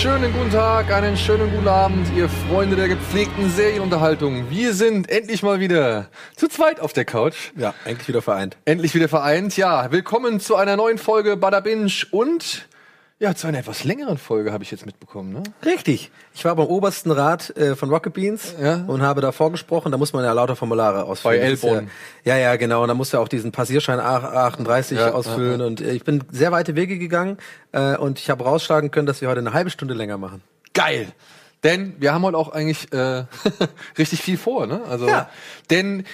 [0.00, 4.50] Schönen guten Tag, einen schönen guten Abend, ihr Freunde der gepflegten Serienunterhaltung.
[4.50, 7.52] Wir sind endlich mal wieder zu zweit auf der Couch.
[7.56, 8.58] Ja, endlich wieder vereint.
[8.66, 9.56] Endlich wieder vereint.
[9.56, 12.68] Ja, willkommen zu einer neuen Folge Bada Binge und
[13.24, 15.42] ja, zu einer etwas längeren Folge habe ich jetzt mitbekommen, ne?
[15.64, 16.10] Richtig.
[16.34, 18.84] Ich war beim obersten Rat äh, von Rocket Beans Ja.
[18.86, 19.90] und habe da vorgesprochen.
[19.92, 21.40] Da muss man ja lauter Formulare ausfüllen.
[21.40, 21.90] Bei ist ja, Elbon.
[22.24, 22.82] ja, ja, genau.
[22.82, 25.60] Und da muss ja auch diesen Passierschein A- 38 Ja, ausfüllen.
[25.62, 27.38] Und äh, ich bin sehr weite Wege gegangen
[27.72, 30.42] äh, und ich habe rausschlagen können, dass wir heute eine halbe Stunde länger machen.
[30.74, 31.08] Geil!
[31.62, 33.24] Denn wir haben heute auch eigentlich äh,
[33.98, 34.82] richtig viel vor, ne?
[34.88, 35.30] Also, Ja.
[35.70, 36.04] denn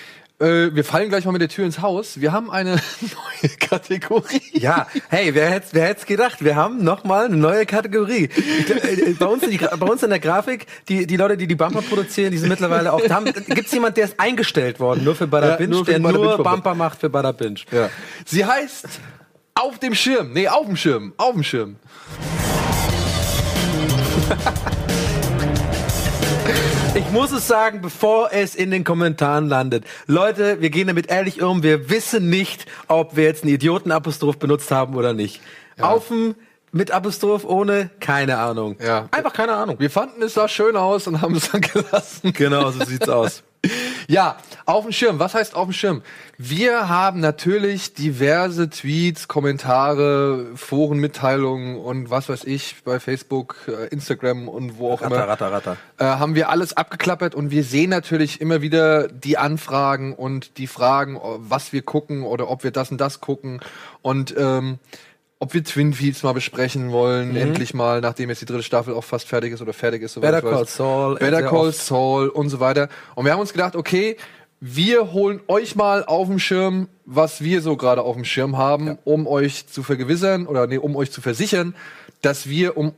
[0.40, 2.20] äh, wir fallen gleich mal mit der Tür ins Haus.
[2.20, 4.42] Wir haben eine neue Kategorie.
[4.52, 6.42] Ja, hey, wer hätte wer hätt's gedacht?
[6.42, 8.28] Wir haben noch mal eine neue Kategorie.
[8.66, 11.46] Glaub, äh, bei, uns in die, bei uns in der Grafik, die, die Leute, die
[11.46, 13.00] die Bumper produzieren, die sind mittlerweile auch.
[13.00, 15.92] Da haben, gibt's jemand, der ist eingestellt worden, nur für Bada Ja, Binge, nur für
[15.92, 16.50] der Bada nur Binge Bumper.
[16.50, 17.60] Bumper macht für Bada Binge.
[17.70, 17.90] Ja.
[18.24, 18.88] Sie heißt
[19.54, 20.32] auf dem Schirm.
[20.32, 21.12] Nee, auf dem Schirm.
[21.18, 21.76] Auf dem Schirm.
[27.01, 29.84] Ich muss es sagen, bevor es in den Kommentaren landet.
[30.06, 31.62] Leute, wir gehen damit ehrlich um.
[31.62, 35.40] Wir wissen nicht, ob wir jetzt einen Idioten-Apostroph benutzt haben oder nicht.
[35.80, 36.34] Aufen
[36.73, 38.76] mit Apostroph ohne, keine Ahnung.
[38.84, 39.09] Ja.
[39.12, 39.76] Einfach keine Ahnung.
[39.78, 42.34] Wir fanden es sah schön aus und haben es dann gelassen.
[42.34, 43.43] Genau, so sieht's aus.
[44.08, 45.18] Ja, auf dem Schirm.
[45.18, 46.02] Was heißt auf dem Schirm?
[46.38, 54.48] Wir haben natürlich diverse Tweets, Kommentare, Forenmitteilungen und was weiß ich bei Facebook, äh, Instagram
[54.48, 55.28] und wo auch Ratter, immer.
[55.28, 55.76] ratter, ratter.
[55.98, 60.66] Äh, haben wir alles abgeklappert und wir sehen natürlich immer wieder die Anfragen und die
[60.66, 63.60] Fragen, was wir gucken oder ob wir das und das gucken
[64.03, 64.78] und ähm,
[65.41, 69.05] ob wir Twin Peaks mal besprechen wollen, endlich mal, nachdem jetzt die dritte Staffel auch
[69.05, 70.21] fast fertig ist oder fertig ist.
[70.21, 70.43] Better.
[70.43, 71.73] Call Saul, Better Call.
[71.73, 72.91] Saul und so weiter.
[73.15, 74.19] Und wir haben uns gedacht, okay,
[74.61, 78.99] wir holen euch mal auf dem Schirm, was wir so gerade auf dem Schirm haben,
[79.05, 81.75] um euch zu vergewissern oder nee, um euch zu versichern,
[82.21, 82.93] dass wir um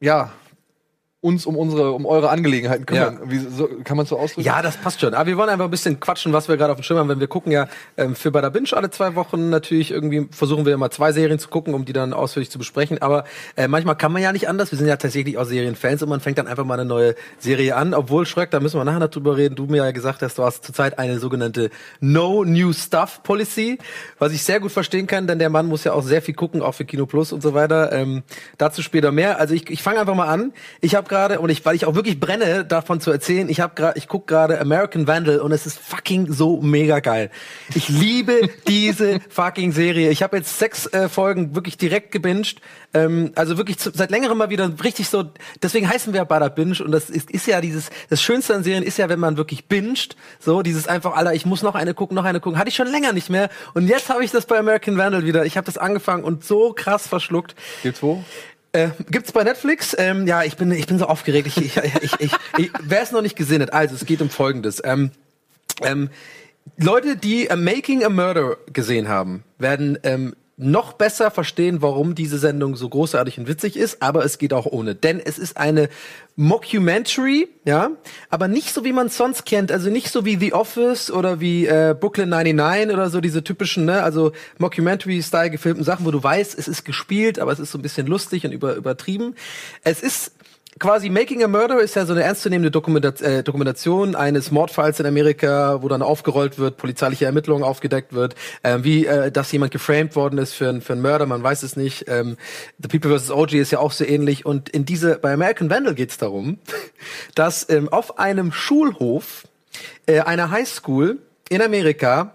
[0.00, 0.32] ja
[1.22, 3.18] uns um unsere um eure Angelegenheiten kümmern.
[3.22, 3.30] Ja.
[3.30, 4.46] Wie, so, kann man so ausdrücken?
[4.46, 5.12] Ja, das passt schon.
[5.12, 7.10] Aber wir wollen einfach ein bisschen quatschen, was wir gerade auf dem Schirm haben.
[7.10, 10.72] Wenn wir gucken ja ähm, für Bada Binge alle zwei Wochen natürlich irgendwie versuchen wir
[10.72, 13.02] immer zwei Serien zu gucken, um die dann ausführlich zu besprechen.
[13.02, 14.70] Aber äh, manchmal kann man ja nicht anders.
[14.70, 17.76] Wir sind ja tatsächlich auch Serienfans und man fängt dann einfach mal eine neue Serie
[17.76, 17.92] an.
[17.92, 19.56] Obwohl Schröck, da müssen wir nachher drüber reden.
[19.56, 21.68] Du mir ja gesagt hast, du hast zurzeit eine sogenannte
[22.00, 23.78] No New Stuff Policy,
[24.18, 26.62] was ich sehr gut verstehen kann, denn der Mann muss ja auch sehr viel gucken,
[26.62, 27.92] auch für Kino Plus und so weiter.
[27.92, 28.22] Ähm,
[28.56, 29.38] dazu später mehr.
[29.38, 30.54] Also ich, ich fange einfach mal an.
[30.80, 33.50] Ich habe gerade und ich, weil ich auch wirklich brenne, davon zu erzählen.
[33.50, 37.30] Ich habe gerade, ich guck gerade American Vandal und es ist fucking so mega geil.
[37.74, 40.10] Ich liebe diese fucking Serie.
[40.10, 42.62] Ich habe jetzt sechs äh, Folgen wirklich direkt gebinged.
[42.94, 45.24] Ähm, also wirklich zu, seit längerem mal wieder richtig so.
[45.62, 47.90] Deswegen heißen wir ja Bada Binge und das ist, ist ja dieses.
[48.08, 50.16] Das Schönste an Serien ist ja, wenn man wirklich binget.
[50.38, 52.58] So dieses einfach, Alter, ich muss noch eine gucken, noch eine gucken.
[52.58, 53.50] Hatte ich schon länger nicht mehr.
[53.74, 55.44] Und jetzt habe ich das bei American Vandal wieder.
[55.44, 57.54] Ich habe das angefangen und so krass verschluckt.
[57.82, 58.24] Gibt's wo?
[58.72, 59.96] Äh, gibt's bei Netflix?
[59.98, 61.48] Ähm, ja, ich bin, ich bin so aufgeregt.
[61.48, 64.30] Ich, ich, ich, ich, ich wer es noch nicht gesehen hat, also es geht um
[64.30, 64.80] Folgendes.
[64.84, 65.10] Ähm,
[65.82, 66.10] ähm,
[66.76, 72.38] Leute, die äh, Making a Murder gesehen haben, werden ähm, noch besser verstehen, warum diese
[72.38, 74.94] Sendung so großartig und witzig ist, aber es geht auch ohne.
[74.94, 75.88] Denn es ist eine
[76.36, 77.90] Mockumentary, ja,
[78.28, 81.40] aber nicht so, wie man es sonst kennt, also nicht so wie The Office oder
[81.40, 86.22] wie äh, Brooklyn 99 oder so diese typischen, ne, also Mockumentary-Style gefilmten Sachen, wo du
[86.22, 89.34] weißt, es ist gespielt, aber es ist so ein bisschen lustig und über, übertrieben.
[89.82, 90.32] Es ist
[90.78, 95.06] quasi Making a Murder ist ja so eine ernstzunehmende Dokumenta äh, Dokumentation eines Mordfalls in
[95.06, 100.14] Amerika, wo dann aufgerollt wird, polizeiliche Ermittlungen aufgedeckt wird, ähm, wie äh, dass jemand geframed
[100.16, 102.04] worden ist für, ein- für einen Mörder, man weiß es nicht.
[102.08, 102.36] Ähm,
[102.78, 103.30] The People vs.
[103.30, 104.46] OG ist ja auch so ähnlich.
[104.46, 106.58] Und in diese bei American Vandal geht es darum,
[107.34, 109.44] dass ähm, auf einem Schulhof
[110.06, 112.32] äh, einer Highschool in Amerika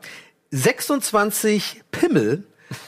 [0.52, 2.44] 26 Pimmel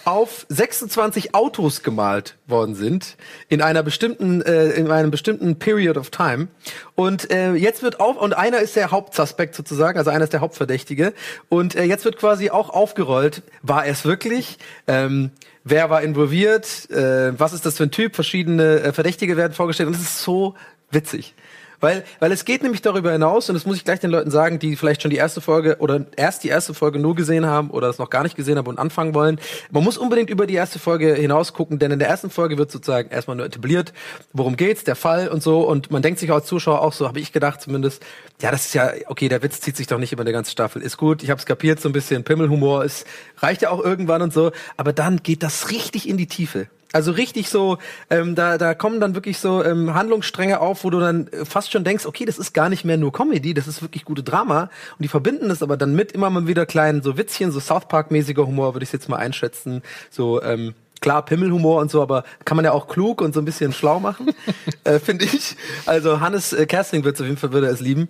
[0.05, 3.17] auf 26 Autos gemalt worden sind
[3.49, 6.47] in einer bestimmten äh, in einem bestimmten Period of Time.
[6.95, 10.41] Und äh, jetzt wird auf und einer ist der Hauptsuspekt sozusagen also einer ist der
[10.41, 11.13] Hauptverdächtige.
[11.49, 14.57] Und äh, jetzt wird quasi auch aufgerollt war es wirklich
[14.87, 15.31] ähm,
[15.63, 19.87] wer war involviert äh, was ist das für ein Typ verschiedene äh, Verdächtige werden vorgestellt.
[19.87, 20.55] Und es ist so
[20.91, 21.33] witzig
[21.79, 24.59] weil, weil es geht nämlich darüber hinaus, und das muss ich gleich den Leuten sagen,
[24.59, 27.89] die vielleicht schon die erste Folge oder erst die erste Folge nur gesehen haben oder
[27.89, 29.39] es noch gar nicht gesehen haben und anfangen wollen.
[29.71, 32.71] Man muss unbedingt über die erste Folge hinaus gucken, denn in der ersten Folge wird
[32.71, 33.93] sozusagen erstmal nur etabliert,
[34.33, 35.61] worum geht's, der Fall und so.
[35.61, 38.03] Und man denkt sich als Zuschauer auch so, habe ich gedacht zumindest,
[38.41, 40.81] ja, das ist ja, okay, der Witz zieht sich doch nicht über eine ganze Staffel.
[40.81, 43.05] Ist gut, ich habe es kapiert, so ein bisschen Pimmelhumor ist,
[43.37, 44.51] reicht ja auch irgendwann und so.
[44.77, 46.67] Aber dann geht das richtig in die Tiefe.
[46.93, 47.77] Also richtig so,
[48.09, 51.71] ähm, da, da kommen dann wirklich so ähm, Handlungsstränge auf, wo du dann äh, fast
[51.71, 54.63] schon denkst, okay, das ist gar nicht mehr nur Comedy, das ist wirklich gute Drama.
[54.63, 57.87] Und die verbinden das aber dann mit immer mal wieder kleinen so Witzchen, so South
[57.87, 59.81] Park-mäßiger Humor, würde ich jetzt mal einschätzen.
[60.09, 63.45] So ähm, klar, Pimmelhumor und so, aber kann man ja auch klug und so ein
[63.45, 64.31] bisschen schlau machen,
[64.85, 65.57] äh, finde ich.
[65.85, 68.07] Also Hannes äh, Kersting wird auf jeden Fall würde es lieben.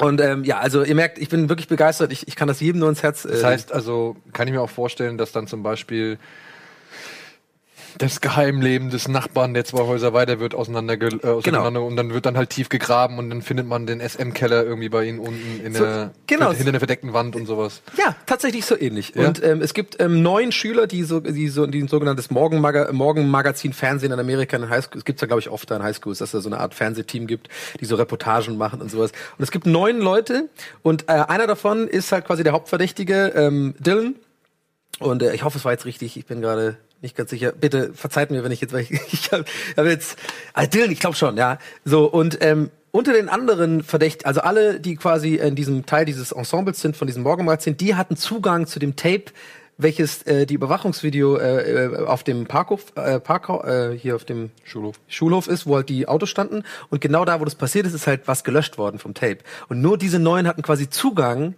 [0.00, 2.12] Und ähm, ja, also ihr merkt, ich bin wirklich begeistert.
[2.12, 3.24] Ich, ich kann das jedem nur ins Herz.
[3.24, 6.18] Äh, Das heißt also, kann ich mir auch vorstellen, dass dann zum Beispiel
[7.98, 12.26] das Geheimleben des Nachbarn, der zwei Häuser weiter wird, auseinander, äh, auseinander und dann wird
[12.26, 15.74] dann halt tief gegraben und dann findet man den SM-Keller irgendwie bei ihnen unten in
[15.74, 16.52] So, der, genau.
[16.52, 17.82] hinter einer verdeckten Wand und sowas.
[17.96, 19.14] Ja, tatsächlich so ähnlich.
[19.14, 19.26] Ja?
[19.28, 22.92] Und ähm, es gibt ähm, neun Schüler, die so, die so, die ein sogenanntes Morgenmaga
[22.92, 24.98] Morgenmagazin Fernsehen in Amerika in Highschool.
[24.98, 27.26] Es gibt's ja glaube ich oft in Highschools, dass es da so eine Art Fernsehteam
[27.26, 27.48] gibt,
[27.80, 29.12] die so Reportagen machen und sowas.
[29.38, 30.48] Und es gibt neun Leute
[30.82, 34.16] und äh, einer davon ist halt quasi der Hauptverdächtige, ähm, Dylan.
[34.98, 36.16] Und äh, ich hoffe, es war jetzt richtig.
[36.16, 37.52] Ich bin gerade nicht ganz sicher.
[37.52, 39.44] Bitte verzeiht mir, wenn ich jetzt, weil ich, ich habe
[39.76, 40.18] hab jetzt,
[40.54, 41.58] ah, Dylan, ich glaube schon, ja.
[41.84, 46.32] So und ähm, unter den anderen Verdächtigen, also alle, die quasi in diesem Teil dieses
[46.32, 49.26] Ensembles sind, von diesem Morgenmagazin, die hatten Zugang zu dem Tape,
[49.78, 54.50] welches äh, die Überwachungsvideo äh, äh, auf dem Parkhof, äh, Parkhof äh, hier auf dem
[54.64, 54.98] Schulhof.
[55.08, 56.62] Schulhof ist, wo halt die Autos standen.
[56.88, 59.38] Und genau da, wo das passiert ist, ist halt was gelöscht worden vom Tape.
[59.68, 61.54] Und nur diese neuen hatten quasi Zugang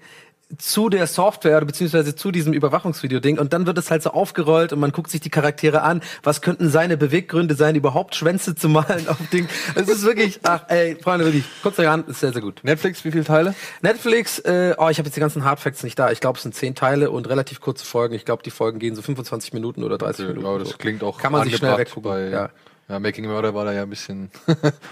[0.57, 4.73] zu der Software oder beziehungsweise zu diesem Überwachungsvideo-Ding und dann wird es halt so aufgerollt
[4.73, 6.01] und man guckt sich die Charaktere an.
[6.23, 9.47] Was könnten seine Beweggründe sein, überhaupt Schwänze zu malen auf Ding?
[9.75, 12.61] Es ist wirklich, ach ey, Freunde, wirklich, guckt euch an, ist sehr, sehr gut.
[12.63, 13.55] Netflix, wie viele Teile?
[13.83, 16.11] Netflix, äh, oh, ich habe jetzt die ganzen Hardfacts nicht da.
[16.11, 18.15] Ich glaube, es sind zehn Teile und relativ kurze Folgen.
[18.15, 20.47] Ich glaube, die Folgen gehen so 25 Minuten oder 30 Minuten.
[20.47, 20.77] Ja, das so.
[20.79, 22.11] klingt auch Kann man sich schnell weggucken.
[22.11, 22.49] Bei, ja.
[22.89, 22.99] ja.
[22.99, 24.31] Making Murder war da ja ein bisschen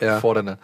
[0.01, 0.21] Ja.
[0.21, 0.59] fordernder.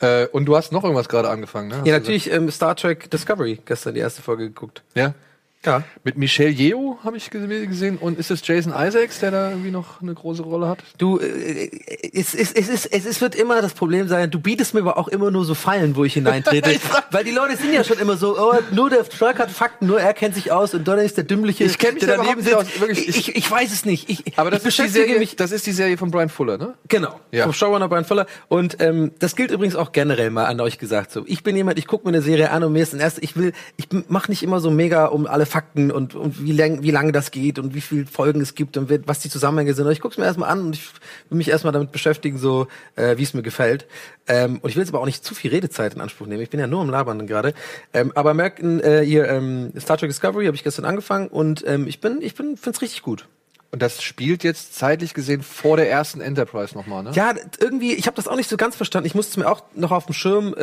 [0.00, 1.78] Äh, und du hast noch irgendwas gerade angefangen, ne?
[1.78, 4.82] Hast Ja, natürlich ähm, Star Trek Discovery gestern die erste Folge geguckt.
[4.94, 5.14] Ja.
[5.64, 5.82] Ja.
[6.04, 7.98] Mit Michelle Yeoh habe ich gese- gesehen.
[7.98, 10.78] Und ist es Jason Isaacs, der da irgendwie noch eine große Rolle hat?
[10.98, 11.68] Du, äh,
[12.12, 14.96] es, es, es, ist, es, es wird immer das Problem sein, du bietest mir aber
[14.96, 16.70] auch immer nur so Fallen, wo ich hineintrete.
[17.10, 20.00] weil die Leute sind ja schon immer so, oh, nur der Schalk hat Fakten, nur
[20.00, 22.40] er kennt sich aus und Donner ist der Dümmliche, Ich kenn mich der da daneben
[22.42, 22.54] sitzt.
[22.54, 24.08] aus, wirklich, ich, ich, ich weiß es nicht.
[24.08, 26.56] Ich, Aber das ich ist die Serie, mich das ist die Serie von Brian Fuller,
[26.56, 26.74] ne?
[26.86, 27.42] Genau, Ja.
[27.44, 28.26] vom Showrunner Brian Fuller.
[28.46, 31.10] Und ähm, das gilt übrigens auch generell mal an euch gesagt.
[31.10, 33.20] So, ich bin jemand, ich gucke mir eine Serie an und mir ist ein erst,
[33.22, 36.82] ich will, ich mache nicht immer so mega um alle Fakten und, und wie lang,
[36.82, 39.86] wie lange das geht und wie viele Folgen es gibt und was die Zusammenhänge sind.
[39.86, 40.88] Und ich gucke es mir erstmal an und ich
[41.28, 43.86] will mich erstmal damit beschäftigen, so äh, wie es mir gefällt.
[44.26, 46.42] Ähm, und ich will jetzt aber auch nicht zu viel Redezeit in Anspruch nehmen.
[46.42, 47.54] Ich bin ja nur am Labern gerade.
[47.92, 51.86] Ähm, aber merken, äh, hier ähm, Star Trek Discovery habe ich gestern angefangen und ähm,
[51.86, 53.26] ich bin, ich bin, find's richtig gut.
[53.70, 57.10] Und das spielt jetzt zeitlich gesehen vor der ersten Enterprise nochmal, ne?
[57.12, 59.06] Ja, irgendwie, ich habe das auch nicht so ganz verstanden.
[59.06, 60.62] Ich musste es mir auch noch auf dem Schirm äh,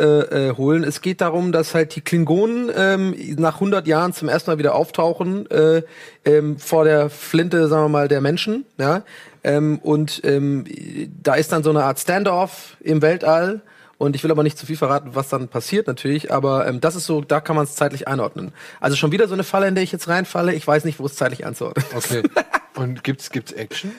[0.50, 0.84] äh, holen.
[0.84, 4.74] Es geht darum, dass halt die Klingonen ähm, nach 100 Jahren zum ersten Mal wieder
[4.74, 5.84] auftauchen äh,
[6.26, 8.66] ähm, vor der Flinte, sagen wir mal, der Menschen.
[8.80, 9.04] Ja,
[9.44, 10.66] ähm, und ähm,
[11.22, 13.62] da ist dann so eine Art Standoff im Weltall.
[13.98, 16.98] Und ich will aber nicht zu viel verraten, was dann passiert natürlich, aber ähm, das
[16.98, 18.52] ist so, da kann man es zeitlich einordnen.
[18.82, 20.54] Also schon wieder so eine Falle, in der ich jetzt reinfalle.
[20.54, 22.12] Ich weiß nicht, wo es zeitlich einzuordnen ist.
[22.12, 22.24] Okay.
[22.76, 23.92] Und gibt's, gibt's Action?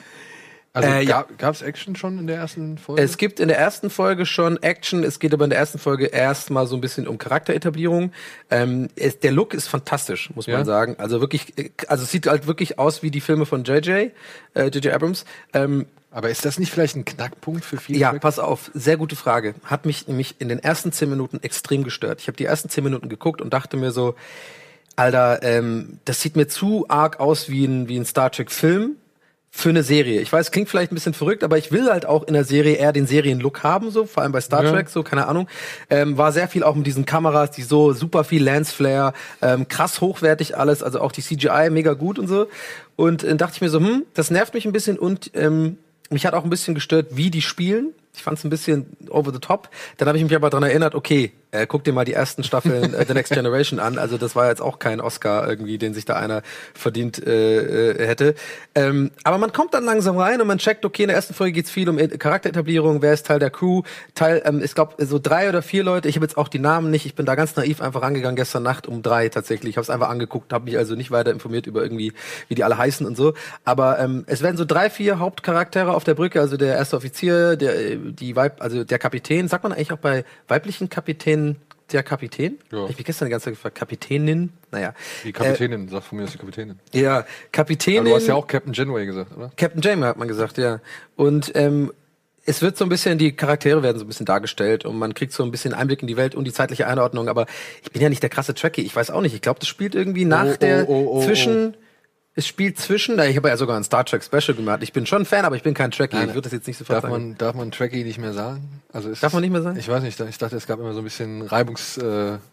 [0.73, 1.21] Also Äh, ja.
[1.21, 3.01] gab, gab's Action schon in der ersten Folge?
[3.01, 6.05] Es gibt in der ersten Folge schon Action, es geht aber in der ersten Folge
[6.05, 8.11] erstmal so ein bisschen um Charakteretablierung.
[8.51, 10.57] Ähm, es, der Look ist fantastisch, muss Ja?
[10.57, 10.95] man sagen.
[10.99, 11.53] Also wirklich,
[11.87, 14.09] also es sieht halt wirklich aus wie die Filme von JJ,
[14.53, 15.25] äh, JJ Abrams.
[15.53, 17.97] Ähm, Aber ist das nicht vielleicht ein Knackpunkt für viele?
[17.97, 19.55] ja, pass auf, sehr gute Frage.
[19.63, 22.21] Hat mich nämlich in den ersten zehn Minuten extrem gestört.
[22.21, 24.13] Ich habe die ersten zehn Minuten geguckt und dachte mir so,
[24.97, 28.95] Alter, ähm, das sieht mir zu arg aus wie ein, wie ein Star Trek-Film
[29.51, 30.21] für eine Serie.
[30.21, 32.75] Ich weiß, klingt vielleicht ein bisschen verrückt, aber ich will halt auch in der Serie
[32.75, 34.71] eher den Serienlook haben, so vor allem bei Star Ja.
[34.71, 35.47] Trek, so keine Ahnung.
[35.89, 40.01] Ähm, war sehr viel auch mit diesen Kameras, die so super viel Lensflare, ähm, krass
[40.01, 42.47] hochwertig alles, also auch die CGI mega gut und so.
[42.95, 45.77] Und äh, dachte ich mir so, hm, das nervt mich ein bisschen und ähm,
[46.09, 47.93] mich hat auch ein bisschen gestört, wie die spielen.
[48.15, 49.69] Ich fand es ein bisschen over the top.
[49.97, 52.93] Dann habe ich mich aber daran erinnert, okay, äh, guck dir mal die ersten Staffeln
[52.93, 53.97] äh, The Next Generation an.
[53.97, 56.41] Also das war jetzt auch kein Oscar irgendwie, den sich da einer
[56.73, 58.35] verdient äh, äh, hätte.
[58.75, 61.53] Ähm, aber man kommt dann langsam rein und man checkt, okay, in der ersten Folge
[61.53, 63.83] geht's viel um Charakteretablierung, wer ist Teil der Crew.
[64.13, 66.91] Teil, ähm, ich glaube, so drei oder vier Leute, ich habe jetzt auch die Namen
[66.91, 69.71] nicht, ich bin da ganz naiv einfach rangegangen gestern Nacht um drei tatsächlich.
[69.71, 72.13] Ich habe es einfach angeguckt, habe mich also nicht weiter informiert über irgendwie,
[72.49, 73.33] wie die alle heißen und so.
[73.63, 77.55] Aber ähm, es werden so drei, vier Hauptcharaktere auf der Brücke, also der erste Offizier,
[77.55, 81.36] der äh, die Weib, also der Kapitän, sagt man eigentlich auch bei weiblichen Kapitänen
[81.91, 82.57] der Kapitän?
[82.71, 82.87] Ja.
[82.89, 84.51] Ich mich gestern die ganze Zeit gefragt, Kapitänin?
[84.71, 84.93] Naja.
[85.23, 86.79] Die Kapitänin, sagt von mir aus die Kapitänin.
[86.93, 88.01] Äh, ja, Kapitänin.
[88.01, 89.51] Aber du hast ja auch Captain Janeway gesagt, oder?
[89.55, 90.79] Captain Jamie hat man gesagt, ja.
[91.15, 91.91] Und ähm,
[92.45, 95.33] es wird so ein bisschen, die Charaktere werden so ein bisschen dargestellt und man kriegt
[95.33, 97.29] so ein bisschen Einblick in die Welt und die zeitliche Einordnung.
[97.29, 97.45] Aber
[97.83, 99.35] ich bin ja nicht der krasse Trekkie, ich weiß auch nicht.
[99.35, 101.75] Ich glaube, das spielt irgendwie nach Oh, oh, der oh, oh, zwischen.
[102.37, 104.83] Es spielt zwischen, ich habe ja sogar ein Star Trek Special gemacht.
[104.83, 106.15] Ich bin schon Fan, aber ich bin kein Trekkie.
[106.17, 107.29] Nein, ich würde das jetzt nicht sofort Darf sagen.
[107.29, 108.83] man, darf man Trekkie nicht mehr sagen?
[108.93, 109.79] Also Darf man nicht mehr sagen?
[109.79, 112.43] Ich weiß nicht, ich dachte, es gab immer so ein bisschen Reibungspunkte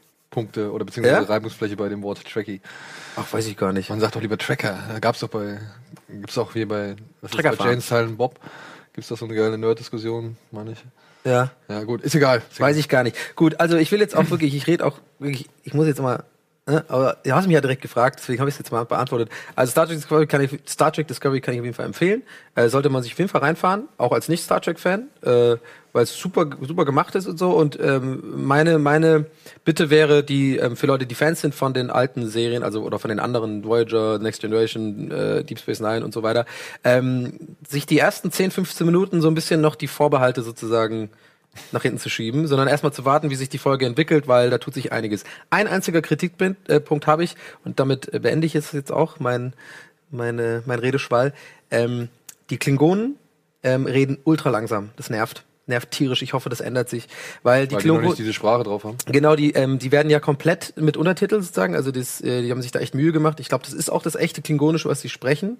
[0.63, 1.29] äh, oder beziehungsweise Ja?
[1.29, 2.63] Reibungsfläche bei dem Wort Tracky.
[3.17, 3.91] Ach, weiß ich gar nicht.
[3.91, 4.79] Man sagt doch lieber Tracker.
[4.91, 5.61] Da gab's doch bei,
[6.09, 7.65] gibt's auch hier bei, was ist bei.
[7.69, 8.41] Jane Silent Bob,
[8.95, 10.85] gibt's doch so eine geile Nerd-Diskussion, meine ich.
[11.25, 11.51] Ja.
[11.69, 12.41] Ja, gut, ist egal.
[12.51, 13.37] Ist Weiß ich gar nicht.
[13.37, 16.25] Gut, also ich will jetzt auch wirklich, ich rede auch wirklich, ich muss jetzt mal,
[16.67, 19.29] aber du hast mich ja direkt gefragt, deswegen habe ich es jetzt mal beantwortet.
[19.55, 22.23] Also Star Trek Discovery kann ich, Star Trek Discovery kann ich auf jeden Fall empfehlen.
[22.55, 25.57] Äh, sollte man sich auf jeden Fall reinfahren, auch als nicht Star Trek Fan, äh,
[25.93, 27.51] weil es super super gemacht ist und so.
[27.51, 29.27] Und ähm, meine meine
[29.67, 32.99] Bitte wäre, die ähm, für Leute, die Fans sind von den alten Serien, also oder
[32.99, 36.47] von den anderen Voyager, Next Generation, äh, Deep Space Nine und so weiter,
[36.83, 41.11] ähm, sich die ersten 10, 15 Minuten so ein bisschen noch die Vorbehalte sozusagen
[41.73, 44.59] nach hinten zu schieben, sondern erstmal zu warten, wie sich die Folge entwickelt, weil da
[44.59, 45.25] tut sich einiges.
[45.51, 49.55] Ein einziger Kritikpunkt äh, habe ich und damit äh, beende ich es jetzt auch mein
[50.11, 51.33] meine mein Redeschwall.
[51.71, 52.09] Ähm,
[52.51, 53.17] die Klingonen
[53.63, 54.91] ähm, reden ultra langsam.
[54.97, 55.45] Das nervt.
[55.67, 56.21] Nervt tierisch.
[56.21, 57.09] Ich hoffe, das ändert sich,
[57.43, 58.99] weil die Weil die Klingonen nicht diese Sprache drauf haben.
[59.07, 61.75] Genau, die, ähm, die werden ja komplett mit Untertiteln sozusagen.
[61.75, 63.41] Also das, äh, die haben sich da echt Mühe gemacht.
[63.41, 65.57] Ich glaube, das ist auch das echte Klingonische, was sie sprechen.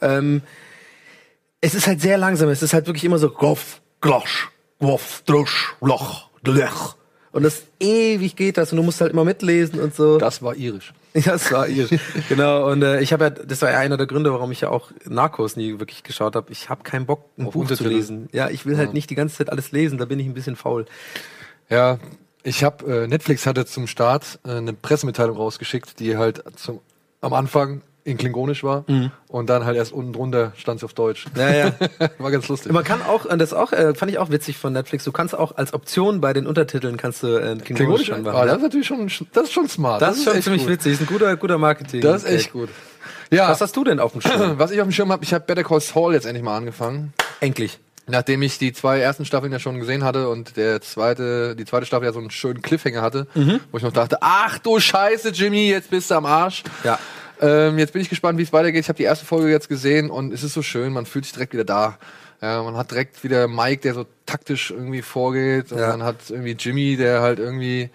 [0.00, 0.42] Ähm,
[1.60, 2.48] es ist halt sehr langsam.
[2.48, 6.96] Es ist halt wirklich immer so Goff, Glosch, Woff, Drusch, Loch, Dlech.
[7.32, 10.18] Und das ewig geht das und du musst halt immer mitlesen und so.
[10.18, 10.92] Das war irisch.
[11.12, 11.88] Ja, das war ihr.
[12.28, 12.70] genau.
[12.70, 14.92] Und äh, ich habe ja, das war ja einer der Gründe, warum ich ja auch
[15.06, 16.52] Narcos nie wirklich geschaut habe.
[16.52, 18.28] Ich habe keinen Bock, ein Auf Buch zu lesen.
[18.30, 19.98] Ja, ich will halt nicht die ganze Zeit alles lesen.
[19.98, 20.86] Da bin ich ein bisschen faul.
[21.68, 21.98] Ja,
[22.44, 26.78] ich habe äh, Netflix hatte zum Start äh, eine Pressemitteilung rausgeschickt, die halt zum,
[27.20, 28.84] am Anfang in Klingonisch war
[29.28, 31.26] und dann halt erst unten drunter stand sie auf Deutsch.
[31.36, 31.72] Ja, ja.
[32.18, 32.72] war ganz lustig.
[32.72, 35.56] Man kann auch, das auch, äh, fand ich auch witzig von Netflix, du kannst auch
[35.56, 38.46] als Option bei den Untertiteln kannst du äh, Klingonisch Klingonisch, schon ah, machen.
[38.46, 40.00] das ist natürlich schon, das ist schon smart.
[40.02, 40.72] das ist schon ziemlich gut.
[40.72, 42.00] witzig, ist ein guter, guter Marketing.
[42.00, 42.68] Das ist echt gut.
[43.32, 44.54] Ja, Was hast du denn auf dem Schirm?
[44.58, 47.12] was ich auf dem Schirm habe, ich habe Better Call Saul jetzt endlich mal angefangen.
[47.40, 47.78] Endlich.
[48.08, 51.86] Nachdem ich die zwei ersten Staffeln ja schon gesehen hatte und der zweite, die zweite
[51.86, 53.60] Staffel ja so einen schönen Cliffhanger hatte, Mhm.
[53.70, 56.64] wo ich noch dachte, ach du Scheiße, Jimmy, jetzt bist du am Arsch.
[56.82, 56.98] Ja.
[57.40, 58.82] Ähm, jetzt bin ich gespannt, wie es weitergeht.
[58.82, 61.32] Ich habe die erste Folge jetzt gesehen und es ist so schön, man fühlt sich
[61.32, 61.98] direkt wieder da.
[62.42, 65.88] Ja, man hat direkt wieder Mike, der so taktisch irgendwie vorgeht und Ja.
[65.88, 67.90] man hat irgendwie Jimmy, der halt irgendwie,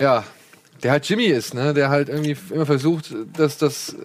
[0.00, 0.24] ja,
[0.82, 3.96] der halt Jimmy ist, ne, der halt irgendwie immer versucht, dass das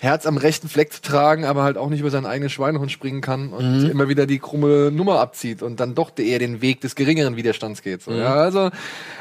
[0.00, 3.20] Herz am rechten Fleck zu tragen, aber halt auch nicht über seinen eigenen Schweinehund springen
[3.20, 6.96] kann und immer wieder die krumme Nummer abzieht und dann doch eher den Weg des
[6.96, 8.02] geringeren Widerstands geht.
[8.02, 8.70] So, ja, also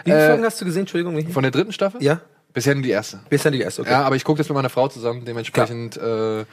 [0.04, 0.82] Wie viele äh, Folgen hast du gesehen?
[0.82, 1.14] Entschuldigung.
[1.14, 1.32] Michi?
[1.32, 2.02] von der dritten Staffel?
[2.04, 2.20] ja?
[2.54, 3.20] Bisher nur die erste.
[3.30, 3.92] Bis dann die erste, okay.
[3.92, 5.24] Ja, aber ich gucke das mit meiner Frau zusammen.
[5.26, 6.46] Dementsprechend, äh,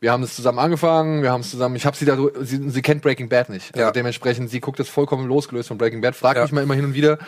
[0.00, 1.22] wir haben das zusammen angefangen.
[1.22, 1.76] Wir haben es zusammen.
[1.76, 3.76] Ich habe sie da, sie, sie kennt Breaking Bad nicht.
[3.76, 3.84] Ja.
[3.84, 6.14] Also dementsprechend, sie guckt das vollkommen losgelöst von Breaking Bad.
[6.16, 6.42] Fragt Ja.
[6.42, 7.18] mich mal immer hin und wieder,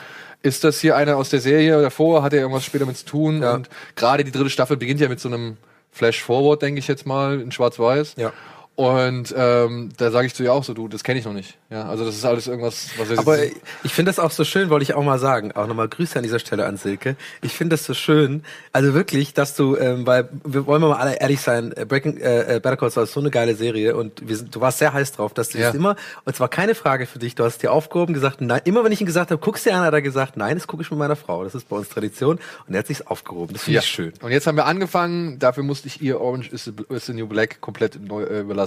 [0.43, 2.23] ist das hier einer aus der Serie davor?
[2.23, 3.43] Hat er irgendwas später mit zu tun?
[3.43, 3.55] Ja.
[3.55, 5.57] Und gerade die dritte Staffel beginnt ja mit so einem
[5.91, 8.15] Flash Forward, denke ich jetzt mal, in Schwarz-Weiß.
[8.19, 8.33] Ja.
[8.77, 11.57] Und ähm, da sage ich zu ihr auch so, du, das kenne ich noch nicht.
[11.71, 14.69] Ja, also das ist alles irgendwas, was wir Aber ich finde das auch so schön,
[14.69, 15.53] wollte ich auch mal sagen.
[15.53, 17.17] Auch nochmal Grüße an dieser Stelle an Silke.
[17.41, 20.99] Ich finde das so schön, also wirklich, dass du, ähm, weil wir wollen wir mal
[20.99, 23.97] alle ehrlich sein, äh, Breaking äh, äh, Better Call Saul ist so eine geile Serie
[23.97, 25.71] und wir sind, du warst sehr heiß drauf, dass du Ja.
[25.71, 27.35] immer und zwar keine Frage für dich.
[27.35, 29.77] Du hast dir aufgehoben gesagt, nein, immer wenn ich ihn gesagt habe, guckst du dir
[29.77, 31.45] an, hat er gesagt, nein, das gucke ich mit meiner Frau.
[31.45, 33.55] Das ist bei uns Tradition und er hat sich's aufgehoben.
[33.55, 33.81] Das finde ja.
[33.81, 34.13] ich schön.
[34.21, 35.39] Und jetzt haben wir angefangen.
[35.39, 38.66] Dafür musste ich ihr Orange is the, is the New Black komplett neu äh, überlassen.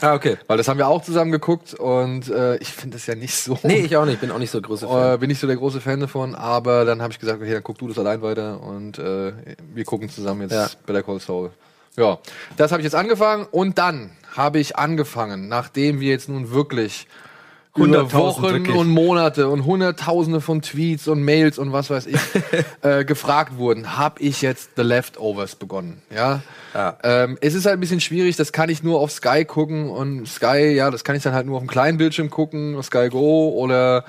[0.00, 0.36] Ah okay.
[0.46, 3.58] Weil das haben wir auch zusammen geguckt und äh, ich finde das ja nicht so.
[3.62, 4.20] Nee, ich auch nicht.
[4.20, 5.14] Bin auch nicht so große Fan.
[5.14, 7.62] äh, bin nicht so der große Fan davon, aber dann habe ich gesagt, okay, dann
[7.62, 9.32] guck du das allein weiter und äh,
[9.74, 10.68] wir gucken zusammen jetzt Ja.
[10.86, 11.50] Better Call Saul.
[11.96, 12.18] Ja,
[12.56, 17.06] das habe ich jetzt angefangen und dann habe ich angefangen, nachdem wir jetzt nun wirklich
[17.76, 22.20] über Wochen und Monate und Hunderttausende von Tweets und Mails und was weiß ich
[22.82, 26.02] äh, gefragt wurden, habe ich jetzt The Leftovers begonnen.
[26.14, 26.42] Ja.
[26.72, 26.96] Ja.
[27.02, 30.28] Ähm, es ist halt ein bisschen schwierig, das kann ich nur auf Sky gucken und
[30.28, 33.50] Sky, ja, das kann ich dann halt nur auf dem kleinen Bildschirm gucken, Sky Go
[33.50, 34.04] oder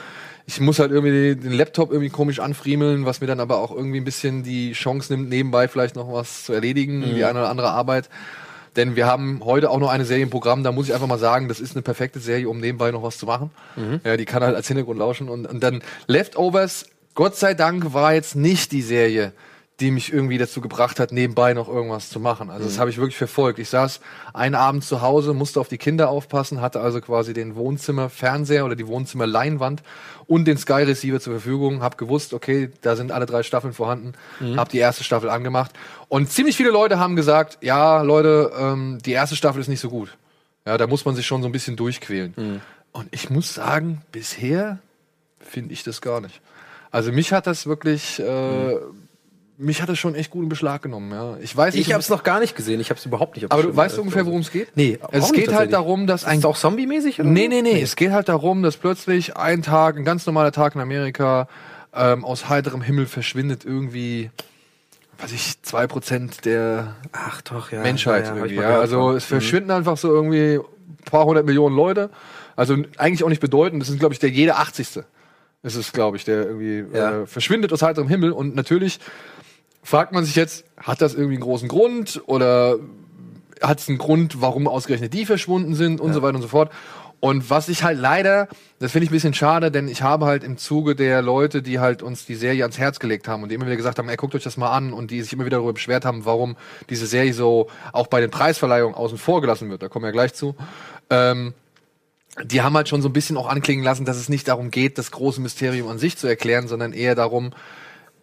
[0.47, 3.99] ich muss halt irgendwie den Laptop irgendwie komisch anfriemeln, was mir dann aber auch irgendwie
[3.99, 7.71] ein bisschen die Chance nimmt, nebenbei vielleicht noch was zu erledigen, die eine oder andere
[7.71, 8.09] Arbeit.
[8.75, 11.19] Denn wir haben heute auch noch eine Serie im Programm, da muss ich einfach mal
[11.19, 13.51] sagen, das ist eine perfekte Serie, um nebenbei noch was zu machen.
[14.03, 15.29] Ja, die kann halt als Hintergrund lauschen.
[15.29, 19.31] Und, und dann Leftovers, Gott sei Dank, war jetzt nicht die Serie,
[19.81, 22.49] die mich irgendwie dazu gebracht hat, nebenbei noch irgendwas zu machen.
[22.49, 23.59] Also das habe ich wirklich verfolgt.
[23.59, 23.99] Ich saß
[24.33, 28.75] einen Abend zu Hause, musste auf die Kinder aufpassen, hatte also quasi den Wohnzimmerfernseher oder
[28.75, 29.83] die Wohnzimmerleinwand
[30.27, 34.13] und den Sky Receiver zur Verfügung, habe gewusst, okay, da sind alle drei Staffeln vorhanden,
[34.57, 35.71] habe die erste Staffel angemacht
[36.07, 39.89] und ziemlich viele Leute haben gesagt, ja, Leute, ähm, die erste Staffel ist nicht so
[39.89, 40.15] gut.
[40.65, 42.61] Ja, da muss man sich schon so ein bisschen durchquälen.
[42.91, 44.79] Und ich muss sagen, bisher
[45.39, 46.39] finde ich das gar nicht.
[46.91, 48.77] Also mich hat das wirklich, äh,
[49.57, 51.11] mich hat das schon echt gut in Beschlag genommen.
[51.11, 51.37] Ja.
[51.41, 52.79] Ich weiß Ich nicht, habe es noch gar nicht gesehen.
[52.81, 53.51] Ich habe es überhaupt nicht.
[53.51, 54.75] aber du weißt ungefähr, worum es geht?
[54.75, 57.19] Nee, auch es geht halt darum, dass Ist ein es auch zombie-mäßig?
[57.21, 57.29] oder?
[57.29, 60.75] Nee, nee, nee, Es geht halt darum, dass plötzlich ein Tag, ein ganz normaler Tag
[60.75, 61.47] in Amerika,
[61.93, 64.29] ähm, aus heiterem Himmel verschwindet irgendwie,
[65.19, 67.81] weiß ich, zwei Prozent der Ach doch, ja.
[67.81, 68.61] Menschheit ja, ja, ich irgendwie.
[68.63, 68.79] Ja.
[68.81, 72.09] Also es verschwinden einfach so irgendwie ein paar hundert Millionen Leute.
[72.57, 73.81] Also eigentlich auch nicht bedeutend.
[73.81, 75.03] Das ist, glaube ich, der jede 80.
[75.63, 77.21] Das ist, glaube ich, der irgendwie Ja.
[77.21, 78.31] äh, verschwindet aus heiterem Himmel.
[78.31, 78.99] Und natürlich
[79.85, 82.79] fragt man sich jetzt, hat das irgendwie einen großen Grund oder
[83.61, 86.71] hat es einen Grund, warum ausgerechnet die verschwunden sind und so weiter und so fort.
[87.19, 88.47] Und was ich halt leider,
[88.79, 91.79] das finde ich ein bisschen schade, denn ich habe halt im Zuge der Leute, die
[91.79, 94.17] halt uns die Serie ans Herz gelegt haben und die immer wieder gesagt haben, ey,
[94.17, 96.57] guckt euch das mal an und die sich immer wieder darüber beschwert haben, warum
[96.89, 100.13] diese Serie so auch bei den Preisverleihungen außen vor gelassen wird, da kommen wir ja
[100.13, 100.55] gleich zu,
[101.09, 101.53] ähm,
[102.43, 104.97] die haben halt schon so ein bisschen auch anklingen lassen, dass es nicht darum geht,
[104.97, 107.51] das große Mysterium an sich zu erklären, sondern eher darum,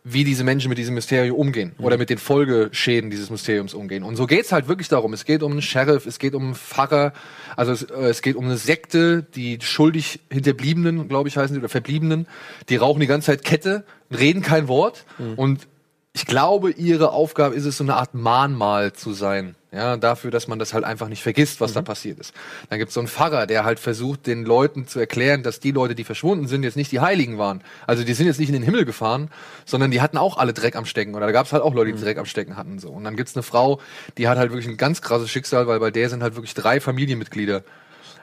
[0.05, 4.03] wie diese Menschen mit diesem Mysterium umgehen oder mit den Folgeschäden dieses Mysteriums umgehen.
[4.03, 5.13] Und so geht's halt wirklich darum.
[5.13, 7.13] Es geht um einen Sheriff, es geht um einen Pfarrer,
[7.57, 11.61] also es, äh, es geht um eine Sekte, die schuldig Hinterbliebenen, glaube ich, heißen die,
[11.61, 12.27] oder Verbliebenen,
[12.69, 15.05] die rauchen die ganze Zeit Kette, reden kein Wort
[15.37, 15.69] und
[16.15, 19.55] ich glaube, ihre Aufgabe ist es, so eine Art Mahnmal zu sein.
[19.73, 22.35] Ja, dafür, dass man das halt einfach nicht vergisst, was da passiert ist.
[22.69, 25.95] Dann gibt's so einen Pfarrer, der halt versucht, den Leuten zu erklären, dass die Leute,
[25.95, 27.65] die verschwunden sind, jetzt nicht die Heiligen waren.
[27.87, 29.31] Also die sind jetzt nicht in den Himmel gefahren,
[29.65, 31.15] sondern die hatten auch alle Dreck am Stecken.
[31.15, 32.79] Oder da gab's halt auch Leute, die Dreck am Stecken hatten.
[32.79, 32.91] So.
[32.91, 33.81] Und dann gibt's eine Frau,
[34.19, 36.79] die hat halt wirklich ein ganz krasses Schicksal, weil bei der sind halt wirklich drei
[36.79, 37.63] Familienmitglieder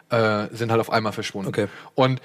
[0.09, 1.49] äh, sind halt auf einmal verschwunden.
[1.49, 1.67] Okay.
[1.95, 2.21] Und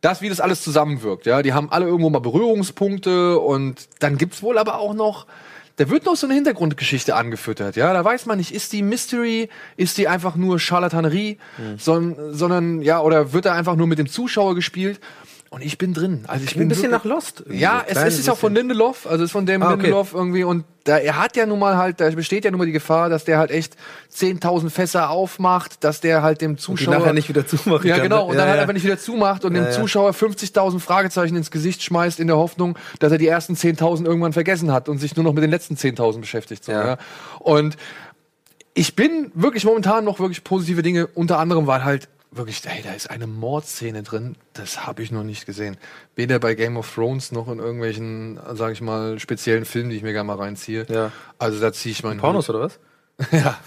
[0.00, 4.42] das, wie das alles zusammenwirkt, ja, die haben alle irgendwo mal Berührungspunkte und dann gibt's
[4.42, 5.26] wohl aber auch noch,
[5.76, 9.48] da wird noch so eine Hintergrundgeschichte angefüttert, ja, da weiß man nicht, ist die Mystery,
[9.76, 11.78] ist die einfach nur Charlatanerie, Hm.
[11.78, 15.00] son, sondern, ja, oder wird da einfach nur mit dem Zuschauer gespielt?
[15.56, 16.24] Und ich bin drin.
[16.26, 17.42] Also ich bin ein bisschen nach Lost.
[17.50, 17.98] Ja, so.
[17.98, 18.54] es, es ist auch von.
[18.54, 19.84] Lindelof, also es ist von dem Ah, okay.
[19.84, 22.66] Lindelof irgendwie und da, er hat ja nun mal halt, da besteht ja nun mal
[22.66, 23.74] die Gefahr, dass der halt echt
[24.14, 28.02] 10.000 Fässer aufmacht, dass der halt dem Die Zuschauer nachher nicht wieder zumachen ja, kann.
[28.04, 28.26] genau.
[28.26, 28.60] Und Ja, dann halt ja.
[28.62, 29.74] einfach nicht wieder zumacht und dem Ja, ja.
[29.74, 34.34] Zuschauer 50.000 Fragezeichen ins Gesicht schmeißt in der Hoffnung, dass er die ersten 10.000 irgendwann
[34.34, 36.64] vergessen hat und sich nur noch mit den letzten 10.000 beschäftigt.
[36.64, 36.86] So, Ja.
[36.86, 36.98] ja.
[37.38, 37.76] Und
[38.74, 42.92] ich bin wirklich momentan noch wirklich positive Dinge, unter anderem, weil halt wirklich, ey, da
[42.92, 45.76] ist eine Mordszene drin, das habe ich noch nicht gesehen.
[46.14, 50.02] Weder bei Game of Thrones noch in irgendwelchen, sage ich mal, speziellen Filmen, die ich
[50.02, 50.86] mir gerne mal reinziehe.
[50.88, 51.12] Ja.
[51.38, 52.78] Also da ziehe ich meinen Pornos oder was?
[53.32, 53.58] ja.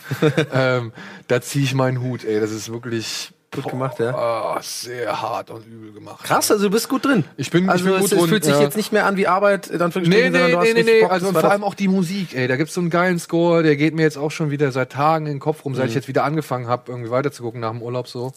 [0.54, 0.94] ähm,
[1.28, 2.40] da ziehe ich meinen Hut, ey.
[2.40, 4.14] Das ist wirklich Gut gemacht, ja.
[4.14, 6.24] ah, sehr hart und übel gemacht.
[6.24, 7.24] Krass, also du bist gut drin.
[7.36, 8.62] Ich bin- ich also bin es, gut es fühlt sich ja.
[8.62, 10.84] jetzt nicht mehr an wie Arbeit, dann für Nee, nee, sondern du hast nee, nee,
[10.84, 11.02] nee.
[11.02, 12.48] Bock, Also und vor allem auch die Musik, ey.
[12.48, 15.26] Da gibt's so einen geilen Score, der geht mir jetzt auch schon wieder seit Tagen
[15.26, 15.90] in den Kopf rum, seit Mhm.
[15.90, 18.34] ich jetzt wieder angefangen habe, irgendwie weiterzugucken nach dem Urlaub so.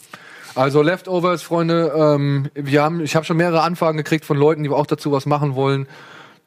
[0.55, 4.71] Also Leftovers, Freunde, ähm, wir haben, ich habe schon mehrere Anfragen gekriegt von Leuten, die
[4.71, 5.89] auch dazu was machen wollen.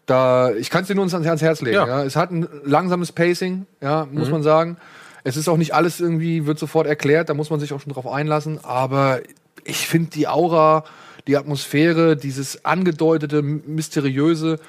[0.08, 1.76] Da, ich kann es dir nur ans, ans Herz legen.
[1.76, 1.84] Ja.
[1.86, 1.90] Mhm.
[1.92, 2.04] Ja.
[2.04, 4.78] Es hat ein langsames Pacing, ja, muss man sagen.
[5.26, 7.92] Es ist auch nicht alles irgendwie, wird sofort erklärt, da muss man sich auch schon
[7.92, 8.64] drauf einlassen.
[8.64, 9.22] Aber
[9.64, 10.86] ich finde die Aura,
[11.28, 14.60] die Atmosphäre, dieses angedeutete, mysteriöse,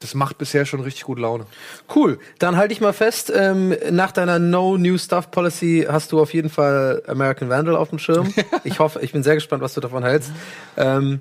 [0.00, 1.46] das macht bisher schon richtig gut Laune.
[1.94, 2.18] Cool.
[2.38, 6.34] Dann halte ich mal fest, ähm, nach deiner No New Stuff Policy hast du auf
[6.34, 8.34] jeden Fall American Vandal auf dem Schirm.
[8.64, 10.32] ich hoffe, ich bin sehr gespannt, was du davon hältst.
[10.76, 11.20] Ähm,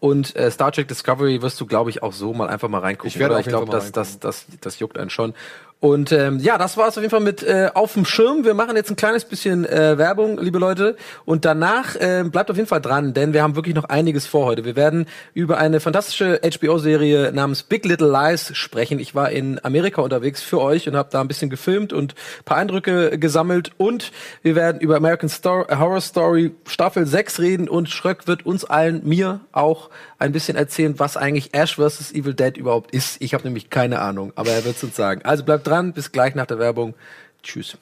[0.00, 3.08] und äh, Star Trek Discovery wirst du, glaube ich, auch so mal einfach mal reingucken.
[3.08, 3.40] Ich werde oder?
[3.40, 5.34] ich glaube, das, das, das, das juckt einen schon.
[5.80, 8.44] Und ähm, ja, das war es auf jeden Fall mit äh, auf dem Schirm.
[8.44, 10.96] Wir machen jetzt ein kleines bisschen äh, Werbung, liebe Leute.
[11.24, 14.44] Und danach äh, bleibt auf jeden Fall dran, denn wir haben wirklich noch einiges vor
[14.46, 14.64] heute.
[14.64, 18.98] Wir werden über eine fantastische HBO-Serie namens Big Little Lies sprechen.
[18.98, 22.56] Ich war in Amerika unterwegs für euch und habe da ein bisschen gefilmt und paar
[22.56, 23.70] Eindrücke gesammelt.
[23.76, 24.10] Und
[24.42, 27.68] wir werden über American Stor Horror Story Staffel 6 reden.
[27.68, 32.12] Und Schröck wird uns allen, mir auch, ein bisschen erzählen, was eigentlich Ash vs.
[32.12, 33.22] Evil Dead überhaupt ist.
[33.22, 35.20] Ich habe nämlich keine Ahnung, aber er wird es uns sagen.
[35.22, 36.94] Also bleibt dran, bis gleich nach der Werbung.
[37.42, 37.76] Tschüss.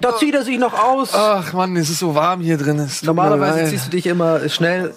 [0.00, 1.10] Da zieht er sich noch aus.
[1.14, 2.78] Ach man, es ist so warm hier drin.
[2.78, 3.70] Es tut mir Normalerweise leid.
[3.70, 4.92] ziehst du dich immer schnell.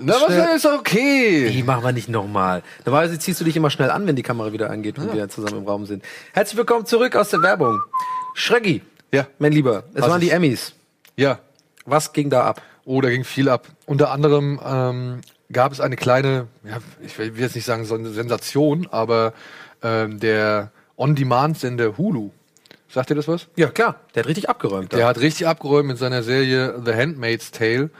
[0.00, 1.50] Na, was schnell- ist okay.
[1.50, 2.62] Die machen wir nicht nochmal.
[2.84, 5.58] Normalerweise ziehst du dich immer schnell an, wenn die Kamera wieder angeht, wenn wir zusammen
[5.62, 6.04] im Raum sind.
[6.32, 7.80] Herzlich willkommen zurück aus der Werbung.
[8.34, 10.32] Schreggi, Ja, mein Lieber, es Was waren die ist?
[10.34, 10.72] Emmys.
[11.16, 11.38] ja.
[11.86, 12.60] Was ging da ab?
[12.84, 13.66] Oh, da ging viel ab.
[13.86, 15.20] Unter anderem ähm,
[15.52, 19.32] gab es eine kleine, ja, ich will jetzt nicht sagen so eine Sensation, aber
[19.82, 22.30] ähm, der On-Demand-Sender Hulu.
[22.88, 23.46] Sagt ihr das was?
[23.56, 24.92] Ja, klar, der hat richtig abgeräumt.
[24.92, 27.90] Der hat richtig abgeräumt mit seiner Serie The Handmaid's Tale.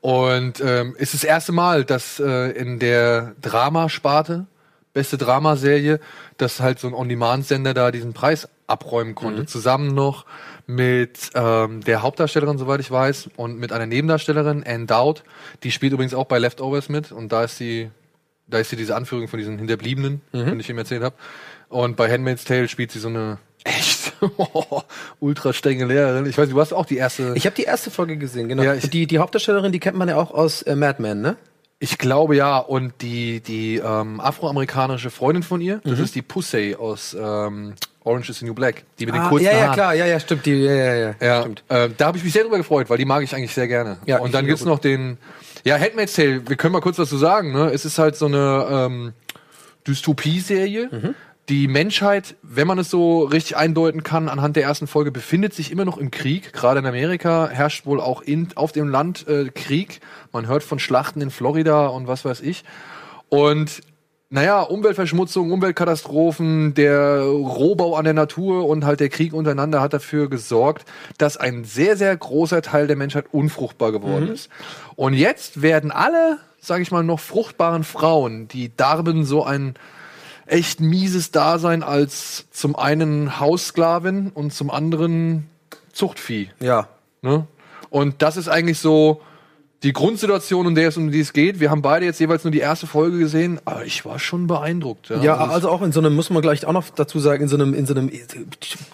[0.00, 4.46] Und ähm, ist das erste Mal, dass äh, in der Dramasparte,
[4.92, 6.00] beste Dramaserie,
[6.38, 9.46] dass halt so ein On-Demand-Sender da diesen Preis abräumen konnte.
[9.46, 10.24] Zusammen noch
[10.66, 15.22] mit ähm, der Hauptdarstellerin, soweit ich weiß, und mit einer Nebendarstellerin, Anne Dowd.
[15.62, 17.12] Die spielt übrigens auch bei Leftovers mit.
[17.12, 17.90] Und da ist sie,
[18.48, 21.14] da ist sie diese Anführung von diesen Hinterbliebenen, wenn ich ihm erzählt habe.
[21.68, 24.12] Und bei Handmaid's Tale spielt sie so eine echt
[25.20, 26.26] Ultra strenge Lehrerin.
[26.26, 27.32] Ich weiß, du hast auch die erste.
[27.36, 28.62] Ich habe die erste Folge gesehen, genau.
[28.62, 31.36] Ja, die, die Hauptdarstellerin, die kennt man ja auch aus äh, Mad Men, ne?
[31.78, 32.58] Ich glaube ja.
[32.58, 35.90] Und die, die ähm, afroamerikanische Freundin von ihr, Mhm.
[35.90, 37.74] das ist die Pussy aus ähm,
[38.06, 38.84] Orange is the New Black.
[38.98, 39.74] Die mit den Ah, kurzen ja, ja, Haaren.
[39.74, 40.46] klar, ja, ja, stimmt.
[40.46, 41.14] Die, ja, ja, ja.
[41.20, 41.64] Ja, Stimmt.
[41.68, 43.98] äh, da habe ich mich sehr drüber gefreut, weil die mag ich eigentlich sehr gerne.
[44.06, 44.68] Ja, und dann gibt's gut.
[44.68, 45.18] noch den,
[45.64, 47.70] ja, Handmaid's Tale, wir können mal kurz was zu sagen, ne?
[47.74, 49.12] Es ist halt so eine ähm,
[49.86, 50.88] Dystopie-Serie.
[50.92, 51.14] Mhm.
[51.48, 55.70] Die Menschheit, wenn man es so richtig eindeuten kann, anhand der ersten Folge, befindet sich
[55.70, 56.52] immer noch im Krieg.
[56.52, 60.00] Gerade in Amerika herrscht wohl auch in, auf dem Land äh, Krieg.
[60.32, 62.64] Man hört von Schlachten in Florida und was weiß ich.
[63.28, 63.80] Und
[64.28, 70.28] naja, Umweltverschmutzung, Umweltkatastrophen, der Rohbau an der Natur und halt der Krieg untereinander hat dafür
[70.28, 70.84] gesorgt,
[71.16, 74.50] dass ein sehr, sehr großer Teil der Menschheit unfruchtbar geworden ist.
[74.96, 79.74] Und jetzt werden alle, sage ich mal, noch fruchtbaren Frauen, die darben so ein
[80.46, 85.48] echt mieses Dasein als zum einen Haussklavin und zum anderen
[85.92, 86.50] Zuchtvieh.
[86.58, 86.88] Ja.
[87.22, 87.46] Ne?
[87.90, 89.20] Und das ist eigentlich so
[89.82, 91.60] die Grundsituation, um der es um die es geht.
[91.60, 95.10] Wir haben beide jetzt jeweils nur die erste Folge gesehen, aber ich war schon beeindruckt.
[95.10, 97.42] Ja, Ja, Also also auch in so einem, muss man gleich auch noch dazu sagen,
[97.42, 98.10] in so einem, in so einem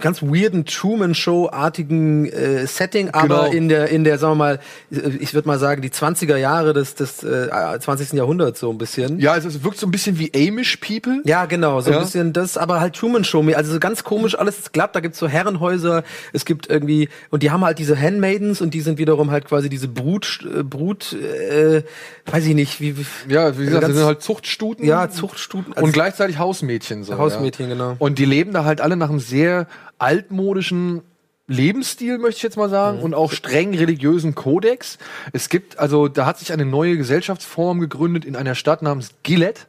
[0.00, 3.52] ganz weirden Truman-Show-artigen äh, Setting, aber Genau.
[3.52, 6.94] in der, in der, sagen wir mal, ich würde mal sagen, die 20er Jahre des,
[6.94, 8.12] des äh, 20.
[8.14, 9.18] Jahrhunderts so ein bisschen.
[9.20, 11.22] ja, also es wirkt so ein bisschen wie Amish People.
[11.24, 11.98] Ja, genau, so Ja.
[11.98, 13.56] ein bisschen das, aber halt Truman Show mir.
[13.56, 17.42] Also so ganz komisch, alles ist glatt, da gibt's so Herrenhäuser, es gibt irgendwie, und
[17.42, 21.12] die haben halt diese Handmaidens und die sind wiederum halt quasi diese Brut, äh, Brut,
[21.12, 21.82] äh,
[22.26, 24.84] weiß ich nicht, wie, wie Ja, wie gesagt, ganz- das sind halt Zuchtstuten.
[24.86, 25.72] ja, Zuchtstuten.
[25.74, 27.04] also und gleichzeitig Hausmädchen.
[27.04, 27.74] So, Hausmädchen, ja.
[27.74, 27.96] genau.
[27.98, 29.66] Und die leben da halt alle nach einem sehr
[29.98, 31.02] altmodischen
[31.48, 33.04] Lebensstil, möchte ich jetzt mal sagen, Mhm.
[33.04, 34.96] und auch streng religiösen Kodex.
[35.32, 39.66] Es gibt, also da hat sich eine neue Gesellschaftsform gegründet in einer Stadt namens Gilead.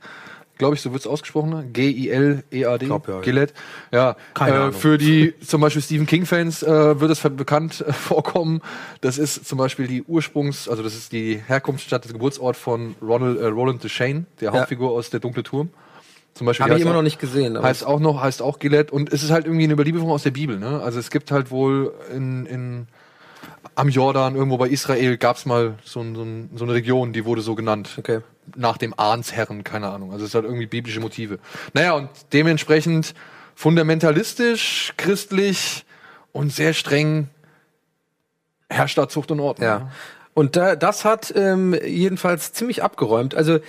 [0.63, 1.49] Glaube ich, so wird's ausgesprochen.
[1.49, 1.65] ne?
[1.73, 2.85] G-I-L-E-A-D.
[2.87, 3.19] Ja, ja.
[3.19, 3.53] Gilead.
[3.91, 4.15] Ja.
[4.33, 4.71] Keine äh.
[4.71, 8.61] Für die zum Beispiel Stephen King-Fans äh, wird es bekannt äh, vorkommen.
[9.01, 13.41] Das ist zum Beispiel die Ursprungs-, also das ist die Herkunftsstadt, der Geburtsort von Ronald,
[13.41, 14.59] äh, Roland Deschain, der Ja.
[14.59, 15.69] Hauptfigur aus Der dunkle Turm.
[16.33, 16.63] Zum Beispiel.
[16.65, 17.61] Habe ich immer auch- noch nicht gesehen.
[17.61, 18.89] Heißt auch noch, heißt auch Gilead.
[18.89, 20.81] Und es ist halt irgendwie eine Überlieferung aus der Bibel, ne?
[20.81, 22.87] Also es gibt halt wohl in, in
[23.75, 27.53] am Jordan, irgendwo bei Israel, gab's mal so, so, so eine Region, die wurde so
[27.55, 27.89] genannt.
[27.97, 28.21] Okay.
[28.55, 30.11] Nach dem Ahnsherren, keine Ahnung.
[30.11, 31.39] Also es hat irgendwie biblische Motive.
[31.73, 33.13] Naja, und dementsprechend
[33.55, 35.85] fundamentalistisch, christlich
[36.31, 37.29] und sehr streng
[38.69, 39.67] herrscht da Zucht und Ordnung.
[39.67, 39.91] Ja.
[40.33, 43.35] Und da, das hat ähm, jedenfalls ziemlich abgeräumt.
[43.35, 43.59] Also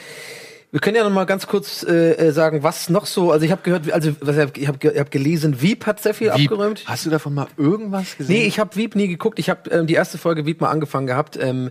[0.75, 3.31] wir können ja noch mal ganz kurz äh, äh, sagen, was noch so.
[3.31, 6.35] Also ich habe gehört, also was, ich habe ich hab gelesen, Wieb hat sehr viel
[6.35, 6.83] Wieb, abgeräumt.
[6.87, 8.35] Hast du davon mal irgendwas gesehen?
[8.35, 9.39] Nee, ich habe Wieb nie geguckt.
[9.39, 11.37] Ich habe ähm, die erste Folge Wieb mal angefangen gehabt.
[11.37, 11.71] Ähm, äh,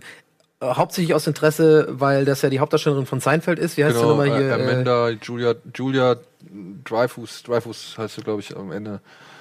[0.62, 3.76] hauptsächlich aus Interesse, weil das ja die Hauptdarstellerin von Seinfeld ist.
[3.76, 4.50] Wie heißt sie Genau, nochmal hier?
[4.50, 6.16] äh, Äh, Amanda, Julia, Julia
[6.84, 9.00] Dreyfus, Dreyfus heißt sie, glaube ich, am Ende.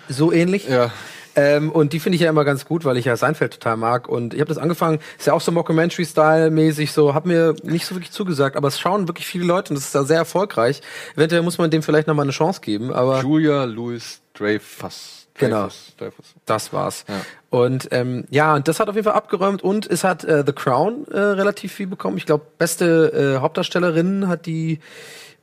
[0.09, 0.67] so ähnlich.
[0.67, 0.91] Ja.
[1.35, 4.07] Ähm, und die finde ich ja immer ganz gut, weil ich ja Seinfeld total mag.
[4.07, 7.95] Und ich habe das angefangen, ist ja auch so Mockumentary-Style-mäßig, so, hat mir nicht so
[7.95, 10.81] wirklich zugesagt, aber es schauen wirklich viele Leute und das ist da sehr erfolgreich.
[11.15, 15.27] Eventuell muss man dem vielleicht nochmal eine Chance geben, aber Julia Louis Dreyfus.
[15.35, 15.67] Genau.
[15.97, 17.05] Dreyfus, das war's.
[17.07, 17.21] Ja.
[17.49, 20.53] Und ähm, ja, und das hat auf jeden Fall abgeräumt und es hat äh, The
[20.53, 22.17] Crown äh, relativ viel bekommen.
[22.17, 24.79] Ich glaube, beste äh, Hauptdarstellerin hat die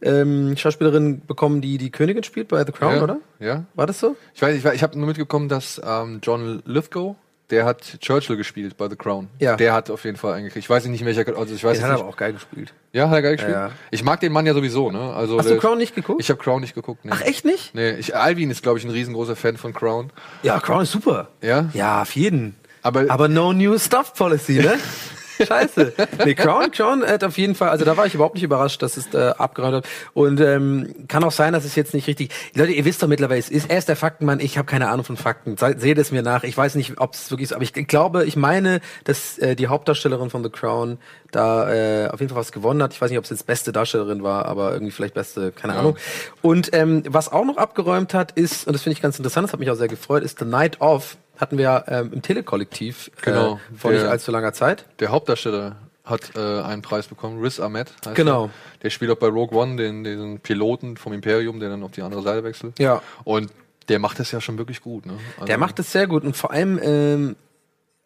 [0.03, 3.17] ähm, Schauspielerin bekommen, die die Königin spielt bei The Crown, ja, oder?
[3.39, 3.65] Ja.
[3.75, 4.17] War das so?
[4.35, 7.17] Ich weiß, ich, ich habe nur mitbekommen, dass ähm, John Lithgow,
[7.51, 9.29] der hat Churchill gespielt bei The Crown.
[9.39, 9.57] Ja.
[9.57, 10.65] Der hat auf jeden Fall eingekriegt.
[10.65, 12.01] Ich weiß nicht, welcher, also ich weiß Den jetzt hat nicht.
[12.01, 12.73] aber auch geil gespielt.
[12.93, 13.55] Ja, hat er geil gespielt?
[13.55, 13.71] Ja.
[13.91, 15.13] Ich mag den Mann ja sowieso, ne?
[15.15, 16.21] Also Hast du der- Crown nicht geguckt?
[16.21, 17.13] Ich habe Crown nicht geguckt, ne.
[17.15, 17.75] Ach, echt nicht?
[17.75, 20.11] Nee, ich, Alvin ist, glaube ich, ein riesengroßer Fan von Crown.
[20.43, 21.29] Ja, Crown ist super.
[21.43, 21.69] Ja?
[21.75, 22.57] Ja, auf jeden.
[22.83, 24.75] Aber- aber no new stuff policy, ne?
[25.47, 25.93] Scheiße.
[26.25, 28.97] Nee, Crown, Crown hat auf jeden Fall, also da war ich überhaupt nicht überrascht, dass
[28.97, 29.89] es äh, abgeräumt hat.
[30.15, 32.31] Und ähm, kann auch sein, dass es jetzt nicht richtig.
[32.55, 35.05] Leute, ihr wisst doch mittlerweile, es ist er ist der Faktenmann, ich habe keine Ahnung
[35.05, 35.57] von Fakten.
[35.57, 36.45] Se- Seht es mir nach.
[36.45, 39.67] Ich weiß nicht, ob es wirklich ist, aber ich glaube, ich meine, dass äh, die
[39.69, 40.99] Hauptdarstellerin von The Crown
[41.31, 42.93] da äh, auf jeden Fall was gewonnen hat.
[42.93, 45.97] Ich weiß nicht, ob es jetzt beste Darstellerin war, aber irgendwie vielleicht beste, keine Ahnung.
[46.43, 49.53] Und ähm, was auch noch abgeräumt hat, ist, und das finde ich ganz interessant, das
[49.53, 51.17] hat mich auch sehr gefreut, ist The Night Of.
[51.41, 54.85] Hatten wir ähm, im Telekollektiv Genau, äh, vor nicht der- allzu langer Zeit.
[55.01, 57.93] Der Hauptdarsteller hat äh, einen Preis bekommen, Riz Ahmed.
[58.05, 58.47] Heißt Genau.
[58.47, 58.53] Der.
[58.83, 62.03] der spielt auch bei Rogue One den, den Piloten vom Imperium, der dann auf die
[62.03, 62.79] andere Seite wechselt.
[62.79, 63.01] Ja.
[63.25, 63.51] Und
[63.89, 65.07] der macht das ja schon wirklich gut.
[65.07, 65.15] Ne?
[65.37, 67.37] Also, Der macht es sehr gut und vor allem, ähm,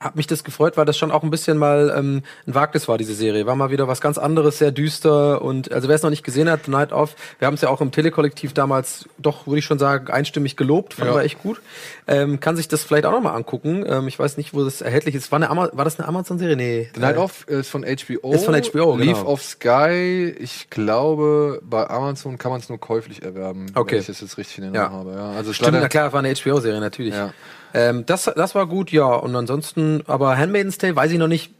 [0.01, 2.99] hat mich das gefreut, weil das schon auch ein bisschen mal ähm, ein Wagnis war,
[2.99, 3.47] diese Serie.
[3.47, 6.51] War mal wieder was ganz anderes, sehr düster und also wer es noch nicht gesehen
[6.51, 9.65] hat, The Night Of, wir haben es ja auch im Telekollektiv damals doch, würde ich
[9.65, 11.17] schon sagen, einstimmig gelobt, fand Ja.
[11.17, 11.61] wir echt gut.
[12.07, 13.85] Ähm, kann sich das vielleicht auch noch mal angucken.
[13.89, 15.31] Ähm, ich weiß nicht, wo das erhältlich ist.
[15.33, 16.57] War, eine Ama war das eine Amazon-Serie?
[16.57, 16.91] Nee.
[16.95, 18.33] The Night äh, Off ist von HBO.
[18.33, 19.31] Ist von HBO, Leaf genau.
[19.31, 20.35] of Sky.
[20.39, 23.93] Ich glaube, bei Amazon kann man es nur käuflich erwerben, Okay.
[23.93, 24.83] wenn ich das jetzt richtig in Ja.
[24.83, 25.17] Erinnerung habe.
[25.19, 27.15] Ja, also Stimmt, na klar, war eine HBO-Serie, natürlich.
[27.15, 27.33] Ja.
[27.75, 29.05] Ähm, das, das war gut, ja.
[29.07, 31.53] Und ansonsten, aber Handmaid's Tale weiß ich noch nicht,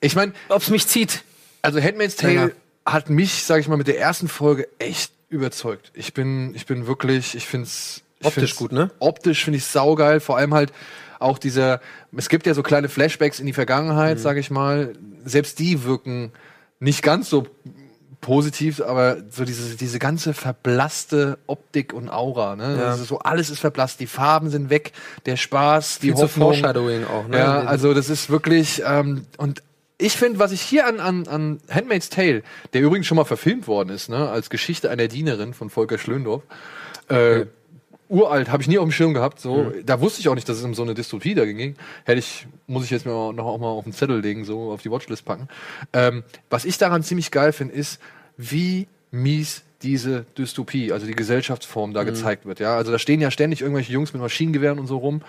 [0.00, 1.22] Ich meine, ob es mich zieht.
[1.62, 2.50] also Handmaid's Tale Ja.
[2.92, 5.90] hat mich, sage ich mal, mit der ersten Folge echt überzeugt.
[5.94, 8.90] Ich bin, ich bin wirklich, ich finde es Optisch gut, ne?
[8.98, 10.20] Optisch finde ich saugeil.
[10.20, 10.72] Vor allem halt
[11.18, 11.80] auch dieser,
[12.16, 13.56] es gibt ja so kleine Flashbacks in die Mhm.
[13.56, 14.94] Vergangenheit, sage ich mal.
[15.24, 16.32] Selbst die wirken
[16.80, 17.46] nicht ganz so
[18.26, 22.76] positiv, aber so diese, diese ganze verblasste Optik und Aura, ne?
[22.76, 22.88] Ja.
[22.88, 24.90] Also so alles ist verblasst, die Farben sind weg,
[25.26, 26.48] der Spaß, die Viel zu Hoffnung.
[26.48, 27.38] Foreshadowing auch, ne?
[27.38, 29.62] Ja, also das ist wirklich ähm, und
[29.98, 33.68] ich finde, was ich hier an, an, an Handmaid's Tale, der übrigens schon mal verfilmt
[33.68, 36.42] worden ist, ne, als Geschichte einer Dienerin von Volker Schlöndorff,
[37.08, 37.46] äh,
[38.08, 39.40] uralt, habe ich nie auf dem Schirm gehabt.
[39.40, 41.76] So, da wusste ich auch nicht, dass es um so eine Dystopie da ging.
[42.04, 44.70] Hätte ich, muss ich jetzt mir auch noch auch mal auf den Zettel legen, so
[44.72, 45.48] auf die Watchlist packen.
[45.92, 48.00] Ähm, was ich daran ziemlich geil finde, ist,
[48.36, 52.60] wie mies diese Dystopie, also die Gesellschaftsform da gezeigt wird.
[52.60, 55.22] Ja, also da stehen ja ständig irgendwelche Jungs mit Maschinengewehren und so rum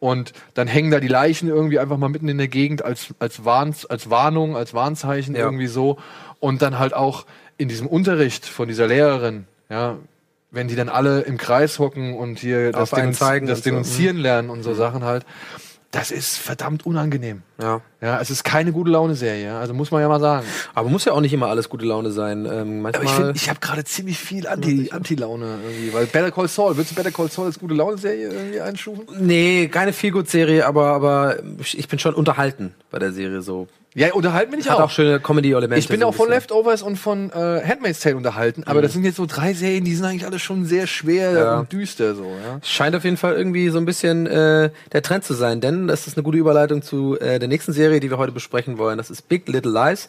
[0.00, 3.44] und dann hängen da die Leichen irgendwie einfach mal mitten in der Gegend als als
[3.44, 5.42] Warns, als Warnung, als Warnzeichen Ja.
[5.42, 5.98] irgendwie so
[6.40, 7.24] und dann halt auch
[7.56, 9.96] in diesem Unterricht von dieser Lehrerin, ja,
[10.50, 13.74] wenn die dann alle im Kreis hocken und hier das, zeigen das so, mhm.
[13.76, 15.24] Denunzieren lernen und so Sachen halt,
[15.92, 17.42] das ist verdammt unangenehm.
[17.60, 17.80] ja.
[18.04, 20.44] Ja, es ist keine gute Laune-Serie, also muss man ja mal sagen.
[20.74, 22.44] Aber muss ja auch nicht immer alles gute Laune sein.
[22.44, 22.94] Ähm, manchmal.
[22.94, 26.76] Aber ich finde, ich habe gerade ziemlich viel Anti- Anti-Laune irgendwie, weil Better Call Saul,
[26.76, 29.04] würdest du Better Call Saul als gute Laune-Serie irgendwie einstufen?
[29.20, 33.68] nee, keine Feelgood-Serie, aber, aber ich bin schon unterhalten bei der Serie so.
[33.96, 34.84] Ja, unterhalten bin ich Hat auch.
[34.86, 35.78] auch schöne Comedy-Elemente.
[35.78, 36.28] Ich bin so auch von.
[36.28, 39.94] Leftovers und von äh, Handmaid's Tale unterhalten, aber das sind jetzt so drei Serien, die
[39.94, 41.58] sind eigentlich alle schon sehr schwer Ja.
[41.60, 42.58] und düster so, ja.
[42.64, 46.08] Scheint auf jeden Fall irgendwie so ein bisschen äh, der Trend zu sein, denn das
[46.08, 48.98] ist eine gute Überleitung zu äh, der nächsten Serie, die wir heute besprechen wollen.
[48.98, 50.08] Das ist Big Little Lies.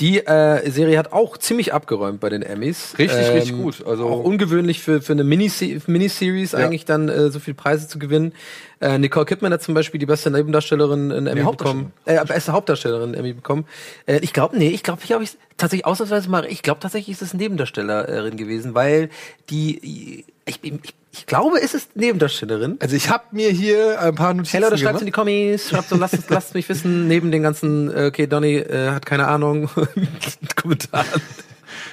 [0.00, 2.94] Die äh, Serie hat auch ziemlich abgeräumt bei den Emmys.
[2.98, 3.86] Ähm, Richtig, richtig gut.
[3.86, 7.98] Also- auch ungewöhnlich für, für eine Minise- Miniseries eigentlich dann äh, so viele Preise zu
[7.98, 8.32] gewinnen.
[8.80, 11.92] Äh, Nicole Kidman hat zum Beispiel die beste Nebendarstellerin in Emmy bekommen.
[12.06, 13.66] Äh, beste Hauptdarstellerin Emmy bekommen.
[14.06, 17.14] Äh, ich glaube, nee, ich glaube, ich habe ich tatsächlich ausnahmsweise mal, ich glaube tatsächlich
[17.16, 19.10] ist es eine Nebendarstellerin gewesen, weil
[19.50, 22.76] die, ich, ich, ich glaube, es ist Nebendarstellerin.
[22.80, 25.88] Also ich habe mir hier ein paar Notizen Hey Leute, schreibt in die Kommis, schreibt
[25.88, 29.68] so, lasst, lasst mich wissen, neben den ganzen, äh, okay, Donny äh, hat keine Ahnung,
[30.56, 31.20] Kommentaren.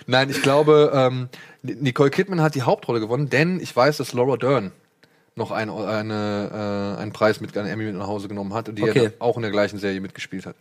[0.05, 1.29] Nein, ich glaube, ähm,
[1.63, 4.71] Nicole Kidman hat die Hauptrolle gewonnen, denn ich weiß, dass Laura Dern
[5.37, 8.75] noch ein, eine, äh, einen Preis mit einer Emmy mit nach Hause genommen hat und
[8.75, 9.03] die Okay.
[9.05, 10.55] ja auch in der gleichen Serie mitgespielt hat.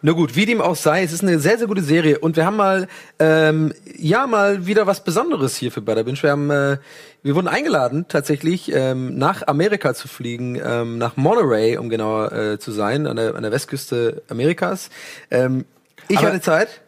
[0.00, 2.44] Na gut, wie dem auch sei, es ist eine sehr, sehr gute Serie und wir
[2.46, 6.22] haben mal, ähm, ja, mal wieder was Besonderes hier für Better Binge.
[6.22, 6.78] Wir haben, äh,
[7.22, 12.58] wir wurden eingeladen, tatsächlich, ähm, nach Amerika zu fliegen, ähm, nach Monterey, um genauer äh,
[12.58, 14.90] zu sein, an der, an der Westküste Amerikas.
[15.30, 15.64] Ähm,
[16.08, 16.80] ich Aber- hatte Zeit.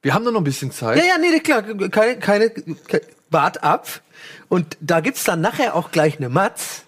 [0.00, 0.96] Wir haben nur noch ein bisschen Zeit.
[0.96, 4.00] Ja, ja, nee, nee, klar, keine, keine, keine wart ab.
[4.48, 6.84] Und da gibt's dann nachher auch gleich eine Matz.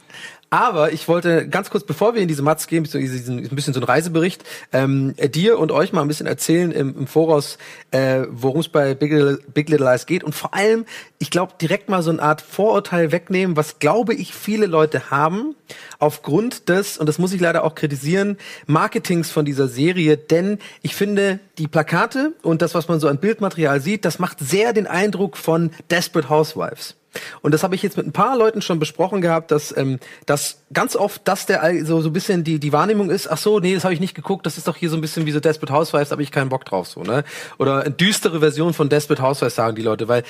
[0.52, 3.78] Aber ich wollte ganz kurz, bevor wir in diese Matz gehen, diesen, ein bisschen so
[3.78, 7.56] ein Reisebericht, ähm, äh, dir und euch mal ein bisschen erzählen im, im Voraus,
[7.92, 10.24] äh, worum es bei Big Little, Big Little Lies geht.
[10.24, 10.86] Und vor allem,
[11.20, 15.54] ich glaube, direkt mal so eine Art Vorurteil wegnehmen, was, glaube ich, viele Leute haben,
[16.00, 18.36] aufgrund des, und das muss ich leider auch kritisieren,
[18.66, 20.16] Marketings von dieser Serie.
[20.16, 24.40] Denn ich finde, die Plakate und das, was man so an Bildmaterial sieht, das macht
[24.40, 26.96] sehr den Eindruck von Desperate Housewives.
[27.42, 30.58] Und das habe ich jetzt mit ein paar Leuten schon besprochen gehabt, dass ähm, dass
[30.72, 33.30] ganz oft das der so so ein bisschen die die Wahrnehmung ist.
[33.30, 34.46] Ach so, nee, das habe ich nicht geguckt.
[34.46, 36.64] Das ist doch hier so ein bisschen wie so Desperate Housewives, habe ich keinen Bock
[36.64, 37.24] drauf so, ne?
[37.58, 40.22] Oder eine düstere Version von Desperate Housewives sagen die Leute, weil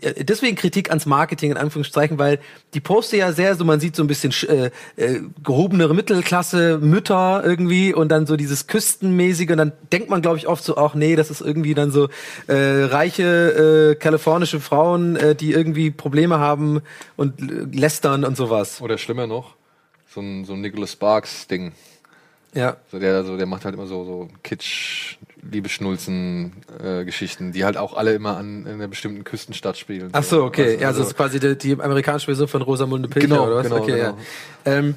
[0.00, 2.38] äh, deswegen Kritik ans Marketing in Anführungszeichen, weil
[2.74, 6.78] die Poste ja sehr so man sieht so ein bisschen sch- äh, äh, gehobenere Mittelklasse
[6.78, 10.76] Mütter irgendwie und dann so dieses küstenmäßige und dann denkt man glaube ich oft so
[10.76, 12.08] auch nee, das ist irgendwie dann so
[12.46, 16.82] äh, reiche äh, kalifornische Frauen, äh, die irgendwie Probleme haben
[17.16, 17.34] und
[17.74, 18.80] lästern und sowas.
[18.80, 19.54] Oder schlimmer noch,
[20.12, 21.72] so ein, so ein Nicholas Sparks Ding.
[22.54, 22.76] Ja.
[22.90, 27.76] So der, so, der macht halt immer so, so Kitsch, Liebeschnulzen, äh, Geschichten, die halt
[27.76, 30.08] auch alle immer an in einer bestimmten Küstenstadt spielen.
[30.12, 30.64] Ach so, okay.
[30.70, 33.56] Also- ja, also das ist quasi die, die amerikanische Version von Rosamunde Pilcher Genau, oder
[33.56, 33.64] was?
[33.64, 34.16] genau, okay, genau.
[34.64, 34.72] Ja.
[34.72, 34.94] Ähm,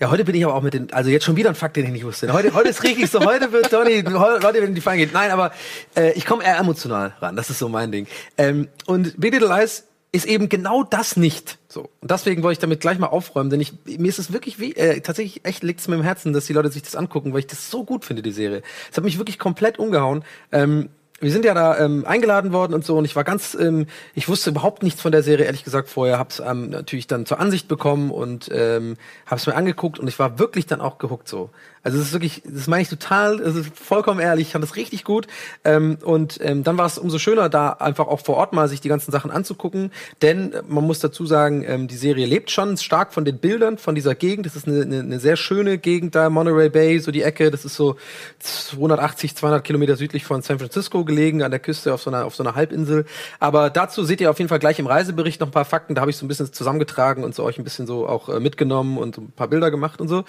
[0.00, 1.84] ja, heute bin ich aber auch mit den, also jetzt schon wieder ein Fakt, den
[1.84, 2.32] ich nicht wusste.
[2.32, 5.10] Heute, heute ist richtig so, heute wird Donny, heute werden die Fallen gehen.
[5.12, 5.50] Nein, aber
[5.96, 7.34] äh, ich komme eher emotional ran.
[7.34, 8.06] Das ist so mein Ding.
[8.38, 11.58] Ähm, und Big Little Lies ist eben genau das nicht.
[11.68, 11.90] So.
[12.00, 14.74] Und deswegen wollte ich damit gleich mal aufräumen, denn ich, mir ist es wirklich wie,
[14.74, 17.40] äh, tatsächlich echt liegt es mir im Herzen, dass die Leute sich das angucken, weil
[17.40, 18.62] ich das so gut finde, die Serie.
[18.90, 20.24] Es hat mich wirklich komplett umgehauen.
[20.50, 20.88] Ähm,
[21.20, 24.28] wir sind ja da ähm, eingeladen worden und so und ich war ganz, ähm, ich
[24.28, 27.66] wusste überhaupt nichts von der Serie, ehrlich gesagt, vorher, hab's ähm, natürlich dann zur Ansicht
[27.66, 31.50] bekommen und ähm, hab's mir angeguckt und ich war wirklich dann auch gehuckt so.
[31.88, 34.76] Also es ist wirklich, das meine ich total, es ist vollkommen ehrlich, ich fand das
[34.76, 35.26] richtig gut.
[35.64, 38.82] Ähm, und ähm, dann war es umso schöner, da einfach auch vor Ort mal sich
[38.82, 39.90] die ganzen Sachen anzugucken.
[40.20, 43.78] Denn äh, man muss dazu sagen, ähm, die Serie lebt schon stark von den Bildern,
[43.78, 44.44] von dieser Gegend.
[44.44, 47.50] Das ist eine, eine, eine sehr schöne Gegend da, Monterey Bay, so die Ecke.
[47.50, 47.96] Das ist so
[48.40, 52.34] 280, 200 Kilometer südlich von San Francisco gelegen, an der Küste auf so einer, auf
[52.34, 53.06] so einer Halbinsel.
[53.40, 55.94] Aber dazu seht ihr auf jeden Fall gleich im Reisebericht noch ein paar Fakten.
[55.94, 58.40] Da habe ich so ein bisschen zusammengetragen und so euch ein bisschen so auch äh,
[58.40, 60.24] mitgenommen und so ein paar Bilder gemacht und so.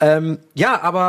[0.00, 1.03] Ähm, ja, aber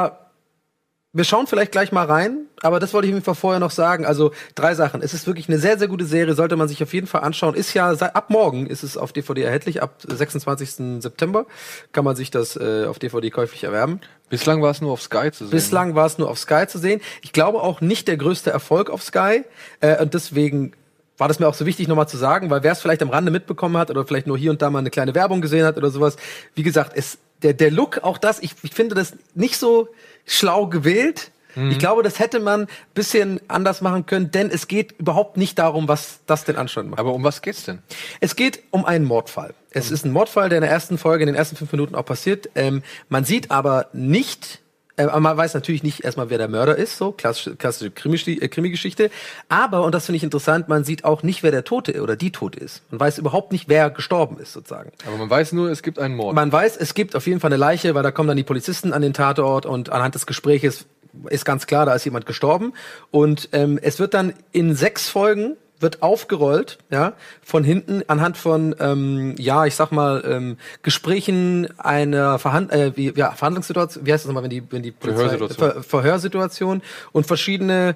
[1.16, 4.06] wir schauen vielleicht gleich mal rein, aber das wollte ich mir vorher noch sagen.
[4.06, 5.02] Also drei Sachen.
[5.02, 7.56] Es ist wirklich eine sehr, sehr gute Serie, sollte man sich auf jeden Fall anschauen.
[7.56, 11.02] Ist ja seit, ab morgen ist es auf DVD erhältlich, ab 26.
[11.02, 11.46] September
[11.94, 14.02] kann man sich das äh, auf DVD käuflich erwerben.
[14.30, 15.52] Bislang war es nur auf Sky zu sehen.
[15.52, 17.00] Bislang war es nur auf Sky zu sehen.
[17.22, 19.46] Ich glaube auch nicht der größte Erfolg auf Sky
[19.80, 20.74] äh, und deswegen
[21.18, 23.32] war das mir auch so wichtig nochmal zu sagen, weil wer es vielleicht am Rande
[23.32, 25.92] mitbekommen hat oder vielleicht nur hier und da mal eine kleine Werbung gesehen hat oder
[25.92, 26.18] sowas,
[26.56, 29.90] wie gesagt, es der der Look, auch das, ich, ich finde das nicht so
[30.26, 31.32] schlau gewählt.
[31.56, 31.72] Mhm.
[31.72, 35.88] Ich glaube, das hätte man bisschen anders machen können, denn es geht überhaupt nicht darum,
[35.88, 37.00] was das den Anschein macht.
[37.00, 37.80] Aber um was geht's denn?
[38.20, 39.54] Es geht um einen Mordfall.
[39.72, 39.94] Es mhm.
[39.94, 42.50] ist ein Mordfall, der in der ersten Folge, in den ersten fünf Minuten auch passiert.
[42.56, 44.60] Ähm, man sieht aber nicht,
[44.98, 49.10] äh, man weiß natürlich nicht erstmal, wer der Mörder ist, so klassische, klassische äh, Krimi-Geschichte.
[49.50, 52.32] Aber, und das finde ich interessant, man sieht auch nicht, wer der Tote oder die
[52.32, 52.82] Tote ist.
[52.92, 54.92] Man weiß überhaupt nicht, wer gestorben ist, sozusagen.
[55.06, 56.36] Aber man weiß nur, es gibt einen Mord.
[56.36, 58.94] Man weiß, es gibt auf jeden Fall eine Leiche, weil da kommen dann die Polizisten
[58.94, 60.86] an den Tatort und anhand des Gespräches
[61.30, 62.74] ist ganz klar, da ist jemand gestorben.
[63.12, 68.76] Und ähm, es wird dann in sechs Folgen wird aufgerollt, ja, von hinten anhand von,
[68.80, 74.24] ähm, ja, ich sag mal, ähm, Gesprächen einer Verhand äh, wie, ja, Verhandlungssituation, wie heißt
[74.24, 75.72] das nochmal, wenn die, wenn die Polizei, Verhörsituation.
[75.72, 77.96] Ver Verhörsituation und verschiedene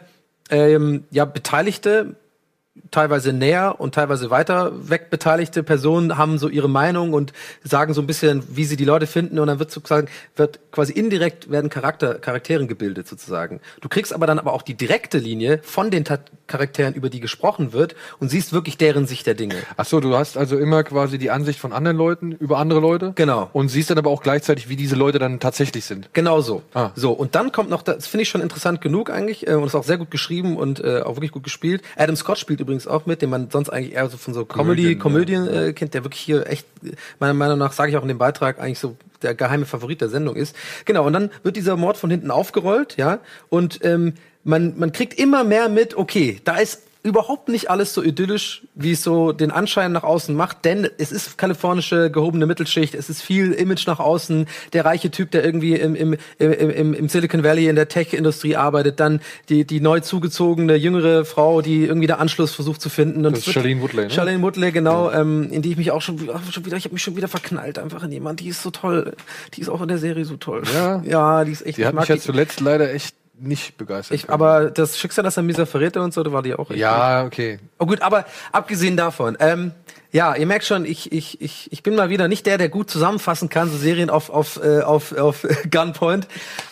[0.50, 2.16] ähm, ja, Beteiligte
[2.92, 8.02] teilweise näher und teilweise weiter weg beteiligte Personen haben so ihre Meinung und sagen so
[8.02, 11.70] ein bisschen, wie sie die Leute finden und dann wird sozusagen wird quasi indirekt werden
[11.70, 13.60] Charakter Charakteren gebildet sozusagen.
[13.82, 17.20] Du kriegst aber dann aber auch die direkte Linie von den Ta Charakteren, über die
[17.20, 19.56] gesprochen wird und siehst wirklich deren Sicht der Dinge.
[19.78, 23.12] Ach so, du hast also immer quasi die Ansicht von anderen Leuten über andere Leute.
[23.14, 23.50] Genau.
[23.54, 26.10] Und siehst dann aber auch gleichzeitig, wie diese Leute dann tatsächlich sind.
[26.14, 26.64] Genau so.
[26.74, 26.90] Ah.
[26.96, 29.76] So und dann kommt noch, das finde ich schon interessant genug eigentlich äh, und ist
[29.76, 31.84] auch sehr gut geschrieben und äh, auch wirklich gut gespielt.
[31.96, 34.96] Adam Scott spielt übrigens auch mit, den man sonst eigentlich eher so von so Comedy,
[34.98, 36.68] Komödien, Komödien äh, kennt, der wirklich hier echt,
[37.20, 40.10] meiner Meinung nach, sage ich auch in dem Beitrag, eigentlich so der geheime Favorit der
[40.10, 40.56] Sendung ist.
[40.86, 43.20] Genau, und dann wird dieser Mord von hinten aufgerollt, ja,
[43.50, 48.04] und ähm, man, man kriegt immer mehr mit, okay, da ist überhaupt nicht alles so
[48.04, 52.94] idyllisch, wie es so den Anschein nach außen macht, denn es ist kalifornische gehobene Mittelschicht,
[52.94, 57.10] es ist viel Image nach außen, der reiche Typ, der irgendwie im, im, im, im
[57.10, 62.08] Silicon Valley in der Tech-Industrie arbeitet, dann die, die neu zugezogene jüngere Frau, die irgendwie
[62.08, 63.26] der Anschluss versucht zu finden.
[63.26, 64.10] Und das ist Charlene Woodley, ne?
[64.10, 65.22] Charlene Woodley, genau, ja.
[65.22, 66.18] ähm, in die ich mich auch schon,
[66.52, 69.16] schon wieder, ich habe mich schon wieder verknallt einfach in jemand, die ist so toll,
[69.54, 70.64] die ist auch in der Serie so toll.
[70.74, 71.78] Ja, ja die ist echt.
[71.78, 74.16] Die hat mich ja zuletzt leider echt nicht begeistert.
[74.16, 76.80] Ich, aber das Schicksal, das er Misa verräte und so, da war die auch echt
[76.80, 77.60] Ja, okay.
[77.78, 79.72] Oh gut, aber abgesehen davon, ähm,
[80.12, 82.90] ja, ihr merkt schon, ich, ich, ich, ich bin mal wieder nicht der, der gut
[82.90, 86.28] zusammenfassen kann, so Serien auf, auf, äh, auf, auf Gunpoint.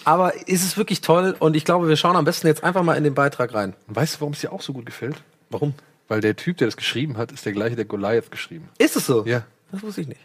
[0.06, 2.96] Aber ist es wirklich toll und ich glaube, wir schauen am besten jetzt einfach mal
[2.96, 3.76] in den Beitrag rein.
[3.88, 5.16] Und weißt du, warum es dir auch so gut gefällt?
[5.50, 5.74] Warum?
[6.08, 8.70] Weil der Typ, der das geschrieben hat, ist der gleiche, der Goliath geschrieben.
[8.78, 9.26] Ist es so?
[9.26, 9.44] Ja.
[9.72, 10.22] Das wusste ich nicht.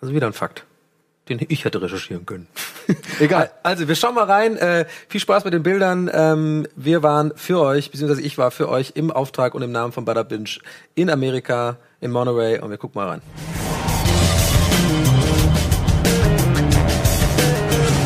[0.00, 0.66] Also wieder ein Fakt
[1.28, 2.46] den ich hätte recherchieren können.
[3.20, 3.50] Egal.
[3.62, 4.56] Also, wir schauen mal rein.
[4.56, 6.10] Äh, viel Spaß mit den Bildern.
[6.12, 9.92] Ähm, wir waren für euch, beziehungsweise ich war für euch im Auftrag und im Namen
[9.92, 10.50] von Butter Binge
[10.94, 13.22] in Amerika, in Monterey und wir gucken mal rein.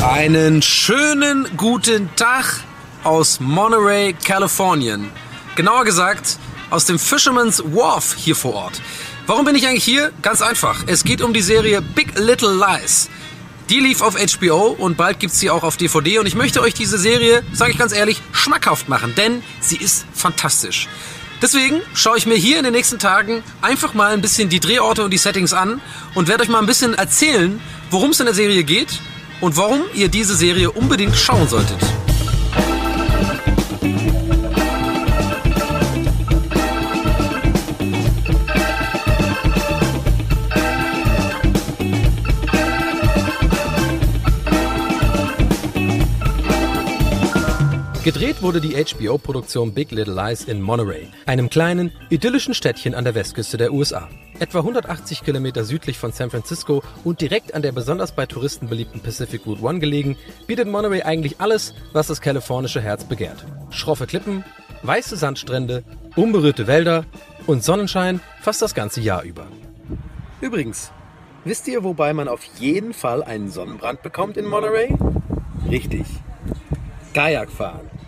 [0.01, 2.63] Einen schönen guten Tag
[3.03, 5.09] aus Monterey, Kalifornien.
[5.55, 6.37] Genauer gesagt,
[6.69, 8.81] aus dem Fisherman's Wharf hier vor Ort.
[9.29, 10.11] Warum bin ich eigentlich hier?
[10.23, 10.85] Ganz einfach.
[10.87, 13.11] Es geht um die Serie Big Little Lies.
[13.69, 16.73] Die lief auf HBO und bald gibt's sie auch auf DVD und ich möchte euch
[16.73, 20.87] diese Serie, sage ich ganz ehrlich, schmackhaft machen, denn sie ist fantastisch.
[21.43, 25.03] Deswegen schaue ich mir hier in den nächsten Tagen einfach mal ein bisschen die Drehorte
[25.03, 25.79] und die Settings an
[26.15, 27.61] und werde euch mal ein bisschen erzählen,
[27.91, 28.99] worum es in der Serie geht
[29.41, 31.77] und warum ihr diese Serie unbedingt schauen solltet.
[48.09, 53.13] Gedreht wurde die HBO-Produktion Big Little Lies in Monterey, einem kleinen, idyllischen Städtchen an der
[53.13, 54.09] Westküste der USA.
[54.39, 59.01] Etwa 180 Kilometer südlich von San Francisco und direkt an der besonders bei Touristen beliebten
[59.01, 63.45] Pacific Route One gelegen, bietet Monterey eigentlich alles, was das kalifornische Herz begehrt.
[63.69, 64.43] Schroffe Klippen,
[64.81, 65.83] weiße Sandstrände,
[66.15, 67.05] unberührte Wälder
[67.45, 69.45] und Sonnenschein fast das ganze Jahr über.
[70.41, 70.91] Übrigens,
[71.45, 74.97] wisst ihr, wobei man auf jeden Fall einen Sonnenbrand bekommt in Monterey?
[75.69, 76.07] Richtig.
[77.13, 77.98] Kajak fahren.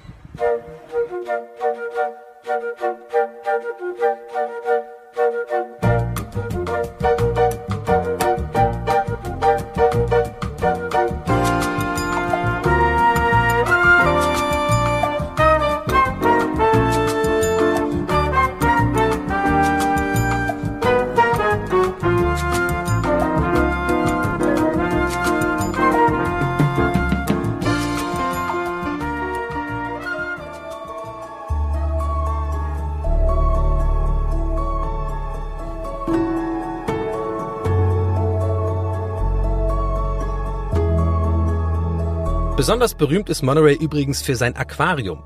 [42.62, 45.24] Besonders berühmt ist Monterey übrigens für sein Aquarium.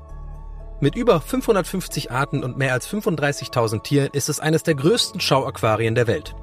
[0.80, 5.94] Mit über 550 Arten und mehr als 35.000 Tieren ist es eines der größten Schauaquarien
[5.94, 6.34] der Welt.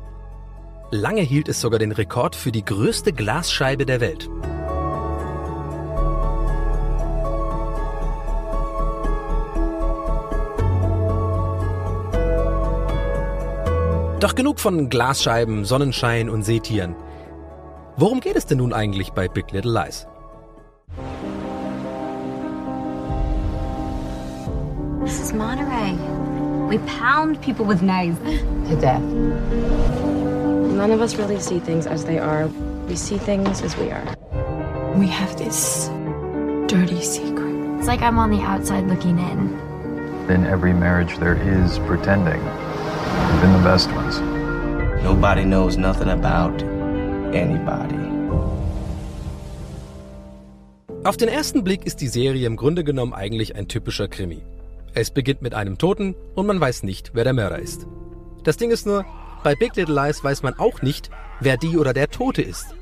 [0.92, 4.30] Lange hielt es sogar den Rekord für die größte Glasscheibe der Welt.
[14.20, 16.96] Doch genug von Glasscheiben, Sonnenschein und Seetieren.
[17.98, 20.06] Worum geht es denn nun eigentlich bei Big Little Lies?
[25.04, 25.92] This is Monterey.
[26.70, 28.18] We pound people with knives.
[28.70, 29.02] to death.
[29.02, 32.48] None of us really see things as they are.
[32.88, 34.16] We see things as we are.
[34.96, 35.90] We have this
[36.68, 37.54] dirty secret.
[37.80, 39.60] It's like I'm on the outside looking in.
[40.30, 44.22] In every marriage, there is pretending, even the best ones.
[45.04, 46.64] Nobody knows nothing about
[47.36, 48.00] anybody.
[51.04, 54.42] Auf den ersten Blick ist die Serie im Grunde genommen eigentlich ein typischer Krimi.
[54.96, 57.88] Es beginnt mit einem Toten und man weiß nicht, wer der Mörder ist.
[58.44, 59.06] Das Ding ist nur,
[59.44, 62.76] bei Big Little Lies weiß man auch nicht, wer die oder der Tote ist.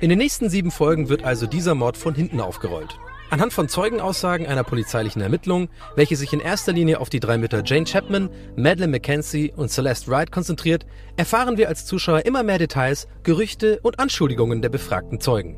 [0.00, 2.98] In den nächsten sieben Folgen wird also dieser Mord von hinten aufgerollt.
[3.28, 7.62] Anhand von Zeugenaussagen einer polizeilichen Ermittlung, welche sich in erster Linie auf die drei Mütter
[7.64, 10.86] Jane Chapman, Madeleine McKenzie und Celeste Wright konzentriert,
[11.16, 15.56] erfahren wir als Zuschauer immer mehr Details, Gerüchte und Anschuldigungen der befragten Zeugen.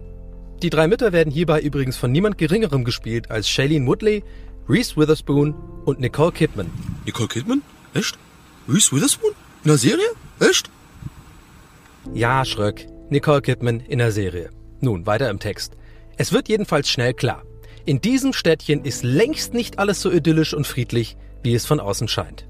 [0.62, 4.22] Die drei Mütter werden hierbei übrigens von niemand Geringerem gespielt als Shailene Woodley,
[4.68, 6.70] Reese Witherspoon und Nicole Kidman.
[7.04, 7.62] Nicole Kidman?
[7.94, 8.18] Echt?
[8.68, 9.32] Reese Witherspoon?
[9.64, 10.06] In der Serie?
[10.40, 10.70] Echt?
[12.14, 14.50] Ja, Schröck, Nicole Kidman in der Serie.
[14.80, 15.74] Nun, weiter im Text.
[16.16, 17.42] Es wird jedenfalls schnell klar.
[17.84, 22.08] In diesem Städtchen ist längst nicht alles so idyllisch und friedlich, wie es von außen
[22.08, 22.46] scheint.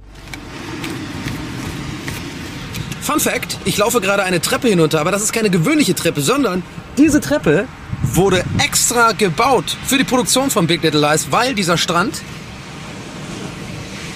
[3.00, 6.62] Fun Fact, ich laufe gerade eine Treppe hinunter, aber das ist keine gewöhnliche Treppe, sondern
[6.98, 7.66] diese Treppe
[8.02, 12.22] wurde extra gebaut für die Produktion von Big Little Lies, weil dieser Strand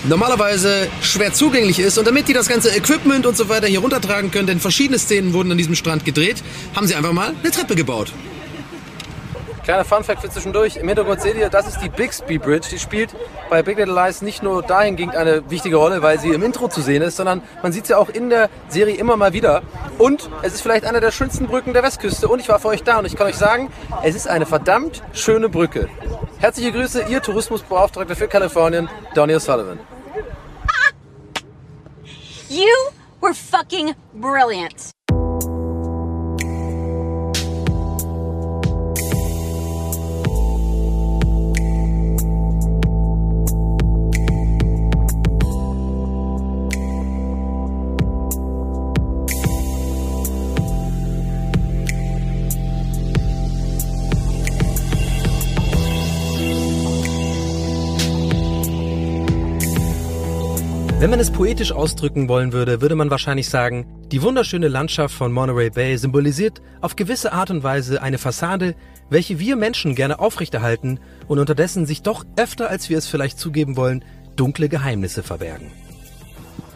[0.09, 4.31] normalerweise schwer zugänglich ist und damit die das ganze Equipment und so weiter hier runtertragen
[4.31, 6.43] können, denn verschiedene Szenen wurden an diesem Strand gedreht,
[6.75, 8.13] haben sie einfach mal eine Treppe gebaut.
[9.67, 10.77] Kleiner Funfact für zwischendurch.
[10.77, 12.69] Im Hintergrund seht ihr, das ist die Bixby Bridge.
[12.71, 13.17] Die spielt
[13.51, 16.81] bei Big Little Lies nicht nur dahingehend eine wichtige Rolle, weil sie im Intro zu
[16.83, 19.63] sehen ist, sondern man sieht sie auch in der Serie immer mal wieder.
[19.99, 22.29] Und es ist vielleicht eine der schönsten Brücken der Westküste.
[22.29, 23.73] Und ich war für euch da und ich kann euch sagen,
[24.05, 25.89] es ist eine verdammt schöne Brücke.
[26.39, 29.79] Herzliche Grüße, Ihr Tourismusbeauftragter für Kalifornien, Donny O'Sullivan.
[32.57, 32.89] You
[33.21, 34.96] were fucking brilliant.
[61.07, 65.31] Wenn man es poetisch ausdrücken wollen würde, würde man wahrscheinlich sagen, die wunderschöne Landschaft von
[65.31, 68.75] Monterey Bay symbolisiert auf gewisse Art und Weise eine Fassade,
[69.09, 70.99] welche wir Menschen gerne aufrechterhalten
[71.29, 74.05] und unterdessen sich doch öfter, als wir es vielleicht zugeben wollen,
[74.35, 75.71] dunkle Geheimnisse verbergen.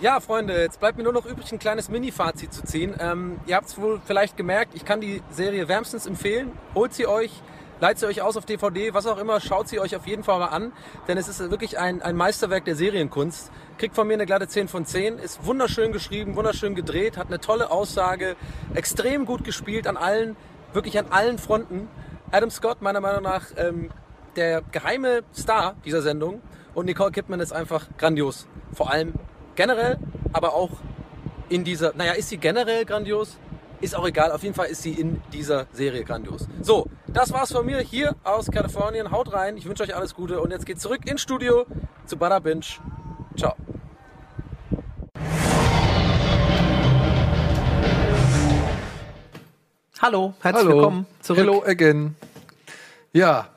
[0.01, 2.95] Ja, Freunde, jetzt bleibt mir nur noch übrig, ein kleines Mini-Fazit zu ziehen.
[3.01, 6.53] Ähm, ihr habt es wohl vielleicht gemerkt, ich kann die Serie wärmstens empfehlen.
[6.77, 7.33] Holt sie euch,
[7.81, 10.39] leiht sie euch aus auf DVD, was auch immer, schaut sie euch auf jeden Fall
[10.39, 10.71] mal an,
[11.09, 13.51] denn es ist wirklich ein, ein Meisterwerk der Serienkunst.
[13.81, 17.41] Kriegt von mir eine glatte 10 von 10, ist wunderschön geschrieben, wunderschön gedreht, hat eine
[17.41, 18.37] tolle Aussage,
[18.75, 20.37] extrem gut gespielt an allen,
[20.75, 21.89] wirklich an allen Fronten.
[22.31, 23.91] Adam Scott, meiner Meinung nach, ähm,
[24.37, 26.43] der geheime Star dieser Sendung
[26.75, 28.47] und Nicole Kidman ist einfach grandios.
[28.75, 29.15] Vor allem
[29.55, 29.97] generell,
[30.35, 30.73] aber auch
[31.49, 33.39] in dieser, naja, ist sie generell grandios?
[33.81, 36.47] Ist auch egal, auf jeden Fall ist sie in dieser Serie grandios.
[36.61, 39.11] So, das war's von mir hier aus Kalifornien.
[39.11, 41.65] Haut rein, ich wünsche euch alles Gute und jetzt geht's zurück ins Studio
[42.05, 42.67] zu Bada Binge.
[43.39, 43.55] Ciao.
[50.01, 50.77] Hallo, herzlich Hallo.
[50.77, 51.39] willkommen zurück.
[51.41, 52.17] Hello again.
[53.13, 53.49] Ja,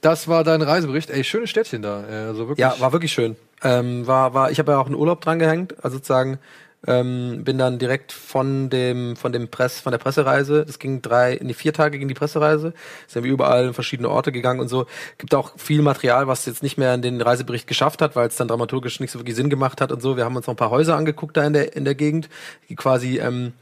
[0.00, 1.10] das war dein Reisebericht.
[1.10, 2.04] Ey, schönes Städtchen da.
[2.08, 2.58] Äh, Also wirklich.
[2.58, 3.36] Ja, war wirklich schön.
[3.62, 6.38] Ähm, war, war, ich habe ja auch einen Urlaub dran gehängt, also sozusagen
[6.86, 10.64] ähm, bin dann direkt von dem von dem Press von der Pressereise.
[10.64, 12.72] Das ging drei, in die vier Tage ging die Pressereise.
[13.08, 14.86] Sind wir überall in verschiedene Orte gegangen und so.
[15.16, 18.36] Gibt auch viel Material, was jetzt nicht mehr in den Reisebericht geschafft hat, weil es
[18.36, 20.16] dann dramaturgisch nicht so wirklich Sinn gemacht hat und so.
[20.16, 22.28] Wir haben uns noch ein paar Häuser angeguckt da in der in der Gegend,
[22.68, 23.54] die quasi ähm,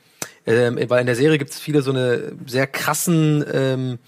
[0.46, 3.98] ähm, weil in der Serie gibt es viele so eine sehr krassen, ähm,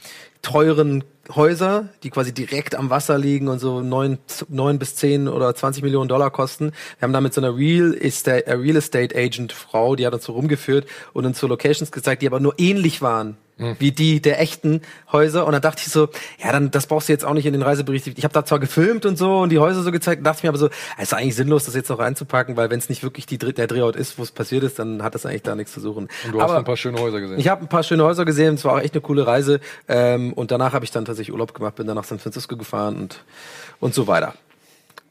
[0.42, 4.18] teuren Häuser, die quasi direkt am Wasser liegen und so neun,
[4.48, 6.72] neun bis zehn oder 20 Millionen Dollar kosten.
[6.98, 10.14] Wir haben da mit so einer Real Estate, äh, Real Estate Agent Frau, die hat
[10.14, 13.36] uns so rumgeführt und uns so Locations gezeigt, die aber nur ähnlich waren
[13.78, 14.82] wie die der echten
[15.12, 15.46] Häuser.
[15.46, 16.08] Und dann dachte ich so,
[16.42, 18.06] ja, dann das brauchst du jetzt auch nicht in den Reisebericht.
[18.06, 20.50] Ich habe da zwar gefilmt und so und die Häuser so gezeigt, dachte ich mir
[20.50, 23.26] aber so, es ist eigentlich sinnlos, das jetzt noch reinzupacken, weil wenn es nicht wirklich
[23.26, 25.80] die, der Drehort ist, wo es passiert ist, dann hat das eigentlich da nichts zu
[25.80, 26.08] suchen.
[26.24, 27.38] Und du hast aber ein paar schöne Häuser gesehen.
[27.38, 29.60] ich habe ein paar schöne Häuser gesehen, es war auch echt eine coole Reise.
[29.88, 32.96] Ähm, und danach habe ich dann tatsächlich Urlaub gemacht, bin dann nach San Francisco gefahren
[32.96, 33.24] und,
[33.80, 34.34] und so weiter.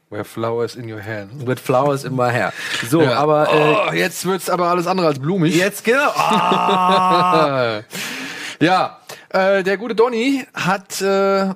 [0.10, 1.46] Where flowers in your hand.
[1.46, 2.54] With flowers in my hair.
[2.90, 3.16] So, Ja.
[3.18, 5.54] aber äh, oh, jetzt wird's aber alles andere als blumig.
[5.54, 6.12] jetzt genau.
[6.16, 7.82] Ah.
[8.60, 9.00] Ja,
[9.30, 11.54] äh, der gute Donny hat äh,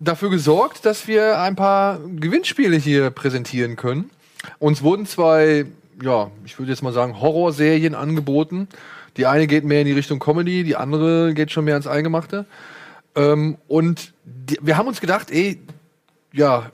[0.00, 4.10] dafür gesorgt, dass wir ein paar Gewinnspiele hier präsentieren können.
[4.58, 5.66] Uns wurden zwei,
[6.02, 8.68] ja, ich würde jetzt mal sagen, Horrorserien angeboten.
[9.16, 12.44] Die eine geht mehr in die Richtung Comedy, die andere geht schon mehr ans Eingemachte.
[13.14, 15.62] Ähm, und die, wir haben uns gedacht, ey,
[16.32, 16.70] ja,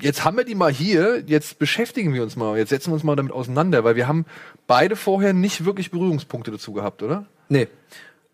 [0.00, 3.04] jetzt haben wir die mal hier, jetzt beschäftigen wir uns mal, jetzt setzen wir uns
[3.04, 4.24] mal damit auseinander, weil wir haben
[4.66, 7.26] beide vorher nicht wirklich Berührungspunkte dazu gehabt, oder?
[7.48, 7.68] nee.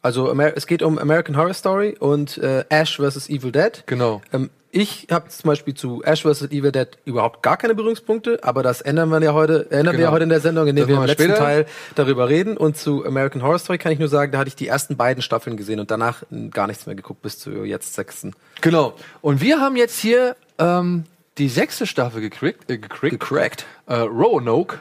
[0.09, 3.29] Also es geht um American Horror Story und äh, Ash vs.
[3.29, 3.83] Evil Dead.
[3.85, 4.23] Genau.
[4.33, 6.45] Ähm, ich habe zum Beispiel zu Ash vs.
[6.45, 10.05] Evil Dead überhaupt gar keine Berührungspunkte, aber das ändern wir ja heute, ändern wir Genau.
[10.05, 11.39] ja heute in der Sendung, in der Das wir im wir letzten später.
[11.39, 12.57] Teil darüber reden.
[12.57, 15.23] Und zu American Horror Story kann ich nur sagen, da hatte ich die ersten beiden
[15.23, 18.33] Staffeln gesehen und danach äh, gar nichts mehr geguckt bis zu jetzt sechsten.
[18.63, 18.95] Genau.
[19.21, 21.05] Und wir haben jetzt hier ähm,
[21.37, 22.71] die sechste Staffel gekriegt.
[22.71, 23.21] Äh, gekriegt.
[23.21, 23.67] Gecrackt.
[23.87, 24.79] Äh, Roanoke.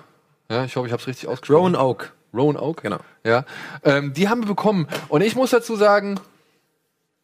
[0.49, 1.75] Ja, ich hoffe, ich habe es richtig ausgesprochen.
[1.75, 2.07] Roanoke.
[2.38, 2.83] Roanoke.
[2.83, 2.99] Genau.
[3.23, 3.45] Ja.
[3.83, 4.88] Ähm, die haben wir bekommen.
[5.09, 6.19] Und ich muss dazu sagen,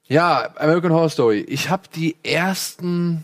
[0.06, 1.40] ja, American Horror Story.
[1.48, 3.24] Ich habe die ersten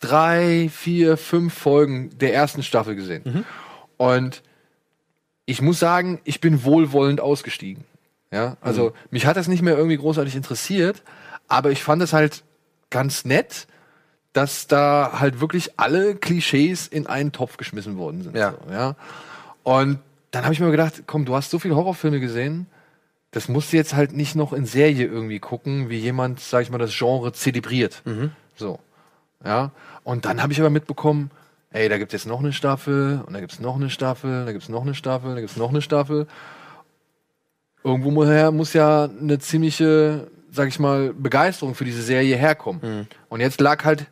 [0.00, 3.44] drei, vier, fünf Folgen der ersten Staffel gesehen.
[3.96, 4.42] Und
[5.46, 7.84] ich muss sagen, ich bin wohlwollend ausgestiegen.
[8.30, 11.02] Ja, also mich hat das nicht mehr irgendwie großartig interessiert,
[11.48, 12.44] aber ich fand es halt
[12.88, 13.66] ganz nett,
[14.32, 18.34] dass da halt wirklich alle Klischees in einen Topf geschmissen worden sind.
[18.34, 18.54] Ja.
[18.66, 18.96] So, ja.
[19.62, 19.98] Und
[20.32, 22.66] dann habe ich mir gedacht, komm, du hast so viele Horrorfilme gesehen,
[23.30, 26.70] das musst du jetzt halt nicht noch in Serie irgendwie gucken, wie jemand, sag ich
[26.70, 28.02] mal, das Genre zelebriert.
[28.56, 28.80] So.
[29.44, 29.70] Ja.
[30.04, 31.30] Und dann habe ich aber mitbekommen,
[31.70, 34.68] ey, da gibt's jetzt noch eine Staffel und da gibt's noch eine Staffel, da gibt's
[34.68, 36.26] noch eine Staffel, da gibt's noch eine Staffel.
[37.84, 43.08] Irgendwo muss, muss ja eine ziemliche, sag ich mal, Begeisterung für diese Serie herkommen.
[43.28, 44.06] Und jetzt lag halt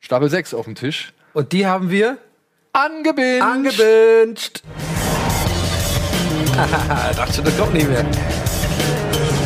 [0.00, 1.12] Staffel 6 auf dem Tisch.
[1.32, 2.18] Und die haben wir
[2.76, 3.42] Angebindet.
[3.42, 4.62] angebinged.
[7.16, 8.04] Dachte das kommt nicht mehr.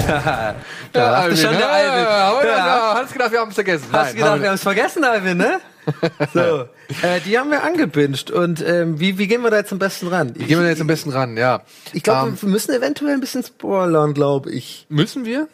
[0.93, 2.05] da dachte schon der Alvin.
[2.05, 2.57] Ja, Ja.
[2.57, 2.95] ja.
[3.03, 3.85] Hast gedacht, wir haben es vergessen.
[3.93, 5.61] Hast Nein, du gedacht, wir haben es vergessen, Alvin, ne?
[6.35, 6.69] so.
[7.03, 8.31] Äh, die haben wir angebinged.
[8.31, 10.33] Und ähm, wie, wie gehen wir da jetzt am besten ran?
[10.35, 11.37] Wie gehen wir denn jetzt am besten ran?
[11.37, 11.63] Ja.
[11.93, 14.87] Ich glaube, Ähm, wir müssen eventuell ein bisschen spoilern, glaube ich.
[14.89, 15.49] müssen wir?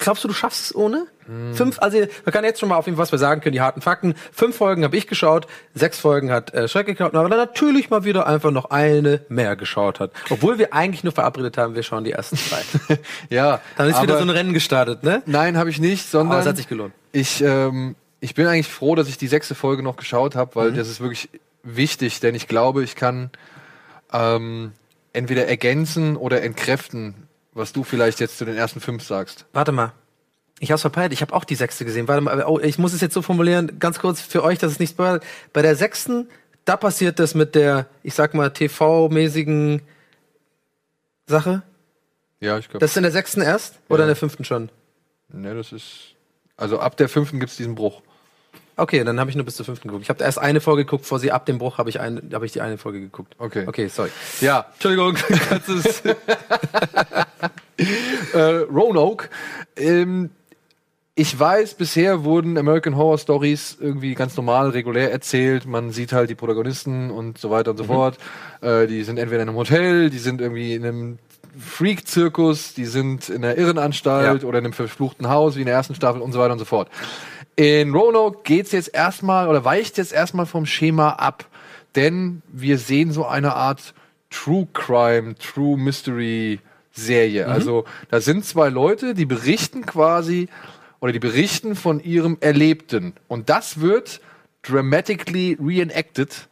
[0.00, 1.06] Glaubst du, du schaffst es ohne?
[1.54, 3.62] Fünf, also man kann jetzt schon mal auf jeden Fall was wir sagen können, die
[3.62, 4.14] harten Fakten.
[4.30, 8.04] Fünf Folgen habe ich geschaut, sechs Folgen hat äh, Schreck geschaut, aber dann natürlich mal
[8.04, 10.10] wieder einfach noch eine mehr geschaut hat.
[10.28, 12.98] Obwohl wir eigentlich nur verabredet haben, wir schauen die ersten drei.
[13.30, 13.62] Ja.
[13.78, 15.22] Dann ist wieder so ein Rennen gestartet, ne?
[15.24, 16.92] Nein, habe ich nicht, sondern Aber es hat sich gelohnt.
[17.12, 20.70] Ich, ähm, ich bin eigentlich froh, dass ich die sechste Folge noch geschaut habe, weil
[20.72, 20.76] Mhm.
[20.76, 21.28] das ist wirklich
[21.62, 23.30] wichtig, denn ich glaube, ich kann
[24.12, 24.72] ähm,
[25.12, 27.14] entweder ergänzen oder entkräften,
[27.52, 29.44] was du vielleicht jetzt zu den ersten fünf sagst.
[29.52, 29.92] Warte mal.
[30.60, 32.06] Ich hab's verpeilt, ich habe auch die sechste gesehen.
[32.08, 34.78] Warte mal, oh, ich muss es jetzt so formulieren, ganz kurz für euch, dass es
[34.78, 34.96] nicht.
[34.96, 35.20] Bei
[35.54, 36.28] der sechsten,
[36.64, 39.82] da passiert das mit der, ich sag mal, TV-mäßigen
[41.26, 41.62] Sache.
[42.40, 42.80] Ja, ich glaube.
[42.80, 44.04] Das ist in der sechsten erst oder Ja.
[44.04, 44.70] in der fünften schon?
[45.28, 46.14] Ne, das ist.
[46.56, 48.02] Also ab der fünften gibt's diesen Bruch.
[48.76, 50.02] Okay, dann habe ich nur bis zur fünften geguckt.
[50.02, 52.42] Ich habe erst eine Folge geguckt, vor sie ab dem Bruch habe ich, ein, hab
[52.42, 53.34] ich die eine Folge geguckt.
[53.38, 53.64] Okay.
[53.66, 54.10] Okay, sorry.
[54.40, 54.66] Ja.
[54.74, 55.16] Entschuldigung.
[58.34, 59.28] äh, Roanoke.
[59.76, 60.30] Ähm,
[61.16, 65.64] ich weiß, bisher wurden American Horror Stories irgendwie ganz normal, regulär erzählt.
[65.64, 68.18] Man sieht halt die Protagonisten und so weiter und so fort.
[68.60, 71.18] Äh, die sind entweder in einem Hotel, die sind irgendwie in einem
[71.56, 74.48] Freak-Zirkus, die sind in einer Irrenanstalt Ja.
[74.48, 76.64] oder in einem verfluchten Haus wie in der ersten Staffel und so weiter und so
[76.64, 76.88] fort.
[77.56, 81.46] In Roanoke geht's jetzt erstmal oder weicht jetzt erstmal vom Schema ab,
[81.94, 83.94] denn wir sehen so eine Art
[84.30, 86.58] True Crime, True Mystery
[86.92, 87.46] Serie.
[87.46, 90.48] Also da sind zwei Leute, die berichten quasi
[91.00, 94.20] oder die berichten von ihrem Erlebten und das wird
[94.62, 96.48] dramatically reenacted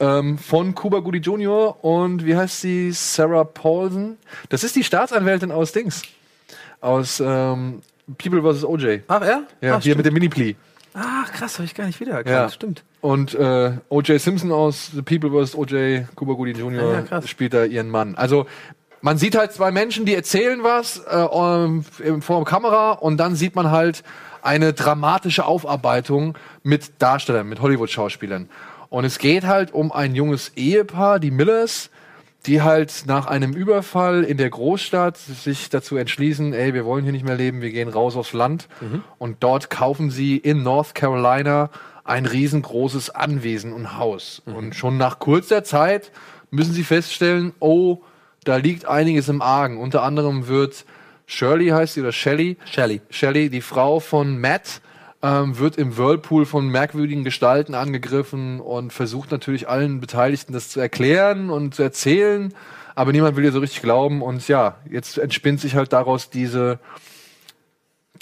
[0.00, 1.82] ähm, von Cuba Goody Jr.
[1.84, 2.92] und wie heißt sie?
[2.92, 4.18] Sarah Paulson.
[4.48, 6.02] Das ist die Staatsanwältin aus Dings.
[6.80, 7.80] Aus ähm,
[8.18, 8.64] People vs.
[8.64, 9.00] OJ.
[9.08, 9.42] Ach, ja?
[9.60, 10.56] Ja, Ach, hier mit dem Mini-Plea.
[10.94, 12.34] Ach, krass, habe ich gar nicht wiedererkannt.
[12.34, 12.48] Ja.
[12.48, 12.84] Stimmt.
[13.00, 14.20] Und äh, O.J.
[14.20, 15.56] Simpson aus The People vs.
[15.56, 16.06] O.J.
[16.14, 17.04] Cuba Goody Jr.
[17.10, 18.14] Ah, ja, spielt da ihren Mann.
[18.14, 18.46] Also
[19.00, 21.82] man sieht halt zwei Menschen, die erzählen was äh, ähm,
[22.22, 24.04] vor der Kamera und dann sieht man halt
[24.40, 28.48] eine dramatische Aufarbeitung mit Darstellern, mit Hollywood-Schauspielern.
[28.88, 31.90] Und es geht halt um ein junges Ehepaar, die Millers,
[32.46, 37.12] die halt nach einem Überfall in der Großstadt sich dazu entschließen, ey, wir wollen hier
[37.12, 38.68] nicht mehr leben, wir gehen raus aufs Land.
[39.18, 41.70] Und dort kaufen sie in North Carolina
[42.04, 44.42] ein riesengroßes Anwesen und Haus.
[44.44, 46.12] Und schon nach kurzer Zeit
[46.50, 48.02] müssen sie feststellen, oh,
[48.44, 49.78] da liegt einiges im Argen.
[49.78, 50.84] Unter anderem wird
[51.26, 52.58] Shirley heißt sie oder Shelley.
[52.66, 53.00] Shelley.
[53.08, 54.82] Shelley, die Frau von Matt,
[55.24, 60.80] ähm, wird im Whirlpool von merkwürdigen Gestalten angegriffen und versucht natürlich allen Beteiligten das zu
[60.80, 62.52] erklären und zu erzählen,
[62.94, 64.20] aber niemand will ihr so richtig glauben.
[64.20, 66.78] Und ja, jetzt entspinnt sich halt daraus diese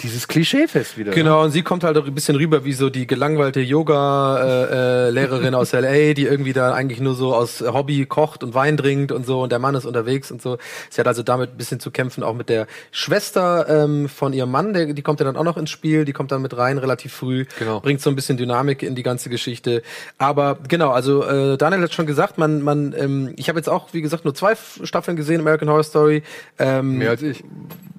[0.01, 1.11] dieses Klischeefest wieder.
[1.11, 5.09] Genau, und sie kommt halt auch ein bisschen rüber wie so die gelangweilte Yoga-Lehrerin äh,
[5.11, 9.11] Lehrerin aus L.A., die irgendwie da eigentlich nur so aus Hobby kocht und Wein trinkt
[9.11, 10.57] und so und der Mann ist unterwegs und so.
[10.89, 14.49] Sie hat also damit ein bisschen zu kämpfen, auch mit der Schwester ähm, von ihrem
[14.49, 16.79] Mann, der, die kommt ja dann auch noch ins Spiel, die kommt dann mit rein
[16.79, 17.79] relativ früh, Genau.
[17.79, 19.83] bringt so ein bisschen Dynamik in die ganze Geschichte.
[20.17, 23.93] Aber genau, also äh, Daniel hat schon gesagt, man, man, ähm, ich habe jetzt auch,
[23.93, 26.23] wie gesagt, nur zwei Staffeln gesehen, American Horror Story.
[26.57, 27.43] Ähm, Mehr als ich.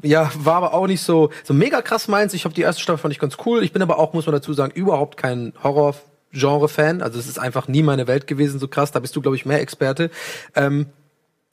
[0.04, 2.34] Ja, war aber auch nicht so, so mega krass meins.
[2.34, 3.64] Ich habe die erste Staffel fand ich ganz cool.
[3.64, 7.02] Ich bin aber auch, muss man dazu sagen, überhaupt kein Horror-Genre-Fan.
[7.02, 8.92] Also es ist einfach nie meine Welt gewesen, so krass.
[8.92, 10.10] Da bist du, glaube ich, mehr Experte.
[10.54, 10.86] Ähm,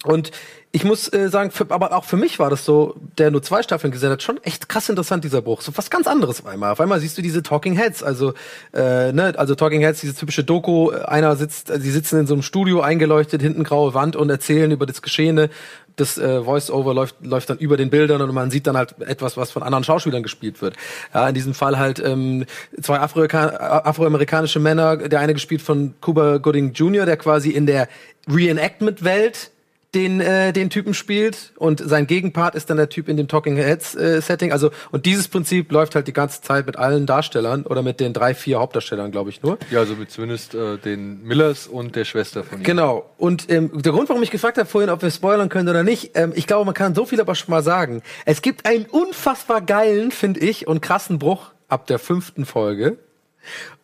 [0.03, 0.31] und
[0.73, 3.61] ich muss äh, sagen, für, aber auch für mich war das so, der nur zwei
[3.61, 5.61] Staffeln gesehen hat, schon echt krass interessant, dieser Bruch.
[5.61, 6.71] So was ganz anderes auf einmal.
[6.71, 8.33] Auf einmal siehst du diese Talking Heads, also,
[8.73, 12.33] äh, ne, also Talking Heads, diese typische Doku, einer sitzt, also die sitzen in so
[12.33, 15.49] einem Studio eingeleuchtet, hinten graue Wand und erzählen über das Geschehene.
[15.97, 19.35] Das äh, Voice-Over läuft, läuft dann über den Bildern und man sieht dann halt etwas,
[19.35, 20.77] was von anderen Schauspielern gespielt wird.
[21.13, 22.45] Ja, in diesem Fall halt ähm,
[22.81, 27.89] zwei Afroamerika- afroamerikanische Männer, der eine gespielt von Cuba Gooding Jr., der quasi in der
[28.29, 29.51] Reenactment-Welt
[29.93, 33.57] den äh, den Typen spielt und sein Gegenpart ist dann der Typ in dem Talking
[33.57, 34.51] Heads äh, Setting.
[34.53, 38.13] Also und dieses Prinzip läuft halt die ganze Zeit mit allen Darstellern oder mit den
[38.13, 39.57] drei vier Hauptdarstellern, glaube ich nur.
[39.69, 42.63] Ja, also mit zumindest äh, den Millers und der Schwester von ihm.
[42.63, 43.09] Genau.
[43.17, 46.11] Und ähm, der Grund, warum ich gefragt habe vorhin, ob wir spoilern können oder nicht,
[46.15, 48.01] ähm, ich glaube, man kann so viel aber schon mal sagen.
[48.25, 52.97] Es gibt einen unfassbar geilen, finde ich, und krassen Bruch ab der fünften Folge.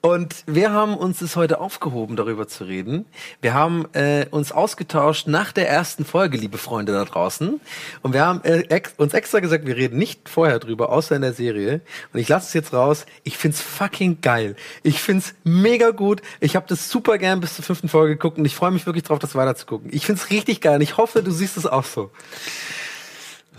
[0.01, 3.05] Und wir haben uns es heute aufgehoben, darüber zu reden.
[3.41, 7.59] Wir haben äh, uns ausgetauscht nach der ersten Folge, liebe Freunde da draußen.
[8.03, 11.23] Und wir haben äh, ex uns extra gesagt, wir reden nicht vorher drüber, außer in
[11.23, 11.81] der Serie.
[12.13, 13.05] Und ich lasse es jetzt raus.
[13.23, 14.55] Ich find's fucking geil.
[14.83, 16.21] Ich find's mega gut.
[16.39, 19.03] Ich habe das super gern bis zur fünften Folge geguckt und ich freue mich wirklich
[19.03, 19.89] drauf, das weiterzugucken.
[19.91, 22.11] Ich find's richtig geil und ich hoffe, du siehst es auch so.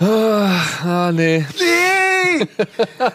[0.00, 1.44] Ah, nee.
[1.58, 2.46] Nee!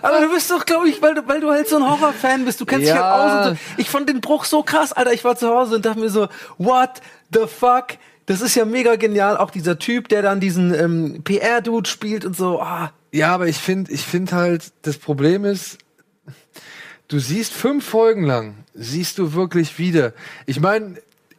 [0.02, 2.60] Aber du bist doch, glaube ich, weil du, weil du halt so ein Horrorfan bist.
[2.60, 3.04] Du kennst dich Ja.
[3.04, 3.48] halt aus.
[3.52, 3.64] Und so.
[3.78, 5.14] Ich fand den Bruch so krass, Alter.
[5.14, 6.28] Ich war zu Hause und dachte mir so,
[6.58, 7.02] what
[7.34, 7.88] the fuck?
[8.26, 9.38] Das ist ja mega genial.
[9.38, 12.62] Auch dieser Typ, der dann diesen ähm, PR-Dude spielt und so.
[12.62, 12.92] Ah.
[13.12, 15.78] Ja, aber ich finde, ich finde halt, das Problem ist,
[17.08, 20.14] du siehst fünf Folgen lang, siehst du wirklich wieder.
[20.46, 20.96] Ich meine,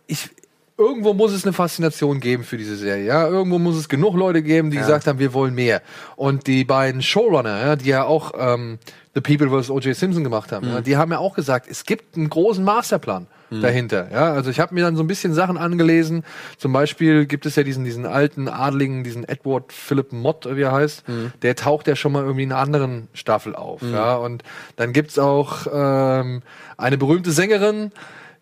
[0.06, 0.30] ich,
[0.76, 3.04] irgendwo muss es eine Faszination geben für diese Serie.
[3.04, 5.82] Ja, irgendwo muss es genug Leute geben, die gesagt haben, wir wollen mehr.
[6.16, 8.78] Und die beiden Showrunner, ja, die ja auch ähm,
[9.14, 9.70] The People vs.
[9.70, 9.94] O.J.
[9.94, 14.08] Simpson gemacht haben, ja, die haben ja auch gesagt, es gibt einen großen Masterplan dahinter.
[14.10, 16.24] Ja, also ich habe mir dann so ein bisschen Sachen angelesen.
[16.58, 20.72] Zum Beispiel gibt es ja diesen diesen alten Adligen, diesen Edward Philip Mott, wie er
[20.72, 21.04] heißt.
[21.42, 23.80] Der taucht ja schon mal irgendwie in einer anderen Staffel auf.
[23.82, 24.42] Ja, und
[24.74, 26.42] dann gibt's auch ähm,
[26.76, 27.92] eine berühmte Sängerin,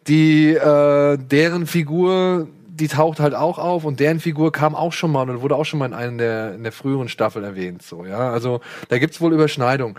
[0.07, 5.12] die äh, deren Figur die taucht halt auch auf und deren Figur kam auch schon
[5.12, 7.82] mal und wurde auch schon mal in einer der, in der früheren Staffel erwähnt.
[7.82, 9.98] So, ja, also da gibt's wohl Überschneidung.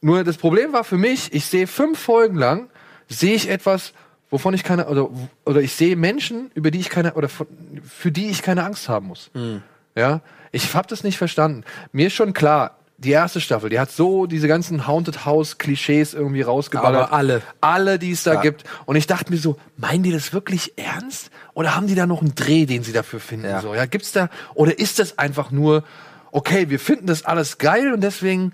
[0.00, 2.70] Nur das Problem war für mich, ich sehe fünf Folgen lang,
[3.08, 3.92] sehe ich etwas,
[4.30, 5.10] wovon ich keine, oder,
[5.44, 7.46] oder ich sehe Menschen, über die ich keine, oder von,
[7.86, 9.30] für die ich keine Angst haben muss.
[9.94, 11.64] Ja, ich habe das nicht verstanden.
[11.92, 16.14] Mir ist schon klar, die erste Staffel, die hat so diese ganzen Haunted House Klischees
[16.14, 17.02] irgendwie rausgeballert.
[17.08, 17.42] Aber alle.
[17.60, 18.40] Alle, die es da Ja.
[18.40, 18.64] gibt.
[18.86, 21.30] Und ich dachte mir so, meinen die das wirklich ernst?
[21.54, 23.46] Oder haben die da noch einen Dreh, den sie dafür finden?
[23.46, 23.60] Ja.
[23.60, 25.84] So, ja, gibt's da, oder ist das einfach nur,
[26.30, 28.52] okay, wir finden das alles geil und deswegen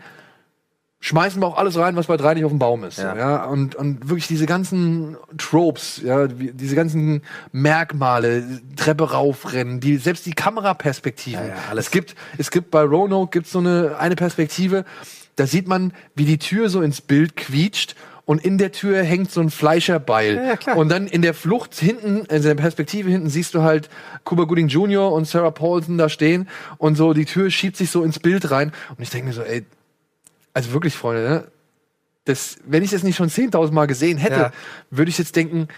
[1.01, 2.99] schmeißen wir auch alles rein, was bei drei nicht auf dem Baum ist.
[2.99, 3.17] Ja.
[3.17, 3.45] Ja?
[3.45, 7.23] Und, und wirklich diese ganzen Tropes, ja, diese ganzen
[7.53, 11.41] Merkmale, Treppe raufrennen, die, selbst die Kameraperspektiven.
[11.41, 11.87] Ja, ja, alles.
[11.87, 14.85] Es gibt, es gibt bei Roanoke gibt's so eine, eine Perspektive,
[15.37, 17.95] da sieht man, wie die Tür so ins Bild quietscht
[18.25, 20.59] und in der Tür hängt so ein Fleischerbeil.
[20.67, 20.75] Ja.
[20.75, 23.89] Und dann in der Flucht hinten, in der Perspektive hinten, siehst du halt
[24.25, 25.13] Cuba Gooding Jr.
[25.13, 28.73] und Sarah Paulson da stehen und so die Tür schiebt sich so ins Bild rein.
[28.91, 29.65] Und ich denke mir so, ey,
[30.55, 31.45] also wirklich, Freunde, ne?
[32.25, 34.53] Das, wenn ich das nicht schon 10.000 Mal gesehen hätte, Ja.
[34.91, 35.69] würde ich jetzt denken,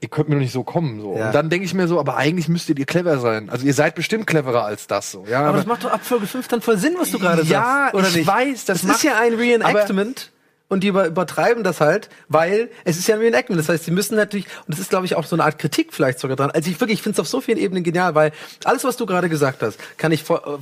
[0.00, 1.00] ihr könnt mir doch nicht so kommen.
[1.00, 1.16] So.
[1.16, 1.26] Ja.
[1.28, 3.48] Und dann denke ich mir so, aber eigentlich müsstet ihr clever sein.
[3.48, 5.10] Also ihr seid bestimmt cleverer als das.
[5.10, 5.24] So.
[5.26, 7.62] Ja, Aber das macht doch ab Folge 5 dann voll Sinn, was du gerade Ja,
[7.90, 7.94] sagst.
[7.94, 8.26] Oder ich nicht?
[8.26, 10.32] weiß, das das ist ja ein Reenactment.
[10.70, 13.58] Und die über, übertreiben das halt, weil es ist ja ein Reenactment.
[13.58, 15.94] Das heißt, sie müssen natürlich, und das ist, glaube ich, auch so eine Art Kritik
[15.94, 16.50] vielleicht sogar dran.
[16.50, 18.32] Also ich wirklich, ich finde es auf so vielen Ebenen genial, weil
[18.64, 20.58] alles, was du gerade gesagt hast, kann ich vor, äh,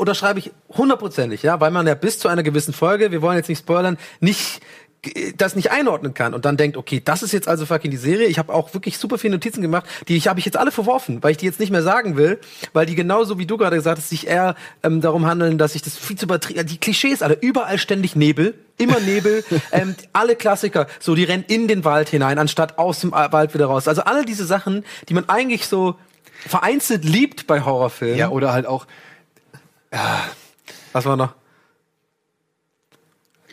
[0.00, 3.48] unterschreibe ich hundertprozentig, ja, weil man ja bis zu einer gewissen Folge, wir wollen jetzt
[3.48, 4.60] nicht spoilern, nicht
[5.04, 7.98] äh, das nicht einordnen kann und dann denkt, okay, das ist jetzt also fucking die
[7.98, 8.26] Serie.
[8.26, 11.22] Ich habe auch wirklich super viele Notizen gemacht, die ich habe ich jetzt alle verworfen,
[11.22, 12.40] weil ich die jetzt nicht mehr sagen will,
[12.72, 15.82] weil die genauso wie du gerade gesagt hast, sich eher ähm, darum handeln, dass ich
[15.82, 20.86] das viel zu übertrieben, die Klischees alle, überall ständig Nebel, immer Nebel, ähm, alle Klassiker,
[20.98, 23.86] so die rennen in den Wald hinein, anstatt aus dem äh, Wald wieder raus.
[23.86, 25.96] Also alle diese Sachen, die man eigentlich so
[26.46, 28.18] vereinzelt liebt bei Horrorfilmen.
[28.18, 28.86] ja, oder halt auch,
[29.90, 31.34] Was war noch?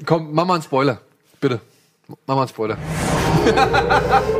[0.06, 1.02] komm, mach mal einen Spoiler.
[1.40, 1.62] Bitte.
[2.26, 2.78] Mach mal einen Spoiler.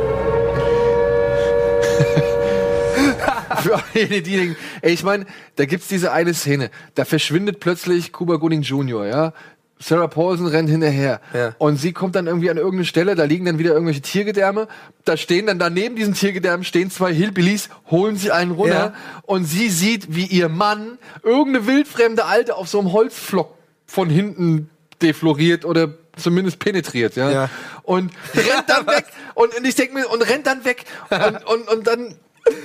[3.62, 5.26] Für alle, die denken, ey, ich meine,
[5.56, 9.32] da gibt's diese eine Szene, da verschwindet plötzlich Cuba Gooding Jr., ja.
[9.80, 11.20] Sarah Paulson rennt hinterher.
[11.32, 11.54] Ja.
[11.58, 14.68] Und sie kommt dann irgendwie an irgendeine Stelle, da liegen dann wieder irgendwelche Tiergedärme.
[15.04, 18.74] Da stehen dann daneben diesen Tiergedärmen stehen zwei Hillbillies, holen sie einen runter.
[18.74, 18.94] Ja.
[19.22, 23.54] Und sie sieht, wie ihr Mann irgendeine wildfremde Alte auf so einem Holzflock
[23.86, 24.68] von hinten
[25.00, 27.30] defloriert oder zumindest penetriert, ja.
[27.30, 27.50] Ja.
[27.82, 29.06] Und rennt dann weg.
[29.34, 30.84] Und, und ich denke mir, und rennt dann weg.
[31.10, 32.16] Und, und, und dann,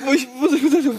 [0.05, 0.97] wo ich, wo ich gesagt habe,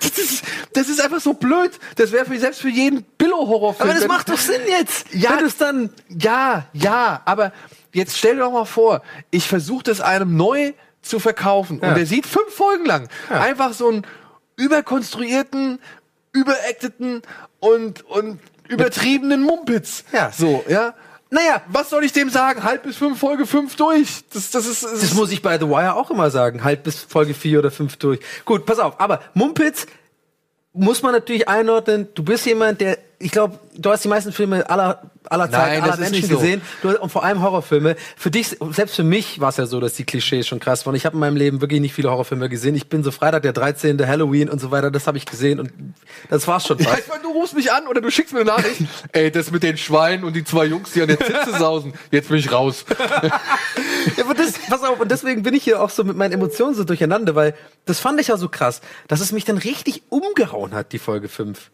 [0.00, 1.72] das ist, das ist einfach so blöd.
[1.96, 3.88] Das wäre für, selbst für jeden Billo-Horrorfilm.
[3.90, 5.12] Aber das macht doch Sinn jetzt.
[5.12, 7.52] Ja, du's dann ja, ja, aber
[7.92, 11.88] jetzt stell dir doch mal vor, ich versuche das einem neu zu verkaufen Ja.
[11.88, 14.06] und der sieht fünf Folgen lang einfach so einen
[14.56, 15.78] überkonstruierten,
[16.32, 17.22] überacteten
[17.60, 18.38] und und
[18.68, 20.04] übertriebenen Mumpitz.
[20.12, 20.30] Ja.
[20.32, 20.94] so, ja.
[21.32, 22.62] Naja, Was soll ich dem sagen?
[22.62, 24.22] Halb bis fünf Folge fünf durch.
[24.34, 26.62] Das, das ist, das Das muss ich bei The Wire auch immer sagen.
[26.62, 28.20] Halt bis Folge 4 oder 5 durch.
[28.44, 29.00] Gut, pass auf.
[29.00, 29.86] Aber Mumpitz
[30.74, 32.08] muss man natürlich einordnen.
[32.14, 35.82] Du bist jemand, der, ich glaube, du hast die meisten Filme aller, aller Zeit, Nein,
[35.82, 36.34] aller Menschen so.
[36.36, 36.60] gesehen.
[36.82, 37.96] Du, und vor allem Horrorfilme.
[38.16, 40.94] Für dich, selbst für mich war es ja so, dass die Klischees schon krass waren.
[40.94, 42.74] Ich habe in meinem Leben wirklich nicht viele Horrorfilme gesehen.
[42.74, 44.90] Ich bin so Freitag der 13., Halloween und so weiter.
[44.90, 45.72] Das habe ich gesehen und
[46.28, 46.98] das war's schon Ja, fast.
[47.04, 48.82] ich meine, du rufst mich an oder du schickst mir eine Nachricht.
[49.12, 51.94] Ey, das mit den Schweinen und die zwei Jungs, die an der Zitze sausen.
[52.10, 52.84] Jetzt bin ich raus.
[54.16, 56.74] Ja, aber das, pass auf, und deswegen bin ich hier auch so mit meinen Emotionen
[56.74, 57.54] so durcheinander, weil
[57.84, 61.28] das fand ich ja so krass, dass es mich dann richtig umgehauen hat, die Folge
[61.28, 61.70] 5.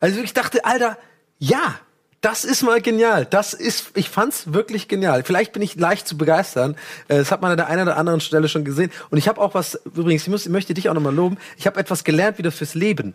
[0.00, 0.98] Also ich dachte, Alter,
[1.38, 1.74] ja,
[2.22, 3.24] das ist mal genial.
[3.24, 5.22] Das ist, ich fand's wirklich genial.
[5.24, 6.76] Vielleicht bin ich leicht zu begeistern.
[7.08, 8.90] Äh, Das hat man an der einen oder anderen Stelle schon gesehen.
[9.10, 11.66] Und ich habe auch was, übrigens, ich, muss, ich möchte dich auch nochmal loben, ich
[11.66, 13.14] habe etwas gelernt wieder fürs Leben.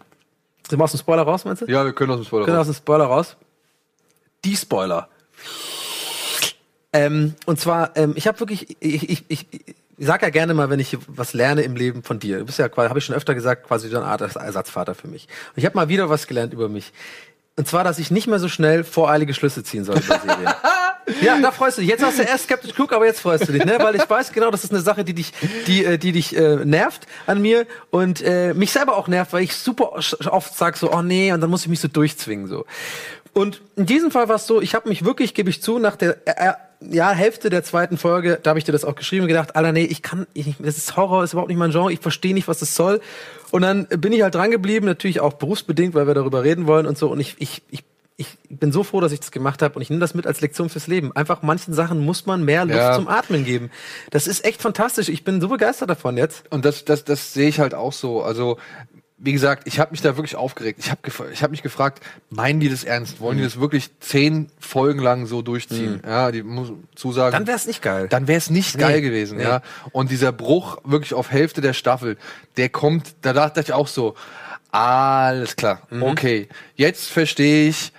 [0.67, 1.65] Sind wir aus dem Spoiler raus, meinst du?
[1.67, 2.67] Ja, wir können aus dem Spoiler Können raus.
[2.69, 3.35] aus dem Spoiler raus?
[4.43, 5.07] Die Spoiler.
[6.93, 9.45] Ähm, und zwar, ähm, ich habe wirklich, ich, ich, ich,
[9.97, 12.39] ich sag ja gerne mal, wenn ich was lerne im Leben von dir.
[12.39, 15.07] Du bist ja quasi, habe ich schon öfter gesagt, quasi so eine Art Ersatzvater für
[15.07, 15.27] mich.
[15.55, 16.91] Und ich habe mal wieder was gelernt über mich.
[17.57, 20.01] Und zwar, dass ich nicht mehr so schnell voreilige Schlüsse ziehen soll.
[21.21, 21.89] Ja, da freust du dich.
[21.89, 23.77] Jetzt hast du erst skeptisch klug, aber jetzt freust du dich, ne?
[23.79, 25.33] Weil ich weiß genau, das ist eine Sache, die dich,
[25.67, 29.43] die, äh, die dich äh, nervt an mir und äh, mich selber auch nervt, weil
[29.43, 29.99] ich super
[30.31, 32.65] oft sag so, oh nee, und dann muss ich mich so durchzwingen so.
[33.33, 35.95] Und in diesem Fall war es so, ich habe mich wirklich, gebe ich zu, nach
[35.95, 36.53] der äh,
[36.91, 39.71] ja, Hälfte der zweiten Folge, da habe ich dir das auch geschrieben und gedacht, Alter,
[39.71, 42.47] nee, ich kann, ich, das ist Horror, ist überhaupt nicht mein Genre, ich verstehe nicht,
[42.47, 43.01] was das soll.
[43.51, 46.85] Und dann bin ich halt dran geblieben, natürlich auch berufsbedingt, weil wir darüber reden wollen
[46.85, 47.09] und so.
[47.09, 47.83] Und ich, ich, ich,
[48.17, 50.39] ich bin so froh, dass ich das gemacht habe und ich nehme das mit als
[50.41, 51.13] Lektion fürs Leben.
[51.15, 52.95] Einfach manchen Sachen muss man mehr Luft Ja.
[52.95, 53.71] zum Atmen geben.
[54.11, 55.09] Das ist echt fantastisch.
[55.09, 56.43] Ich bin so begeistert davon jetzt.
[56.49, 58.21] Und das, das, das sehe ich halt auch so.
[58.23, 58.57] Also,
[59.17, 60.79] wie gesagt, ich habe mich da wirklich aufgeregt.
[60.81, 60.99] Ich habe
[61.31, 63.21] ich hab mich gefragt, meinen die das ernst?
[63.21, 63.47] Wollen die Mhm.
[63.47, 66.01] das wirklich zehn Folgen lang so durchziehen?
[66.05, 67.31] Ja, die muss zusagen.
[67.31, 68.07] Dann wäre es nicht geil.
[68.09, 69.43] dann wäre es nicht Nee, geil gewesen, nee.
[69.43, 69.61] ja.
[69.93, 72.17] Und dieser Bruch wirklich auf Hälfte der Staffel,
[72.57, 74.15] der kommt, da dachte ich auch so,
[74.71, 76.03] alles klar, Mhm.
[76.03, 77.93] okay, jetzt verstehe ich,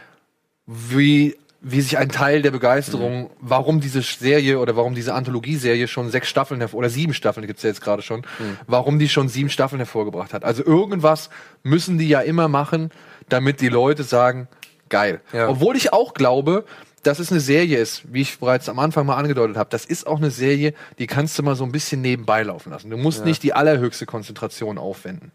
[0.67, 1.37] wie,
[1.69, 6.29] wie sich ein Teil der Begeisterung, warum diese Serie oder warum diese Anthologieserie schon sechs
[6.29, 8.23] Staffeln oder sieben Staffeln gibt's ja jetzt gerade schon,
[8.69, 10.45] warum die schon sieben Staffeln hervorgebracht hat.
[10.45, 11.29] Also irgendwas
[11.65, 12.91] müssen die ja immer machen,
[13.29, 14.47] damit die Leute sagen,
[14.89, 15.21] geil.
[15.33, 15.49] Ja.
[15.49, 16.65] Obwohl ich auch glaube,
[17.07, 19.69] dass es eine Serie ist, wie ich bereits am Anfang mal angedeutet habe.
[19.71, 22.91] Das ist auch eine Serie, die kannst du mal so ein bisschen nebenbei laufen lassen.
[22.91, 25.33] Du musst nicht die allerhöchste Konzentration aufwenden.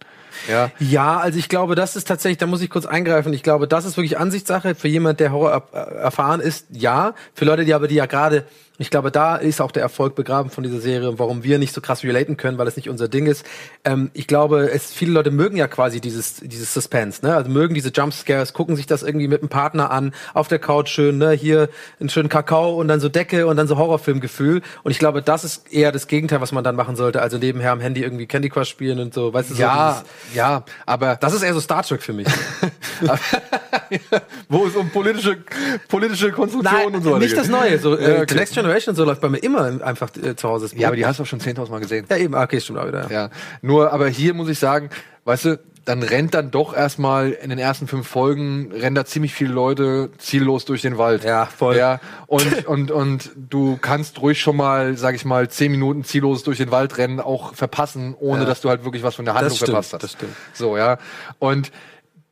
[0.49, 0.71] Ja.
[0.79, 3.33] Ja, also ich glaube, das ist tatsächlich, da muss ich kurz eingreifen.
[3.33, 4.75] Ich glaube, das ist wirklich Ansichtssache.
[4.75, 7.13] Für jemand, der Horror er- erfahren ist, ja.
[7.33, 8.45] Für Leute, die aber die ja gerade,
[8.81, 11.73] ich glaube, da ist auch der Erfolg begraben von dieser Serie und warum wir nicht
[11.73, 13.45] so krass relaten können, weil es nicht unser Ding ist.
[13.83, 17.35] Ähm, ich glaube, es, viele Leute mögen ja quasi dieses, dieses Suspense, ne?
[17.35, 20.89] Also mögen diese Jumpscares, gucken sich das irgendwie mit einem Partner an, auf der Couch
[20.89, 21.31] schön, ne?
[21.31, 21.69] Hier
[21.99, 24.61] einen schönen Kakao und dann so Decke und dann so Horrorfilmgefühl.
[24.83, 27.21] Und ich glaube, das ist eher das Gegenteil, was man dann machen sollte.
[27.21, 30.35] Also nebenher am Handy irgendwie Candy Crush spielen und so, weißt du, so Ja, dieses,
[30.35, 32.27] ja, aber das ist eher so Star Trek für mich.
[34.49, 35.37] wo es um politische,
[35.87, 37.51] politische Konstruktion und so weiter nicht das geht.
[37.51, 37.79] Neue.
[37.79, 38.35] So, äh, okay.
[38.35, 40.69] Next Generation und so läuft bei mir immer einfach äh, zu Hause.
[40.75, 42.05] Ja, aber die hast du auch schon 10.000 Mal gesehen.
[42.09, 43.09] ja eben, ah, okay, stimmt auch wieder.
[43.11, 43.29] Ja,
[43.61, 44.89] nur, aber hier muss ich sagen,
[45.25, 49.33] weißt du, dann rennt dann doch erstmal in den ersten fünf Folgen rennt da ziemlich
[49.33, 51.23] viele Leute ziellos durch den Wald.
[51.23, 51.75] Ja, voll.
[51.75, 56.43] Ja, und, und, und du kannst ruhig schon mal, sag ich mal, zehn Minuten ziellos
[56.43, 58.47] durch den Wald rennen, auch verpassen, ohne Ja.
[58.47, 60.03] dass du halt wirklich was von der Handlung stimmt, verpasst hast.
[60.03, 60.35] das stimmt.
[60.53, 60.99] So, ja.
[61.39, 61.71] Und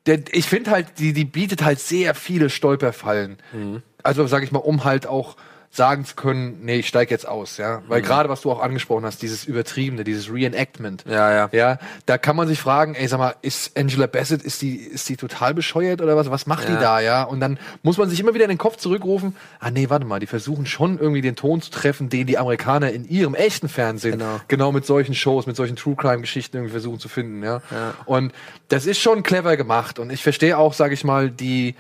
[0.05, 3.37] der, ich finde halt, die, die bietet halt sehr viele Stolperfallen.
[3.51, 3.81] Mhm.
[4.03, 5.35] Also, sag ich mal, um halt auch
[5.71, 7.77] sagen zu können, nee, ich steig jetzt aus, ja.
[7.79, 7.83] Mhm.
[7.89, 11.05] Weil gerade was du auch angesprochen hast, dieses Übertriebene, dieses Reenactment.
[11.07, 11.49] Ja, ja.
[11.51, 15.07] Ja, da kann man sich fragen, ey, sag mal, ist Angela Bassett, ist die, ist
[15.09, 16.31] die total bescheuert oder was?
[16.31, 16.79] Was macht die Ja.
[16.79, 17.23] da, ja?
[17.23, 20.19] Und dann muss man sich immer wieder in den Kopf zurückrufen, ah nee, warte mal,
[20.19, 24.13] die versuchen schon irgendwie den Ton zu treffen, den die Amerikaner in ihrem echten Fernsehen
[24.17, 24.41] Genau.
[24.47, 27.61] genau mit solchen Shows, mit solchen True Crime Geschichten irgendwie versuchen zu finden, ja.
[27.69, 27.93] Ja.
[28.05, 28.33] Und
[28.69, 31.75] das ist schon clever gemacht und ich verstehe auch, sage ich mal, die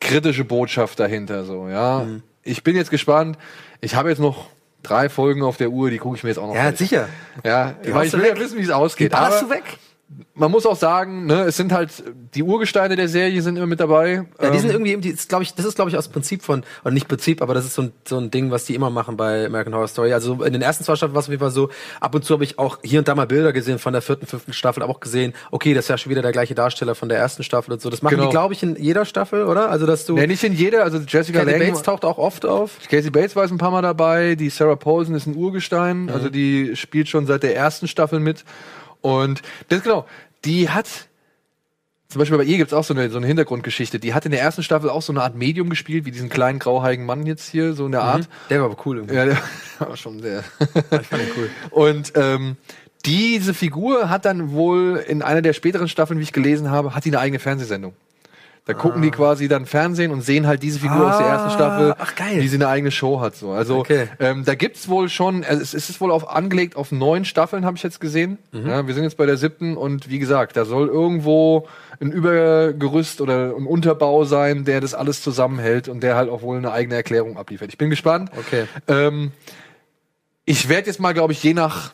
[0.00, 2.00] kritische Botschaft dahinter so, ja.
[2.04, 2.22] Mhm.
[2.44, 3.38] Ich bin jetzt gespannt.
[3.80, 4.48] Ich habe jetzt noch
[4.82, 6.90] drei Folgen auf der Uhr, die gucke ich mir jetzt auch noch Ja, fertig.
[6.90, 7.08] sicher.
[7.42, 8.38] Ja, ich will ja weg.
[8.38, 9.12] wissen, wie es ausgeht.
[9.12, 9.64] Die Aber du weg.
[10.34, 11.90] Man muss auch sagen, ne, es sind halt
[12.34, 14.26] die Urgesteine der Serie sind immer mit dabei.
[14.40, 16.42] Ja, die sind Ähm, irgendwie, die ist, glaube ich, das ist, glaube ich, aus Prinzip
[16.42, 18.90] von, oder nicht Prinzip, aber das ist so ein, so ein Ding, was die immer
[18.90, 20.12] machen bei American Horror Story.
[20.12, 21.68] Also in den ersten zwei Staffeln war es auf jeden Fall so,
[22.00, 24.26] ab und zu habe ich auch hier und da mal Bilder gesehen von der vierten,
[24.26, 27.08] fünften Staffel, aber auch gesehen, okay, das ist ja schon wieder der gleiche Darsteller von
[27.08, 27.90] der ersten Staffel und so.
[27.90, 28.26] Das machen Genau.
[28.26, 29.70] die, glaube ich, in jeder Staffel, oder?
[29.70, 32.72] Also, dass du, nee, nicht in jeder, also Jessica Lange, Bates taucht auch oft auf.
[32.90, 36.08] Casey Bates war jetzt ein paar Mal dabei, die Sarah Paulson ist ein Urgestein, Mhm.
[36.10, 38.44] also die spielt schon seit der ersten Staffel mit.
[39.04, 40.06] Und das genau,
[40.46, 40.88] die hat
[42.08, 43.98] zum Beispiel bei ihr gibt's auch so eine, so eine Hintergrundgeschichte.
[43.98, 46.58] Die hat in der ersten Staffel auch so eine Art Medium gespielt, wie diesen kleinen
[46.58, 48.30] grauhaarigen Mann jetzt hier, so in der Art.
[48.48, 49.16] Der war aber cool irgendwie.
[49.16, 49.38] Ja, der
[49.78, 50.42] war schon sehr.
[50.74, 51.50] Ich fand ihn cool.
[51.70, 52.56] Und ähm,
[53.04, 57.04] diese Figur hat dann wohl in einer der späteren Staffeln, wie ich gelesen habe, hat
[57.04, 57.94] die eine eigene Fernsehsendung.
[58.66, 61.50] Da gucken die quasi dann Fernsehen und sehen halt diese Figur aus der ersten Ah,
[61.50, 62.40] Staffel, ach, geil.
[62.40, 63.36] wie sie eine eigene Show hat.
[63.36, 63.50] So.
[63.50, 64.08] Also Okay.
[64.20, 67.76] ähm, da gibt's wohl schon, also es ist wohl auf angelegt auf neun Staffeln, habe
[67.76, 68.38] ich jetzt gesehen.
[68.52, 68.66] Mhm.
[68.66, 71.68] Ja, wir sind jetzt bei der siebten und wie gesagt, da soll irgendwo
[72.00, 76.56] ein Übergerüst oder ein Unterbau sein, der das alles zusammenhält und der halt auch wohl
[76.56, 77.68] eine eigene Erklärung abliefert.
[77.68, 78.30] Ich bin gespannt.
[78.38, 78.64] Okay.
[78.88, 79.30] Ähm,
[80.46, 81.92] ich werde jetzt mal, glaube ich, je nach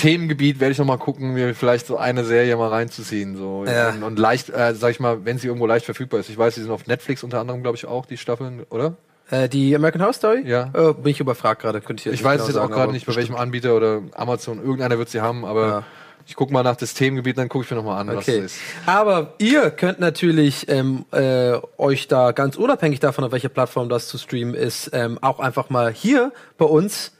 [0.00, 3.90] Themengebiet werde ich noch mal gucken, mir vielleicht so eine Serie mal reinzuziehen so Ja.
[3.90, 6.28] und, und leicht, äh, sag ich mal, wenn sie irgendwo leicht verfügbar ist.
[6.30, 8.94] Ich weiß, die sind auf Netflix unter anderem, glaube ich, auch die Staffeln, oder?
[9.30, 10.42] Äh, die American Horror Story?
[10.46, 10.70] Ja.
[10.74, 13.06] Äh, bin ich überfragt gerade, könnte ich Ich weiß es jetzt genau auch gerade nicht,
[13.06, 14.58] bei welchem Anbieter oder Amazon.
[14.58, 15.82] Irgendeiner wird sie haben, aber Ja.
[16.26, 18.38] ich gucke mal nach das Themengebiet, dann gucke ich mir noch mal an, was Okay.
[18.38, 18.60] es ist.
[18.86, 24.08] Aber ihr könnt natürlich ähm, äh, euch da ganz unabhängig davon, auf welcher Plattform das
[24.08, 27.12] zu streamen ist, ähm, auch einfach mal hier bei uns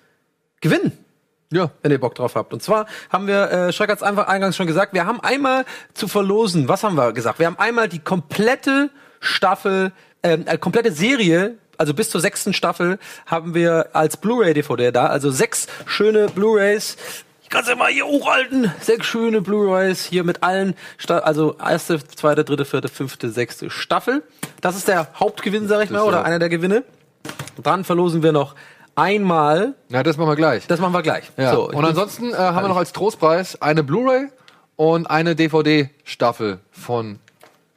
[0.60, 0.92] gewinnen.
[1.52, 1.70] Ja.
[1.82, 2.52] Wenn ihr Bock drauf habt.
[2.52, 6.06] Und zwar haben wir, äh, Schreck hat's einfach eingangs schon gesagt, wir haben einmal zu
[6.06, 7.38] verlosen, was haben wir gesagt?
[7.40, 8.90] Wir haben einmal die komplette
[9.20, 9.92] Staffel,
[10.22, 15.06] ähm, äh, komplette Serie, also bis zur sechsten Staffel, haben wir als Blu-ray-DVD da.
[15.06, 16.96] Also sechs schöne Blu-rays.
[17.42, 18.70] Ich kann ja mal hier hochhalten.
[18.80, 24.22] Sechs schöne Blu-rays hier mit allen, Sta also erste, zweite, dritte, vierte, fünfte, sechste Staffel.
[24.60, 26.84] Das ist der Hauptgewinn, sag ich mal, oder der- einer der Gewinne.
[27.56, 28.54] Und dann verlosen wir noch
[29.00, 30.66] einmal, Na, das machen wir gleich.
[30.66, 31.30] das machen wir gleich.
[31.36, 31.54] Ja.
[31.54, 34.28] So, und ansonsten äh, haben wir noch als Trostpreis eine Blu-ray
[34.76, 37.18] und eine DVD-Staffel von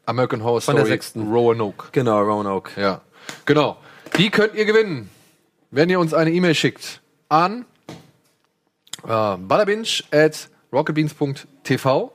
[0.06, 1.32] American Horror Von der Story sechsten.
[1.32, 1.88] Roanoke.
[1.92, 2.80] Genau, Roanoke.
[2.80, 3.02] Ja,
[3.46, 3.78] genau.
[4.18, 5.10] Die könnt ihr gewinnen,
[5.72, 7.66] wenn ihr uns eine E-Mail schickt an
[9.08, 12.12] äh, ballerbinch at rocketbeans.tv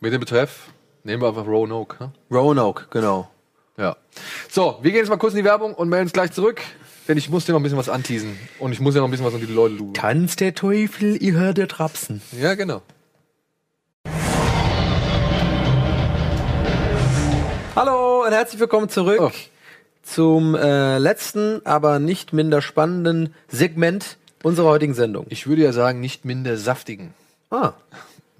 [0.00, 0.68] mit dem Betreff,
[1.04, 1.96] nehmen wir einfach Roanoke.
[2.04, 2.12] ne?
[2.30, 3.28] Roanoke, genau.
[3.78, 3.96] Ja.
[4.50, 6.60] So, wir gehen jetzt mal kurz in die Werbung und melden uns gleich zurück,
[7.08, 9.10] denn ich muss dir noch ein bisschen was anteasen und ich muss ja noch ein
[9.10, 9.94] bisschen was an die Leute lugen.
[9.94, 12.20] Tanz der Teufel, ihr hört der Trapsen.
[12.40, 12.82] Ja, genau.
[17.74, 19.30] Hallo und herzlich willkommen zurück Oh.
[20.02, 25.26] zum äh, letzten, aber nicht minder spannenden Segment unserer heutigen Sendung.
[25.28, 27.14] Ich würde ja sagen, nicht minder saftigen
[27.50, 27.72] Ah,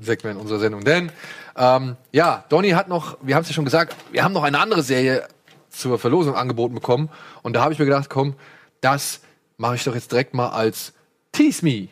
[0.00, 0.82] Segment unserer Sendung.
[0.84, 1.12] Denn,
[1.56, 4.58] ähm, ja, Donny hat noch, wir haben es ja schon gesagt, wir haben noch eine
[4.58, 5.28] andere Serie
[5.70, 7.08] zur Verlosung angeboten bekommen.
[7.42, 8.34] Und da habe ich mir gedacht, komm,
[8.80, 9.20] das
[9.56, 10.92] mache ich doch jetzt direkt mal als
[11.32, 11.88] Tease Me.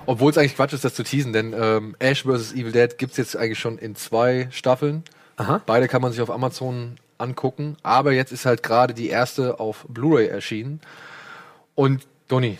[0.07, 2.53] Obwohl es eigentlich Quatsch ist, das zu teasen, denn ähm, Ash vs.
[2.53, 5.03] Evil Dead gibt's jetzt eigentlich schon in zwei Staffeln.
[5.37, 5.61] Aha.
[5.67, 7.77] Beide kann man sich auf Amazon angucken.
[7.83, 10.81] Aber jetzt ist halt gerade die erste auf Blu-ray erschienen.
[11.75, 12.59] Und Doni,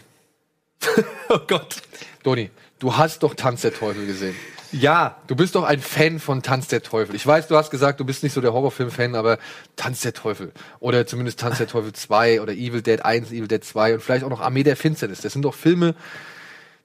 [1.29, 1.83] oh Gott.
[2.23, 4.35] Doni, du hast doch Tanz der Teufel gesehen.
[4.73, 7.15] Ja, Du bist doch ein Fan von Tanz der Teufel.
[7.15, 9.39] Ich weiß, du hast gesagt, du bist nicht so der Horrorfilm-Fan, aber
[9.77, 10.53] Tanz der Teufel.
[10.81, 14.25] Oder zumindest Tanz der Teufel 2 oder Evil Dead 1, Evil Dead 2 und vielleicht
[14.25, 15.21] auch noch Armee der Finsternis.
[15.21, 15.95] Das sind doch Filme,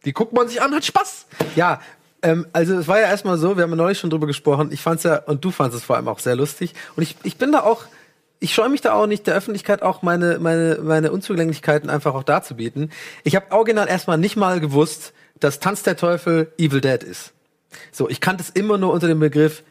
[0.05, 1.25] die guckt man sich an, hat Spaß.
[1.55, 1.81] ja.
[2.23, 4.69] Ähm, also es war ja erstmal so, wir haben ja neulich schon drüber gesprochen.
[4.71, 6.75] Ich fand's ja, und du fandst es vor allem auch sehr lustig.
[6.95, 7.85] Und ich, ich bin da auch,
[8.39, 12.23] ich scheue mich da auch nicht, der Öffentlichkeit auch meine, meine, meine Unzulänglichkeiten einfach auch
[12.23, 12.91] darzubieten.
[13.23, 17.33] Ich habe original erstmal nicht mal gewusst, dass Tanz der Teufel Evil Dead ist.
[17.91, 19.63] So, ich kannte es immer nur unter dem Begriff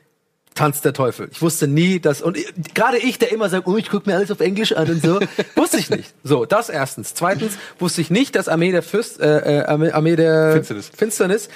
[0.55, 1.29] Tanz der Teufel.
[1.31, 2.37] Ich wusste nie, dass und
[2.75, 5.21] gerade ich, der immer sagt, oh, ich gucke mir alles auf Englisch an und so,
[5.55, 6.13] wusste ich nicht.
[6.25, 7.15] So, das erstens.
[7.15, 10.91] Zweitens wusste ich nicht, dass Armee der Fürst, äh, äh, Armee, Armee der Finsternis.
[10.95, 11.49] Finsternis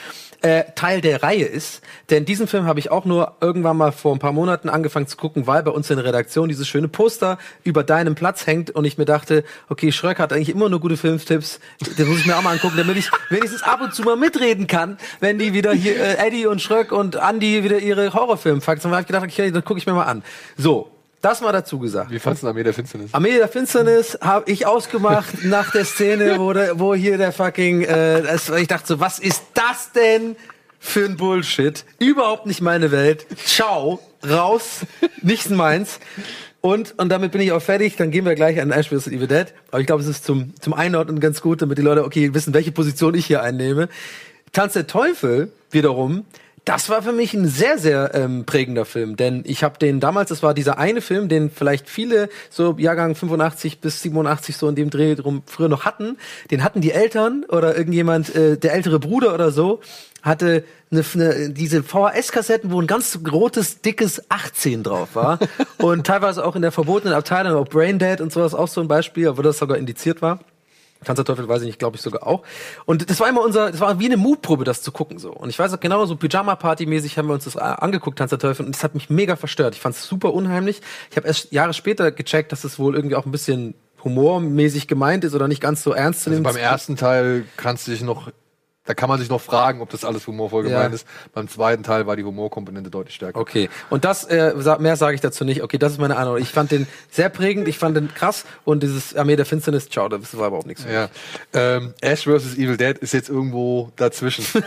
[0.43, 1.83] äh, Teil der Reihe ist.
[2.11, 5.17] Denn diesen Film habe ich auch nur irgendwann mal vor ein paar Monaten angefangen zu
[5.17, 8.85] gucken, weil bei uns in der Redaktion dieses schöne Poster über deinem Platz hängt und
[8.85, 11.61] ich mir dachte, okay, Schröck hat eigentlich immer nur gute Filmtipps.
[11.97, 14.67] Das muss ich mir auch mal angucken, damit ich wenigstens ab und zu mal mitreden
[14.67, 18.91] kann, wenn die wieder hier, äh, Eddie und Schröck und Andy wieder ihre Horrorfilmfakten.
[18.91, 20.23] Da habe ich gedacht, okay, das gucke ich mir mal an.
[20.57, 20.94] So,
[21.25, 22.11] das mal dazu gesagt.
[22.11, 23.15] Wie fandst du Armee der Finsternis?
[23.15, 27.83] Armee der Finsternis habe ich ausgemacht nach der Szene, wo, der, wo hier der fucking,
[27.83, 30.37] äh, das, ich dachte so, was ist das denn
[30.79, 31.85] für ein Bullshit?
[31.99, 33.27] Überhaupt nicht meine Welt.
[33.45, 34.81] Ciao, raus,
[35.23, 35.99] nichts meins.
[36.61, 37.97] Und, und damit bin ich auch fertig.
[37.97, 39.09] Dann gehen wir gleich an Ash vs.
[39.09, 39.47] Evil Dead.
[39.71, 42.55] Aber ich glaube, es ist zum, zum Einordnen ganz gut, damit die Leute, okay, wissen,
[42.55, 43.89] welche Position ich hier einnehme.
[44.53, 46.25] Tanz der Teufel wiederum,
[46.65, 49.17] das war für mich ein sehr, sehr ähm, prägender Film.
[49.17, 53.15] Denn ich habe den damals, das war dieser eine Film, den vielleicht viele so Jahrgang
[53.15, 56.17] 85 bis 87 so in dem Dreh drum früher noch hatten.
[56.51, 59.81] Den hatten die Eltern oder irgendjemand, äh, der ältere Bruder oder so,
[60.23, 65.39] hatte eine, eine, diese VHS-Kassetten, wo ein ganz rotes, dickes 18 drauf war.
[65.79, 69.37] und teilweise auch in der verbotenen Abteilung, auch Braindead und sowas auch so ein Beispiel,
[69.37, 70.41] wo das sogar indiziert war.
[71.05, 72.43] Tanz der Teufel weiß ich nicht, glaube ich sogar auch.
[72.85, 75.33] Und das war immer unser, das war wie eine Mutprobe, das zu gucken so.
[75.33, 78.39] Und ich weiß auch genau, so Pyjama-Party-mäßig haben wir uns das äh, angeguckt, Tanz der
[78.39, 79.75] Teufel, und das hat mich mega verstört.
[79.75, 80.81] Ich fand es super unheimlich.
[81.11, 85.25] Ich habe erst Jahre später gecheckt, dass es wohl irgendwie auch ein bisschen humormäßig gemeint
[85.25, 86.45] ist oder nicht ganz so ernst zu Also nehmen.
[86.45, 88.31] beim ersten Teil kannst du dich noch,
[88.87, 90.77] da kann man sich noch fragen, ob das alles humorvoll Ja.
[90.79, 91.07] gemeint ist.
[91.33, 93.39] Beim zweiten Teil war die Humorkomponente deutlich stärker.
[93.41, 95.63] Okay, und das, äh, mehr sage ich dazu nicht.
[95.63, 96.37] Okay, das ist meine Ahnung.
[96.39, 100.09] Ich fand den sehr prägend, ich fand den krass und dieses Armee der Finsternis, ciao,
[100.09, 100.83] das war überhaupt nichts.
[100.83, 100.97] für mich.
[100.97, 101.09] Ja.
[101.77, 102.55] Ähm, Ash vs.
[102.55, 104.45] Evil Dead ist jetzt irgendwo dazwischen.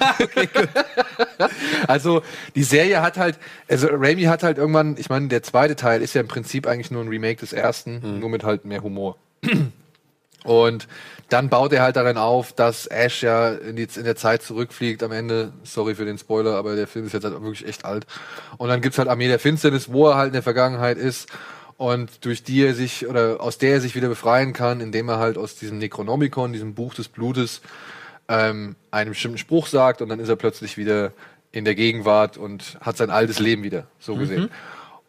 [1.88, 2.22] also
[2.56, 3.38] die Serie hat halt,
[3.70, 6.92] also Raimi hat halt irgendwann, ich meine, der zweite Teil ist ja im Prinzip eigentlich
[6.92, 9.18] nur ein Remake des ersten, nur mit halt mehr Humor.
[10.48, 10.88] Und
[11.28, 15.04] dann baut er halt darin auf, dass Ash ja in, die, in der Zeit zurückfliegt
[15.04, 15.52] am Ende.
[15.64, 18.08] Sorry für den Spoiler, aber der Film ist jetzt halt wirklich echt alt.
[18.58, 21.28] Und dann gibt's halt Armee der Finsternis, wo er halt in der Vergangenheit ist
[21.76, 25.20] und durch die er sich oder aus der er sich wieder befreien kann, indem er
[25.20, 27.60] halt aus diesem Necronomicon, diesem Buch des Blutes,
[28.30, 31.12] ähm, einen bestimmten Spruch sagt und dann ist er plötzlich wieder
[31.52, 34.50] in der Gegenwart und hat sein altes Leben wieder, so gesehen.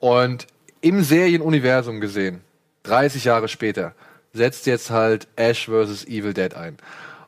[0.01, 0.49] Und
[0.81, 2.41] im Serienuniversum gesehen,
[2.83, 3.95] 30 Jahre später,
[4.39, 6.07] setzt jetzt halt Ash vs.
[6.07, 6.79] Evil Dead ein.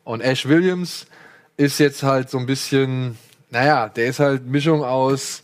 [0.04, 1.06] Und Ash Williams
[1.58, 3.18] ist jetzt halt so ein bisschen,
[3.50, 5.42] naja, der ist halt Mischung aus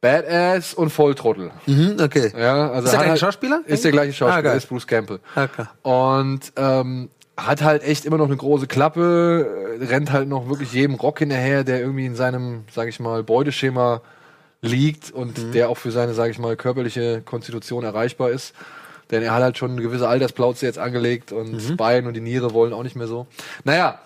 [0.00, 1.50] Badass und Volltrottel.
[1.66, 2.30] Mhm, okay.
[2.36, 3.60] Ja, also Ist der gleiche halt, Schauspieler?
[3.64, 5.20] Ist der gleiche Schauspieler, Ah, ist Bruce Campbell.
[5.34, 5.70] Ah, klar.
[5.82, 7.08] Und ähm,
[7.38, 11.20] hat halt echt immer noch eine große Klappe, äh, rennt halt noch wirklich jedem Rock
[11.20, 14.02] hinterher, der irgendwie in seinem, sag ich mal, Beuteschema
[14.60, 15.52] liegt und Mhm.
[15.52, 18.54] der auch für seine, sag ich mal, körperliche Konstitution erreichbar ist.
[19.14, 21.54] Denn er hat halt schon eine gewisse Altersplauze jetzt angelegt und Mhm.
[21.54, 23.28] das Bein und die Niere wollen auch nicht mehr so.
[23.62, 24.00] Naja,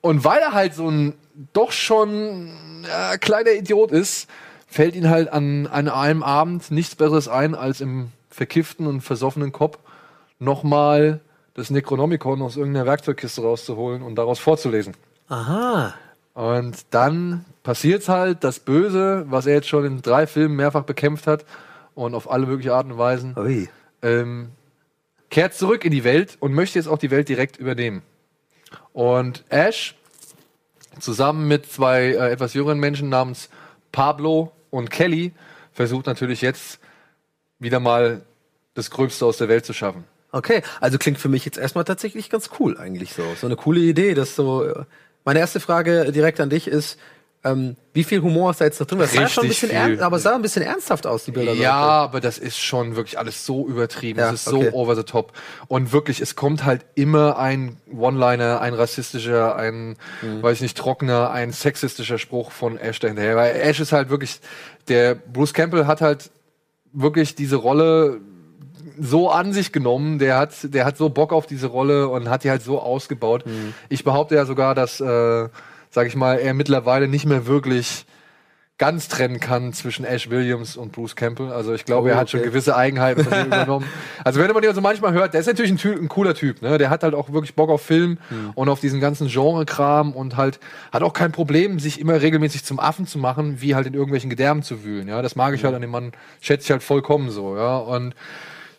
[0.00, 1.14] und weil er halt so ein
[1.52, 2.48] doch schon
[2.88, 4.28] ja, kleiner Idiot ist,
[4.68, 9.50] fällt ihn halt an, an einem Abend nichts Besseres ein, als im verkifften und versoffenen
[9.50, 9.78] Kopf
[10.38, 11.20] nochmal
[11.54, 14.94] das Necronomicon aus irgendeiner Werkzeugkiste rauszuholen und daraus vorzulesen.
[15.28, 15.92] Aha.
[16.34, 21.26] Und dann passiert's halt, das Böse, was er jetzt schon in drei Filmen mehrfach bekämpft
[21.26, 21.44] hat
[21.94, 23.68] und auf alle mögliche Arten und Weisen, Ui.
[24.02, 24.50] Ähm,
[25.30, 28.02] kehrt zurück in die Welt und möchte jetzt auch die Welt direkt übernehmen.
[28.92, 29.94] Und Ash
[30.98, 33.48] zusammen mit zwei äh, etwas jüngeren Menschen namens
[33.92, 35.32] Pablo und Kelly
[35.72, 36.80] versucht natürlich jetzt
[37.58, 38.22] wieder mal
[38.74, 40.04] das Gröbste aus der Welt zu schaffen.
[40.32, 43.22] Okay, also klingt für mich jetzt erstmal tatsächlich ganz cool eigentlich so.
[43.38, 44.64] So eine coole Idee, dass so.
[44.64, 44.84] äh,
[45.24, 46.98] Meine erste Frage direkt an dich ist,
[47.44, 48.98] ähm, wie viel Humor ist da jetzt noch drin?
[49.00, 51.54] Das sah schon ein bisschen ernst, aber sah ein bisschen ernsthaft aus, die Bilder.
[51.54, 54.20] Ja, aber das ist schon wirklich alles so übertrieben.
[54.20, 54.70] Ja, es ist okay.
[54.70, 55.32] so over the top.
[55.66, 60.42] Und wirklich, es kommt halt immer ein One-Liner, ein rassistischer, ein, Mhm.
[60.42, 63.34] weiß ich nicht, trockener, ein sexistischer Spruch von Ash dahinterher.
[63.34, 64.40] Weil Ash ist halt wirklich,
[64.88, 66.30] der Bruce Campbell hat halt
[66.92, 68.20] wirklich diese Rolle
[69.00, 72.44] so an sich genommen, der hat, der hat so Bock auf diese Rolle und hat
[72.44, 73.46] die halt so ausgebaut.
[73.46, 73.74] Mhm.
[73.88, 75.48] Ich behaupte ja sogar, dass, äh,
[75.92, 78.06] sag ich mal, er mittlerweile nicht mehr wirklich
[78.78, 81.52] ganz trennen kann zwischen Ash Williams und Bruce Campbell.
[81.52, 83.86] Also ich glaube, Oh, er hat schon gewisse Eigenheiten von ihm übernommen.
[84.24, 86.62] Also wenn man ihn so manchmal hört, der ist natürlich ein, Ty ein cooler Typ.
[86.62, 86.78] Ne?
[86.78, 88.50] Der hat halt auch wirklich Bock auf Film Hm.
[88.56, 90.58] und auf diesen ganzen Genre-Kram und halt
[90.90, 94.30] hat auch kein Problem, sich immer regelmäßig zum Affen zu machen, wie halt in irgendwelchen
[94.30, 95.06] Gedärmen zu wühlen.
[95.06, 97.56] Ja, das mag ich halt an dem Mann, schätze ich halt vollkommen so.
[97.56, 98.14] Ja, und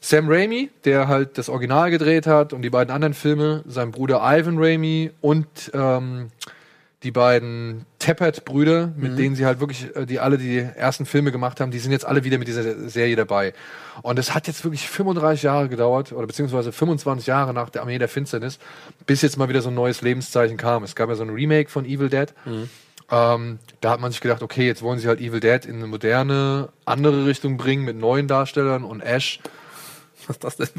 [0.01, 4.20] Sam Raimi, der halt das Original gedreht hat und die beiden anderen Filme, sein Bruder
[4.22, 6.28] Ivan Raimi und ähm,
[7.03, 11.59] die beiden Tappert-Brüder, mit denen sie halt wirklich, äh, die alle die ersten Filme gemacht
[11.59, 13.53] haben, die sind jetzt alle wieder mit dieser Serie dabei.
[14.01, 17.97] Und es hat jetzt wirklich 35 Jahre gedauert, oder beziehungsweise 25 Jahre nach der Armee
[17.97, 18.59] der Finsternis,
[19.05, 20.83] bis jetzt mal wieder so ein neues Lebenszeichen kam.
[20.83, 22.33] Es gab ja so ein Remake von Evil Dead.
[23.11, 25.87] Ähm, da hat man sich gedacht, okay, jetzt wollen sie halt Evil Dead in eine
[25.87, 29.39] moderne, andere Richtung bringen mit neuen Darstellern und Ash.
[30.28, 30.69] Was das denn?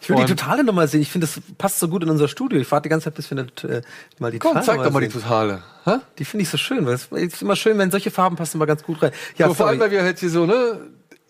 [0.00, 1.02] Ich will die Totale nochmal sehen.
[1.02, 2.58] Ich finde, das passt so gut in unser Studio.
[2.60, 3.82] Ich warte die ganze Zeit, bis wir nicht, äh,
[4.18, 5.22] mal die Komm, Totale zeig doch mal die sehen.
[5.22, 5.62] Totale.
[5.84, 5.96] Hä?
[6.18, 8.66] Die finde ich so schön, weil es ist immer schön, wenn solche Farben passen immer
[8.66, 9.12] ganz gut rein.
[9.36, 10.80] Ja, so, vor allem, weil wir halt hier so, ne?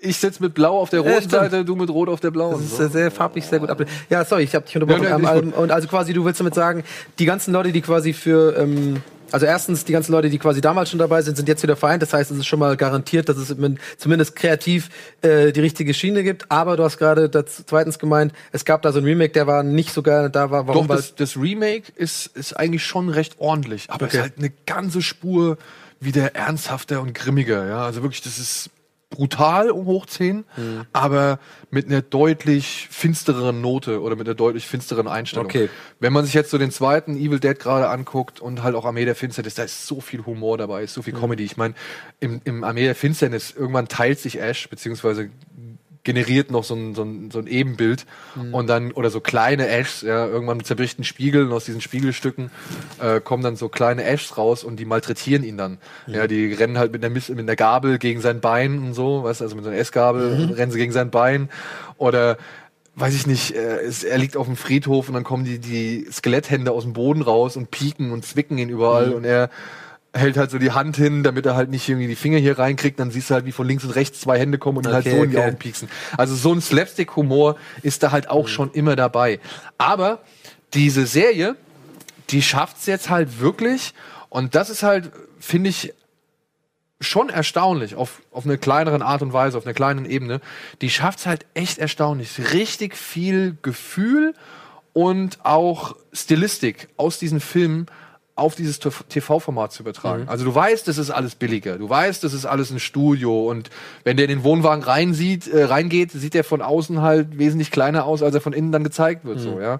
[0.03, 1.51] Ich sitze mit Blau auf der Ja, roten stimmt.
[1.51, 2.55] Seite, du mit Rot auf der blauen.
[2.55, 2.89] Das ist so.
[2.89, 3.85] sehr, farblich sehr gut ab.
[4.09, 5.05] Ja, sorry, ich habe dich unterbrochen.
[5.05, 6.85] Ja, nee, und also quasi, du willst damit sagen,
[7.19, 9.03] die ganzen Leute, die quasi für, ähm,
[9.33, 12.03] also erstens, die ganzen Leute, die quasi damals schon dabei sind, sind jetzt wieder vereint.
[12.03, 14.89] Das heißt, es ist schon mal garantiert, dass es min- zumindest kreativ
[15.23, 16.51] äh, die richtige Schiene gibt.
[16.51, 19.63] Aber du hast gerade das zweitens gemeint, es gab da so ein Remake, der war
[19.63, 20.67] nicht so geil da war.
[20.67, 20.89] Warum?
[20.89, 24.17] Doch, das, das Remake ist, ist eigentlich schon recht ordentlich, aber es Okay.
[24.17, 25.59] ist halt eine ganze Spur
[26.01, 27.67] wieder ernsthafter und grimmiger.
[27.67, 27.85] Ja?
[27.85, 28.71] Also wirklich, das ist
[29.11, 30.87] brutal um hoch 10, Hm.
[30.93, 31.41] aber
[31.71, 35.47] mit einer deutlich finstereren Note oder mit einer deutlich finstereren Einstellung.
[35.47, 35.69] Okay.
[35.99, 39.05] Wenn man sich jetzt so den zweiten Evil Dead gerade anguckt und halt auch Armee
[39.05, 41.43] der Finsternis, da ist so viel Humor dabei, ist so viel Comedy.
[41.45, 41.75] Ich meine,
[42.21, 45.31] im, im Armee der Finsternis, irgendwann teilt sich Ash, beziehungsweise
[46.03, 48.07] generiert noch so ein, so ein, so ein Ebenbild.
[48.53, 52.51] Und dann, oder so kleine Ashs, ja, irgendwann zerbricht ein Spiegel und aus diesen Spiegelstücken
[53.01, 55.79] äh, kommen dann so kleine Ashs raus und die malträtieren ihn dann.
[56.07, 59.41] Ja, die rennen halt mit einer, mit einer Gabel gegen sein Bein und so, weißt
[59.41, 61.51] du, also mit so einer Essgabel rennen sie gegen sein Bein.
[61.99, 62.39] Oder
[62.97, 66.07] weiß ich nicht, äh, es, er liegt auf dem Friedhof und dann kommen die, die
[66.11, 69.51] Skeletthände aus dem Boden raus und pieken und zwicken ihn überall und er
[70.13, 72.99] hält halt so die Hand hin, damit er halt nicht irgendwie die Finger hier reinkriegt,
[72.99, 75.07] dann siehst du halt, wie von links und rechts zwei Hände kommen und ihn halt
[75.07, 75.47] Okay, so in die okay.
[75.47, 75.89] Augen pieksen.
[76.17, 79.39] Also so ein Slapstick-Humor ist da halt auch schon immer dabei.
[79.79, 80.21] Aber
[80.75, 81.57] diese Serie,
[82.31, 83.95] die schafft's jetzt halt wirklich
[84.29, 85.95] und das ist halt, finde ich,
[87.01, 90.41] schon erstaunlich auf, auf einer kleineren Art und Weise, auf einer kleinen Ebene.
[90.83, 92.53] Die schafft's halt echt erstaunlich.
[92.53, 94.35] Richtig viel Gefühl
[94.93, 97.87] und auch Stilistik aus diesen Filmen
[98.41, 100.29] auf dieses TV-Format zu übertragen.
[100.29, 101.79] Also du weißt, das ist alles billiger.
[101.79, 103.71] Du weißt, das ist alles ein Studio und
[104.03, 107.71] wenn der in den Wohnwagen rein sieht, äh, reingeht, sieht er von außen halt wesentlich
[107.71, 109.79] kleiner aus, als er von innen dann gezeigt wird, so, ja.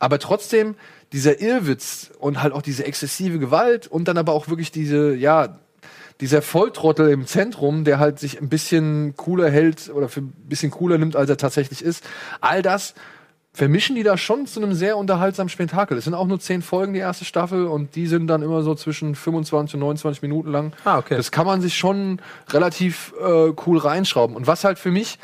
[0.00, 0.74] Aber trotzdem
[1.12, 5.58] dieser Irrwitz und halt auch diese exzessive Gewalt und dann aber auch wirklich diese, ja,
[6.20, 10.70] dieser Volltrottel im Zentrum, der halt sich ein bisschen cooler hält oder für ein bisschen
[10.70, 12.04] cooler nimmt, als er tatsächlich ist.
[12.40, 12.94] All das
[13.54, 15.98] vermischen die da schon zu einem sehr unterhaltsamen Spektakel.
[15.98, 18.74] Es sind auch nur zehn Folgen, die erste Staffel, und die sind dann immer so
[18.74, 20.72] zwischen 25 und 29 Minuten lang.
[20.84, 21.16] Ah, okay.
[21.16, 24.36] Das kann man sich schon relativ äh, cool reinschrauben.
[24.36, 25.18] Und was halt für mich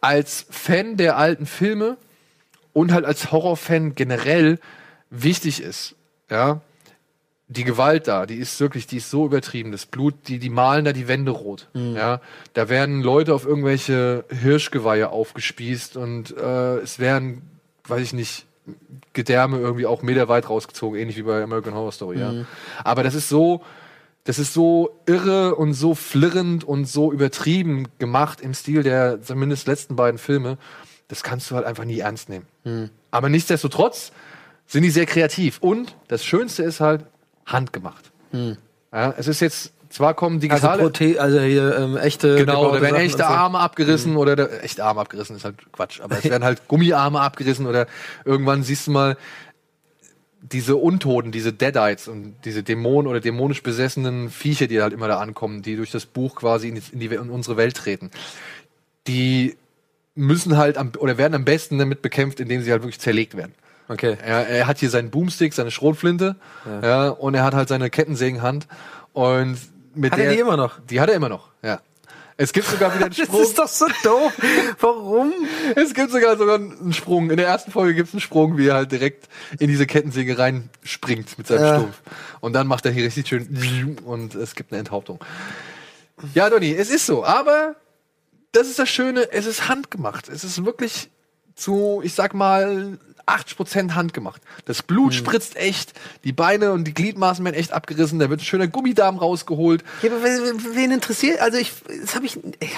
[0.00, 1.96] als Fan der alten Filme
[2.72, 4.58] und halt als Horrorfan generell
[5.10, 5.96] wichtig ist,
[6.30, 6.60] ja,
[7.48, 9.72] die Gewalt da, die ist wirklich, die ist so übertrieben.
[9.72, 11.68] Das Blut, die, die malen da die Wände rot.
[11.74, 12.20] Ja,
[12.54, 17.42] da werden Leute auf irgendwelche Hirschgeweihe aufgespießt und äh, es werden,
[17.88, 18.46] weiß ich nicht,
[19.12, 22.18] Gedärme irgendwie auch meterweit rausgezogen, ähnlich wie bei American Horror Story.
[22.18, 22.46] Ja,
[22.84, 23.62] aber das ist so,
[24.24, 29.66] das ist so irre und so flirrend und so übertrieben gemacht im Stil der zumindest
[29.66, 30.58] letzten beiden Filme.
[31.08, 32.46] Das kannst du halt einfach nie ernst nehmen.
[33.10, 34.12] Aber nichtsdestotrotz
[34.66, 35.58] sind die sehr kreativ.
[35.60, 37.04] Und das Schönste ist halt
[37.44, 38.12] handgemacht.
[38.92, 40.82] Ja, es ist jetzt, zwar kommen Also, digitale.
[40.82, 42.36] Prote also hier ähm, echte.
[42.36, 43.34] Genau, da werden Sachen echte und so.
[43.34, 47.20] Arme abgerissen oder der, echte Arme abgerissen ist halt Quatsch, aber es werden halt Gummiarme
[47.20, 47.86] abgerissen oder
[48.24, 49.16] irgendwann siehst du mal,
[50.42, 55.20] diese Untoten, diese Deadites und diese Dämonen oder dämonisch besessenen Viecher, die halt immer da
[55.20, 58.10] ankommen, die durch das Buch quasi in, die, in, die, in unsere Welt treten,
[59.06, 59.56] die
[60.14, 63.54] müssen halt am, oder werden am besten damit bekämpft, indem sie halt wirklich zerlegt werden.
[63.88, 64.16] Okay.
[64.24, 66.36] Er, er hat hier seinen Boomstick, seine Schrotflinte,
[66.82, 67.08] ja.
[67.08, 68.66] und er hat halt seine Kettensägenhand
[69.12, 69.58] und
[69.94, 70.78] mit Hat der, er die immer noch?
[70.90, 71.80] Die hat er immer noch, ja.
[72.38, 73.42] Es gibt sogar wieder einen Das Sprung.
[73.42, 74.32] ist doch so doof.
[74.80, 75.32] Warum?
[75.76, 77.30] Es gibt sogar sogar einen Sprung.
[77.30, 79.28] In der ersten Folge gibt es einen Sprung, wie er halt direkt
[79.60, 81.78] in diese Kettensäge reinspringt mit seinem Ja.
[81.78, 82.00] Stumpf.
[82.40, 85.20] Und dann macht er hier richtig schön und es gibt eine Enthauptung.
[86.34, 87.24] Ja, Donny, es ist so.
[87.24, 87.76] Aber
[88.52, 90.28] das ist das Schöne, es ist handgemacht.
[90.28, 91.10] Es ist wirklich
[91.54, 94.42] zu, ich sag mal, 80% handgemacht.
[94.64, 95.92] Das Blut spritzt echt,
[96.24, 99.82] die Beine und die Gliedmaßen werden echt abgerissen, da wird ein schöner Gummidarm rausgeholt.
[100.02, 101.40] Ja, aber wen interessiert?
[101.40, 101.72] Also ich,
[102.02, 102.68] das habe ich, ja,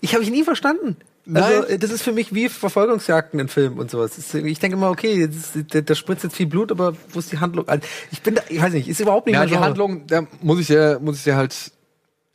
[0.00, 0.96] ich habe ich nie verstanden.
[1.32, 1.70] Also Nein.
[1.70, 4.12] äh, das ist für mich wie Verfolgungsjagden in Filmen und sowas.
[4.34, 5.28] Ich denke immer, okay,
[5.68, 7.68] da, spritzt jetzt viel Blut, aber wo ist die Handlung?
[7.68, 9.64] Also ich bin, da, ich weiß nicht, ist überhaupt nicht Ja, die Genre.
[9.66, 11.54] Handlung, da muss ich ja, muss ich ja halt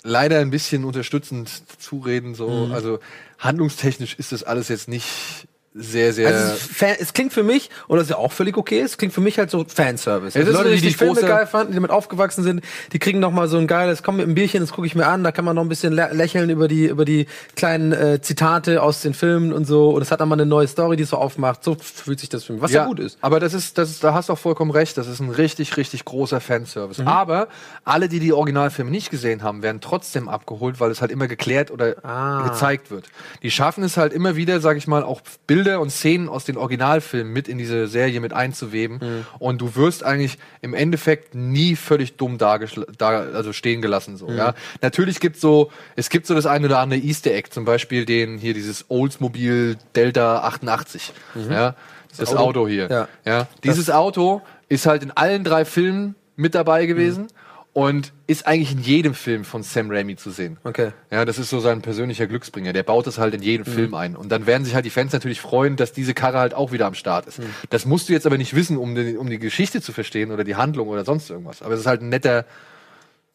[0.03, 1.49] leider ein bisschen unterstützend
[1.80, 2.35] zureden.
[2.35, 2.72] So, Mhm.
[2.73, 2.99] also
[3.39, 5.47] handlungstechnisch ist das alles jetzt nicht
[5.77, 6.27] sehr, sehr.
[6.30, 9.14] Also es, es klingt für mich, und das ist ja auch völlig okay, es klingt
[9.14, 10.38] für mich halt so Fanservice.
[10.38, 13.31] Also Leute, die die richtig Filme geil fanden, die damit aufgewachsen sind, die kriegen noch
[13.31, 15.43] mal so ein geiles, komm mit einem Bierchen, das gucke ich mir an, da kann
[15.43, 17.26] man noch ein bisschen lä lächeln über die über die
[17.57, 19.89] kleinen äh, Zitate aus den Filmen und so.
[19.89, 21.64] Und es hat dann mal eine neue Story, die es so aufmacht.
[21.64, 23.18] So fühlt sich das für mich, was ja, gut ist.
[23.19, 24.97] Aber das ist, das ist, da hast du auch vollkommen recht.
[24.97, 27.02] Das ist ein richtig, richtig großer Fanservice.
[27.02, 27.07] Mhm.
[27.10, 27.47] Aber
[27.84, 31.69] alle, die die Originalfilme nicht gesehen haben, werden trotzdem abgeholt, weil es halt immer geklärt
[31.72, 32.47] oder Ah.
[32.47, 33.07] gezeigt wird.
[33.41, 36.57] Die schaffen es halt immer wieder, sag ich mal, auch Bilder und Szenen aus den
[36.57, 38.99] Originalfilmen mit in diese Serie mit einzuweben.
[39.01, 39.25] Mhm.
[39.39, 42.59] Und du wirst eigentlich im Endeffekt nie völlig dumm da,
[43.03, 44.17] also stehen gelassen.
[44.17, 44.37] So, Mhm.
[44.37, 44.53] ja.
[44.81, 48.37] Natürlich gibt so, es gibt so das eine oder andere Easter Egg, zum Beispiel den
[48.37, 51.13] hier dieses Oldsmobile Delta 88.
[51.49, 51.75] Ja,
[52.17, 52.37] das, Mhm.
[52.37, 52.49] Auto.
[52.61, 52.87] Auto, hier.
[52.89, 53.07] Ja.
[53.25, 53.47] Ja.
[53.63, 57.27] Dieses Auto ist halt in allen drei Filmen mit dabei gewesen Mhm.
[57.76, 60.56] Und ist eigentlich in jedem Film von Sam Raimi zu sehen.
[60.64, 60.91] Okay.
[61.11, 62.72] Ja, das ist so sein persönlicher Glücksbringer.
[62.72, 63.76] Der baut es halt in jedem Mhm.
[63.76, 64.15] Film ein.
[64.15, 66.85] Und dann werden sich halt die Fans natürlich freuen, dass diese Karre halt auch wieder
[66.85, 67.43] am Start Mhm.
[67.43, 67.49] ist.
[67.72, 70.45] Das musst du jetzt aber nicht wissen, um die, um die Geschichte zu verstehen oder
[70.45, 71.61] die Handlung oder sonst irgendwas.
[71.61, 72.45] Aber es ist halt ein netter,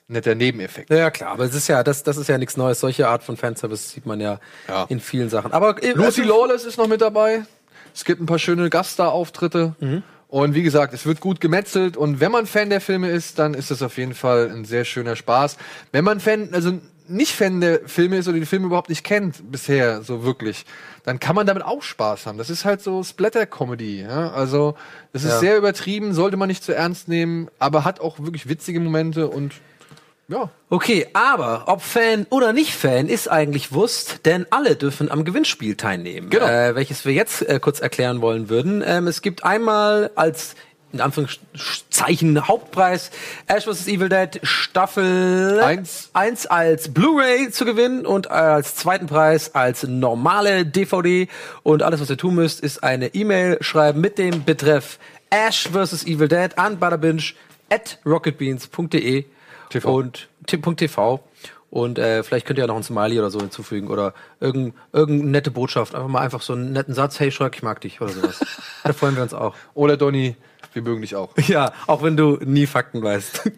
[0.08, 0.88] netter Nebeneffekt.
[0.88, 2.80] Ja, ja, klar, aber es ist ja, das, das ist ja nichts Neues.
[2.80, 4.86] Solche Art von Fanservice sieht man ja, Ja.
[4.88, 5.52] in vielen Sachen.
[5.52, 7.42] Aber äh, Lucy also- Lawless ist noch mit dabei.
[7.94, 9.74] Es gibt ein paar schöne Gaststar-Auftritte.
[9.80, 10.02] Mhm.
[10.30, 11.96] Und wie gesagt, es wird gut gemetzelt.
[11.96, 14.84] Und wenn man Fan der Filme ist, dann ist das auf jeden Fall ein sehr
[14.84, 15.56] schöner Spaß.
[15.90, 16.78] Wenn man Fan, also
[17.08, 20.64] nicht Fan der Filme ist oder die Filme überhaupt nicht kennt bisher so wirklich,
[21.02, 22.38] dann kann man damit auch Spaß haben.
[22.38, 24.02] Das ist halt so Splatter-Comedy.
[24.02, 24.30] Ja?
[24.30, 24.76] Also
[25.12, 25.38] das ist Ja.
[25.40, 29.54] sehr übertrieben, sollte man nicht zu ernst nehmen, aber hat auch wirklich witzige Momente und
[30.30, 30.50] ja.
[30.68, 35.76] Okay, aber ob Fan oder nicht Fan ist eigentlich Wurst, denn alle dürfen am Gewinnspiel
[35.76, 36.30] teilnehmen.
[36.30, 36.46] Genau.
[36.46, 38.82] Äh, welches wir jetzt äh, kurz erklären wollen würden.
[38.86, 40.54] Ähm, es gibt einmal als
[40.92, 43.10] in Anführungszeichen Hauptpreis
[43.46, 43.86] Ash vs.
[43.86, 46.10] Evil Dead Staffel Eins.
[46.12, 51.28] 1 als Blu-ray zu gewinnen und als zweiten Preis als normale DVD.
[51.62, 54.98] Und alles, was ihr tun müsst, ist eine E-Mail schreiben mit dem Betreff
[55.30, 56.04] Ash vs.
[56.06, 57.36] Evil Dead an butterbench
[57.68, 59.26] at rocketbeans.de
[59.70, 59.94] TV.
[59.94, 61.20] und t.tv.
[61.70, 65.30] Und äh, vielleicht könnt ihr ja noch ein Smiley oder so hinzufügen oder irgendeine irgendeine
[65.30, 65.94] nette Botschaft.
[65.94, 68.40] Einfach mal einfach so einen netten Satz, hey Schröck, ich mag dich oder sowas.
[68.84, 69.54] da freuen wir uns auch.
[69.74, 70.36] Oder Donny,
[70.72, 71.30] wir mögen dich auch.
[71.46, 73.50] Ja, auch wenn du nie Fakten weißt.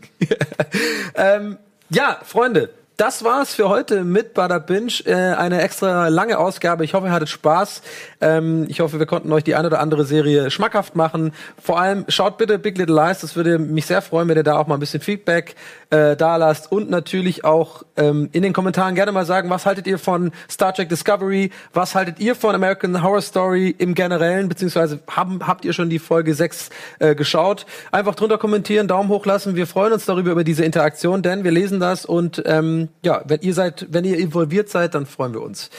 [1.14, 1.56] ähm,
[1.88, 4.92] ja, Freunde, das war's für heute mit Bada Binge.
[5.06, 6.84] Äh, eine extra lange Ausgabe.
[6.84, 7.82] Ich hoffe, ihr hattet Spaß.
[8.20, 11.32] Ähm, ich hoffe, wir konnten euch die eine oder andere Serie schmackhaft machen.
[11.60, 13.20] Vor allem schaut bitte Big Little Lies.
[13.20, 15.56] Das würde mich sehr freuen, wenn ihr da auch mal ein bisschen Feedback
[15.92, 16.72] äh, da lasst.
[16.72, 20.72] Und natürlich auch ähm, in den Kommentaren gerne mal sagen, was haltet ihr von Star
[20.72, 21.50] Trek Discovery?
[21.74, 24.48] Was haltet ihr von American Horror Story im Generellen?
[24.48, 27.66] Beziehungsweise haben, habt ihr schon die Folge 6 äh, geschaut?
[27.92, 29.54] Einfach drunter kommentieren, Daumen hoch lassen.
[29.54, 33.40] Wir freuen uns darüber, über diese Interaktion, denn wir lesen das und ähm, ja, wenn
[33.42, 35.70] ihr seid, wenn ihr involviert seid, dann freuen wir uns.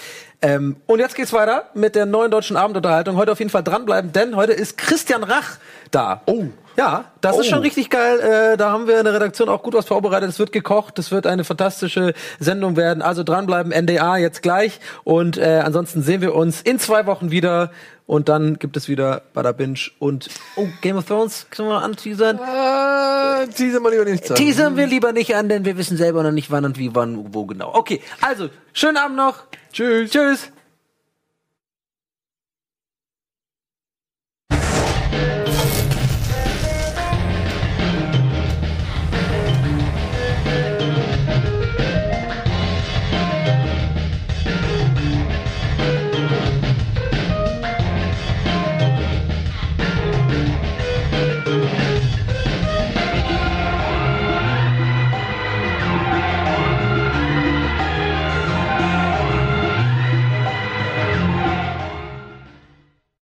[0.44, 3.16] Ähm, und jetzt geht's weiter mit der neuen deutschen Abendunterhaltung.
[3.16, 5.58] Heute auf jeden Fall dranbleiben, denn heute ist Christian Rach
[5.90, 6.22] da.
[6.28, 6.46] Oh.
[6.76, 7.50] Ja, das ist Oh.
[7.52, 8.20] schon richtig geil.
[8.20, 10.30] Äh, da haben wir in der Redaktion auch gut was vorbereitet.
[10.30, 13.02] Es wird gekocht, es wird eine fantastische Sendung werden.
[13.04, 14.80] Also dranbleiben, NDA jetzt gleich.
[15.04, 17.72] Und äh, ansonsten sehen wir uns in zwei Wochen wieder.
[18.06, 20.28] Und dann gibt es wieder Bada Binge und
[20.58, 21.48] oh, Game of Thrones.
[21.52, 22.38] Können wir anteasern?
[22.38, 24.36] Äh, teaser mal lieber nicht.
[24.36, 27.34] Teasern wir lieber nicht an, denn wir wissen selber noch nicht wann und wie, wann,
[27.34, 27.74] wo genau.
[27.74, 29.44] Okay, also, schönen Abend noch.
[29.72, 30.12] Tschüss.
[30.12, 30.53] Tschüss.